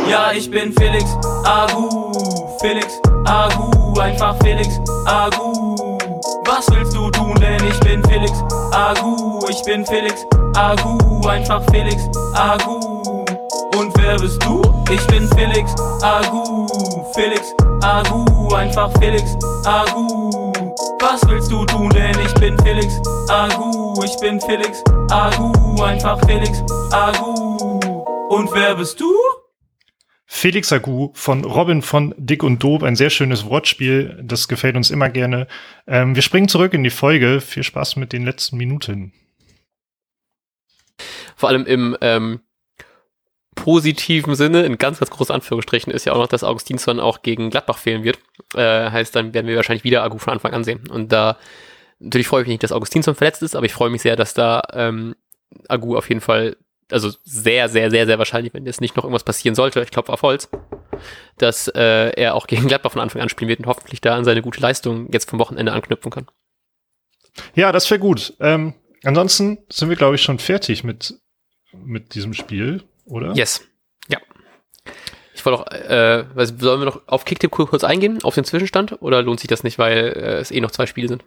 Ja, 0.09 0.33
ich 0.33 0.51
bin 0.51 0.73
Felix 0.73 1.05
Agu, 1.45 2.13
Felix 2.61 2.99
Agu, 3.27 4.01
einfach 4.01 4.35
Felix 4.43 4.69
Agu. 5.07 5.77
Was 6.47 6.67
willst 6.71 6.97
du 6.97 7.11
tun, 7.11 7.35
denn 7.41 7.63
ich 7.69 7.79
bin 7.81 8.03
Felix 8.05 8.33
Agu, 8.73 9.45
ich 9.49 9.63
bin 9.65 9.85
Felix 9.85 10.25
Agu, 10.57 11.29
einfach 11.29 11.63
Felix 11.71 12.03
Agu. 12.35 12.79
Und 13.77 13.93
wer 13.99 14.17
bist 14.17 14.43
du? 14.43 14.63
Ich 14.91 15.07
bin 15.09 15.29
Felix 15.37 15.75
Agu, 16.03 16.67
Felix 17.15 17.55
Agu, 17.83 18.55
einfach 18.55 18.91
Felix 18.99 19.37
Agu. 19.67 20.38
Was 21.01 21.27
willst 21.29 21.53
du 21.53 21.65
tun, 21.65 21.91
denn 21.91 22.19
ich 22.19 22.35
bin 22.35 22.59
Felix 22.59 23.01
Agu, 23.29 23.95
ich 24.05 24.17
bin 24.21 24.41
Felix 24.41 24.83
Agu, 25.11 25.81
einfach 25.81 26.19
Felix 26.27 26.61
Agu. 26.91 27.79
Und 28.29 28.53
wer 28.53 28.75
bist 28.75 28.99
du? 28.99 29.15
Felix 30.27 30.73
Agu 30.73 31.11
von 31.15 31.45
Robin 31.45 31.83
von 31.83 32.15
Dick 32.19 32.43
und 32.43 32.63
Dob, 32.65 32.83
ein 32.83 32.97
sehr 32.97 33.11
schönes 33.11 33.47
Wortspiel, 33.47 34.19
das 34.23 34.49
gefällt 34.49 34.75
uns 34.75 34.91
immer 34.91 35.09
gerne. 35.09 35.47
Ähm, 35.87 36.17
wir 36.17 36.23
springen 36.23 36.49
zurück 36.49 36.75
in 36.75 36.83
die 36.83 36.91
Folge. 36.91 37.41
Viel 37.41 37.63
Spaß 37.63 37.95
mit 37.95 38.13
den 38.13 38.25
letzten 38.25 38.57
Minuten. 38.57 39.13
Vor 41.37 41.49
allem 41.49 41.65
im 41.65 41.97
ähm, 42.01 42.41
positiven 43.59 44.35
Sinne, 44.37 44.63
in 44.63 44.79
ganz, 44.79 45.01
ganz 45.01 45.11
großen 45.11 45.35
Anführungsstrichen, 45.35 45.93
ist 45.93 46.05
ja 46.05 46.13
auch 46.13 46.19
noch, 46.19 46.29
dass 46.29 46.45
Augustinsson 46.45 47.01
auch 47.01 47.23
gegen 47.23 47.51
Gladbach 47.51 47.79
fehlen 47.79 48.05
wird. 48.05 48.19
Äh, 48.55 48.91
heißt, 48.91 49.15
dann 49.17 49.35
werden 49.35 49.47
wir 49.47 49.57
wahrscheinlich 49.57 49.85
wieder 49.85 50.03
Agu 50.03 50.19
von 50.19 50.35
Anfang 50.35 50.53
an 50.53 50.65
sehen. 50.65 50.89
Und 50.89 51.13
da 51.13 51.37
natürlich 51.99 52.29
freue 52.29 52.43
ich 52.43 52.47
mich 52.47 52.55
nicht, 52.55 52.63
dass 52.63 52.73
Augustinsson 52.73 53.15
verletzt 53.15 53.43
ist, 53.43 53.57
aber 53.57 53.67
ich 53.67 53.73
freue 53.73 53.91
mich 53.91 54.03
sehr, 54.03 54.17
dass 54.17 54.33
da 54.33 54.63
ähm, 54.73 55.17
Agu 55.69 55.97
auf 55.97 56.09
jeden 56.09 56.21
Fall 56.21 56.57
also 56.91 57.11
sehr, 57.25 57.69
sehr, 57.69 57.91
sehr, 57.91 58.07
sehr 58.07 58.19
wahrscheinlich, 58.19 58.55
wenn 58.55 58.65
jetzt 58.65 58.81
nicht 58.81 58.97
noch 58.97 59.05
irgendwas 59.05 59.25
passieren 59.25 59.55
sollte, 59.55 59.83
ich 59.83 59.91
klopfe 59.91 60.13
auf 60.13 60.23
Holz, 60.23 60.49
dass 61.37 61.69
äh, 61.69 62.11
er 62.11 62.35
auch 62.35 62.47
gegen 62.47 62.67
Gladbach 62.69 62.93
von 62.93 63.03
Anfang 63.03 63.21
an 63.21 63.29
spielen 63.29 63.49
wird 63.49 63.61
und 63.61 63.67
hoffentlich 63.67 64.01
da 64.01 64.17
an 64.17 64.25
seine 64.25 64.41
gute 64.41 64.61
Leistung 64.61 65.09
jetzt 65.13 65.29
vom 65.29 65.39
Wochenende 65.39 65.73
anknüpfen 65.73 66.11
kann. 66.11 66.27
Ja, 67.55 67.73
das 67.73 67.91
wäre 67.91 68.01
gut. 68.01 68.35
Ähm, 68.41 68.75
ansonsten 69.05 69.59
sind 69.69 69.89
wir, 69.91 69.97
glaube 69.97 70.15
ich, 70.15 70.23
schon 70.23 70.39
fertig 70.39 70.83
mit, 70.83 71.15
mit 71.73 72.15
diesem 72.15 72.33
Spiel, 72.33 72.83
oder? 73.09 73.35
Yes. 73.35 73.67
Ja. 74.09 74.19
Ich 75.35 75.45
wollte 75.45 75.61
auch, 75.61 75.67
äh, 75.71 76.25
sollen 76.35 76.81
wir 76.81 76.87
noch 76.87 77.03
auf 77.07 77.25
Kicktipp 77.25 77.51
kurz 77.51 77.85
eingehen, 77.85 78.19
auf 78.25 78.35
den 78.35 78.45
Zwischenstand, 78.45 79.01
oder 79.01 79.23
lohnt 79.23 79.41
sich 79.41 79.49
das 79.49 79.63
nicht, 79.63 79.79
weil 79.79 79.97
äh, 79.97 80.39
es 80.39 80.51
eh 80.51 80.61
noch 80.61 80.71
zwei 80.73 80.87
Spiele 80.87 81.09
sind? 81.09 81.25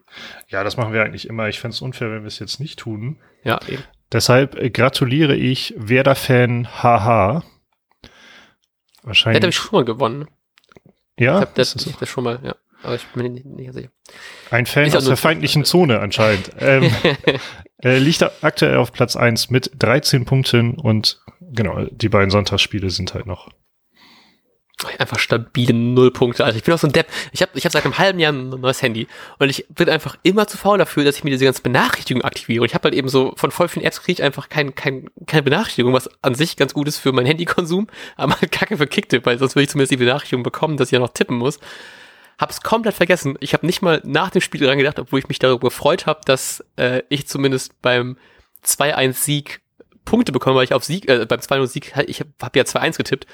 Ja, 0.50 0.64
das 0.64 0.76
machen 0.78 0.94
wir 0.94 1.04
eigentlich 1.04 1.28
immer. 1.28 1.48
Ich 1.48 1.60
fände 1.60 1.76
es 1.76 1.82
unfair, 1.82 2.12
wenn 2.12 2.24
wir 2.24 2.28
es 2.28 2.40
jetzt 2.40 2.60
nicht 2.60 2.78
tun. 2.80 3.20
Ja, 3.44 3.60
eben. 3.68 3.84
Deshalb 4.12 4.56
äh, 4.56 4.70
gratuliere 4.70 5.36
ich 5.36 5.74
Werder-Fan 5.78 6.68
HH. 6.82 6.84
Der 6.84 8.10
hat 8.10 9.08
Wahrscheinlich. 9.08 9.42
nämlich 9.42 9.56
schon 9.56 9.72
mal 9.72 9.86
gewonnen. 9.86 10.28
ja, 11.18 11.38
ich 11.38 11.42
hab 11.42 11.56
das, 11.56 11.70
ist 11.70 11.86
das 11.86 11.94
ich 11.94 11.98
das 11.98 12.10
schon 12.10 12.24
mal, 12.24 12.40
ja. 12.44 12.56
Aber 12.84 12.96
ich 12.96 13.06
bin 13.08 13.24
mir 13.24 13.30
nicht, 13.30 13.46
nicht 13.46 13.74
sicher. 13.74 13.90
ein 14.50 14.66
Fan 14.66 14.90
auch 14.92 14.96
aus 14.96 15.06
der 15.06 15.18
feindlichen 15.18 15.66
Zone 15.66 16.00
anscheinend. 16.00 16.52
Ähm, 16.60 16.92
er 17.78 18.00
liegt 18.00 18.24
aktuell 18.44 18.78
auf 18.78 18.92
Platz 18.92 19.16
1 19.16 19.50
mit 19.50 19.72
13 19.78 20.26
Punkten 20.26 20.76
und 20.76 21.22
genau, 21.40 21.86
die 21.92 22.10
beiden 22.10 22.32
Sonntagsspiele 22.32 22.90
sind 22.90 23.14
halt 23.14 23.26
noch. 23.28 23.50
Einfach 24.98 25.20
stabile 25.20 25.74
Nullpunkte, 25.74 26.44
Alter. 26.44 26.58
Ich 26.58 26.64
bin 26.64 26.74
auch 26.74 26.80
so 26.80 26.88
ein 26.88 26.94
Depp. 26.94 27.06
Ich 27.34 27.44
habe 27.44 27.52
ich 27.54 27.66
hab 27.66 27.72
seit 27.72 27.86
einem 27.86 28.00
halben 28.00 28.18
Jahr 28.18 28.34
ein 28.34 28.50
neues 28.50 28.82
Handy 28.82 29.08
und 29.38 29.48
ich 29.48 29.68
bin 29.70 29.88
einfach 29.90 30.18
immer 30.24 30.48
zu 30.48 30.58
faul 30.58 30.80
dafür, 30.80 31.04
dass 31.04 31.18
ich 31.18 31.24
mir 31.24 31.30
diese 31.30 31.46
ganzen 31.46 31.62
Benachrichtigungen 31.62 32.26
aktiviere. 32.26 32.62
Und 32.62 32.68
ich 32.68 32.74
habe 32.74 32.86
halt 32.86 32.96
eben 32.96 33.08
so 33.08 33.34
von 33.36 33.52
voll 33.52 33.68
vielen 33.68 33.86
Apps 33.86 34.02
kriege 34.02 34.14
ich 34.14 34.24
einfach 34.24 34.50
kein, 34.50 34.74
kein, 34.74 35.08
keine 35.28 35.44
Benachrichtigung, 35.44 35.94
was 35.94 36.10
an 36.24 36.34
sich 36.34 36.58
ganz 36.58 36.74
gut 36.74 36.88
ist 36.88 36.98
für 36.98 37.12
meinen 37.12 37.28
Handykonsum, 37.28 37.88
aber 38.16 38.42
halt 38.42 38.52
kacke 38.52 38.76
für 38.76 38.88
Kicktipp, 38.88 39.28
weil 39.28 39.38
sonst 39.38 39.56
würde 39.56 39.64
ich 39.66 39.70
zumindest 39.70 39.92
die 39.92 39.98
Benachrichtigung 39.98 40.42
bekommen, 40.42 40.78
dass 40.78 40.88
ich 40.88 40.94
ja 40.94 41.00
noch 41.00 41.14
tippen 41.14 41.38
muss. 41.38 41.60
Hab's 42.42 42.62
komplett 42.62 42.96
vergessen. 42.96 43.38
Ich 43.40 43.54
habe 43.54 43.66
nicht 43.66 43.82
mal 43.82 44.02
nach 44.04 44.32
dem 44.32 44.42
Spiel 44.42 44.66
dran 44.66 44.78
gedacht, 44.78 45.00
obwohl 45.00 45.20
ich 45.20 45.30
mich 45.30 45.40
darüber 45.40 45.70
gefreut 45.70 46.08
habe, 46.08 46.22
dass 46.26 46.64
äh, 46.76 47.04
ich 47.08 47.28
zumindest 47.28 47.82
beim 47.82 48.18
2-1-Sieg 48.66 49.62
Punkte 50.04 50.32
bekomme, 50.32 50.58
weil 50.58 50.64
ich 50.66 50.74
auf 50.74 50.84
Sieg, 50.84 51.08
äh, 51.08 51.26
beim 51.26 51.40
2-0-Sieg, 51.40 51.94
ich 52.08 52.20
habe 52.20 52.32
hab 52.42 52.56
ja 52.56 52.64
2-1 52.64 52.98
getippt 52.98 53.28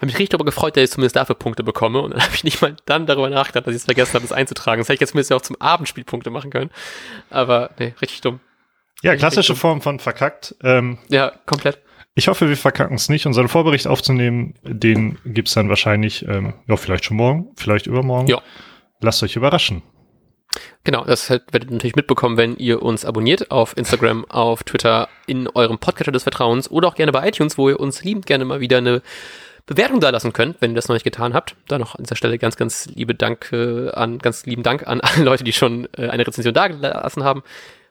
habe 0.00 0.06
mich 0.06 0.14
richtig 0.14 0.30
darüber 0.30 0.46
gefreut, 0.46 0.76
dass 0.76 0.84
ich 0.84 0.90
zumindest 0.90 1.16
dafür 1.16 1.34
Punkte 1.34 1.62
bekomme. 1.62 2.00
Und 2.00 2.12
dann 2.12 2.22
habe 2.22 2.34
ich 2.34 2.42
nicht 2.42 2.62
mal 2.62 2.74
dann 2.86 3.06
darüber 3.06 3.28
nachgedacht, 3.28 3.66
dass 3.66 3.74
ich 3.74 3.80
es 3.80 3.84
vergessen 3.84 4.14
habe, 4.14 4.22
das 4.22 4.32
einzutragen. 4.32 4.80
Das 4.80 4.88
hätte 4.88 4.94
ich 4.94 5.00
jetzt 5.00 5.10
zumindest 5.10 5.30
ja 5.30 5.36
auch 5.36 5.42
zum 5.42 5.60
Abendspiel 5.60 6.04
Punkte 6.04 6.30
machen 6.30 6.50
können. 6.50 6.70
Aber 7.28 7.70
nee, 7.78 7.94
richtig 8.00 8.22
dumm. 8.22 8.40
Ja, 9.02 9.14
klassische. 9.16 9.54
Form 9.54 9.82
von 9.82 9.98
verkackt. 9.98 10.54
Ähm, 10.62 10.98
Ja, 11.08 11.32
komplett. 11.44 11.80
Ich 12.20 12.28
hoffe, 12.28 12.50
wir 12.50 12.56
verkacken 12.58 12.96
es 12.96 13.08
nicht. 13.08 13.24
Unseren 13.24 13.48
Vorbericht 13.48 13.86
aufzunehmen, 13.86 14.52
den 14.62 15.16
gibt's 15.24 15.54
dann 15.54 15.70
wahrscheinlich, 15.70 16.28
ähm, 16.28 16.52
ja, 16.68 16.76
vielleicht 16.76 17.06
schon 17.06 17.16
morgen, 17.16 17.48
vielleicht 17.56 17.86
übermorgen. 17.86 18.28
Ja. 18.28 18.42
Lasst 19.00 19.22
euch 19.22 19.36
überraschen. 19.36 19.80
Genau, 20.84 21.02
das 21.04 21.30
werdet 21.30 21.64
ihr 21.64 21.70
natürlich 21.70 21.96
mitbekommen, 21.96 22.36
wenn 22.36 22.56
ihr 22.56 22.82
uns 22.82 23.06
abonniert 23.06 23.50
auf 23.50 23.74
Instagram, 23.74 24.26
auf 24.26 24.64
Twitter, 24.64 25.08
in 25.26 25.48
eurem 25.48 25.78
Podcatcher 25.78 26.12
des 26.12 26.24
Vertrauens 26.24 26.70
oder 26.70 26.88
auch 26.88 26.94
gerne 26.94 27.10
bei 27.10 27.26
iTunes, 27.26 27.56
wo 27.56 27.70
ihr 27.70 27.80
uns 27.80 28.04
liebend 28.04 28.26
gerne 28.26 28.44
mal 28.44 28.60
wieder 28.60 28.76
eine 28.76 29.00
Bewertung 29.64 30.00
da 30.00 30.10
lassen 30.10 30.34
könnt, 30.34 30.60
wenn 30.60 30.72
ihr 30.72 30.74
das 30.74 30.88
noch 30.88 30.96
nicht 30.96 31.04
getan 31.04 31.32
habt. 31.32 31.56
Da 31.68 31.78
noch 31.78 31.94
an 31.94 32.04
dieser 32.04 32.16
Stelle 32.16 32.36
ganz, 32.36 32.56
ganz 32.56 32.84
liebe 32.94 33.14
Dank 33.14 33.50
an, 33.50 34.18
ganz 34.18 34.44
lieben 34.44 34.62
Dank 34.62 34.86
an 34.86 35.00
alle 35.00 35.24
Leute, 35.24 35.44
die 35.44 35.54
schon 35.54 35.88
äh, 35.96 36.08
eine 36.08 36.26
Rezension 36.26 36.52
da 36.52 36.68
gelassen 36.68 37.24
haben. 37.24 37.42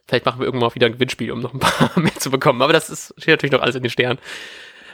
Vielleicht 0.10 0.26
machen 0.26 0.39
wir 0.39 0.45
irgendwann 0.45 0.69
mal 0.69 0.76
wieder 0.76 0.88
ein 0.88 0.93
Gewinnspiel, 0.93 1.32
um 1.32 1.39
noch 1.39 1.54
ein 1.54 1.60
paar 1.60 1.91
mehr 2.00 2.15
zu 2.15 2.32
bekommen. 2.32 2.62
Aber 2.62 2.74
das 2.74 2.89
ist, 2.89 3.13
steht 3.17 3.34
natürlich 3.34 3.54
noch 3.54 3.62
alles 3.62 3.76
in 3.76 3.84
den 3.84 3.91
Sternen. 3.91 4.19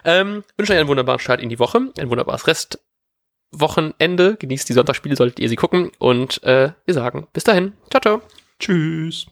Ähm, 0.04 0.44
wünsche 0.58 0.74
euch 0.74 0.80
einen 0.80 0.90
wunderbaren 0.90 1.20
Start 1.20 1.42
in 1.42 1.50
die 1.50 1.58
Woche, 1.58 1.90
ein 1.98 2.10
wunderbares 2.10 2.46
Restwochenende. 2.48 4.36
Genießt 4.36 4.68
die 4.68 4.74
Sonntagsspiele, 4.74 5.16
solltet 5.16 5.40
ihr 5.40 5.50
sie 5.50 5.56
gucken. 5.56 5.92
Und 5.98 6.44
äh, 6.44 6.74
wir 6.86 6.94
sagen 6.94 7.28
bis 7.32 7.46
dahin. 7.46 7.74
Ciao, 7.90 8.02
ciao. 8.02 8.22
Tschüss. 8.60 9.28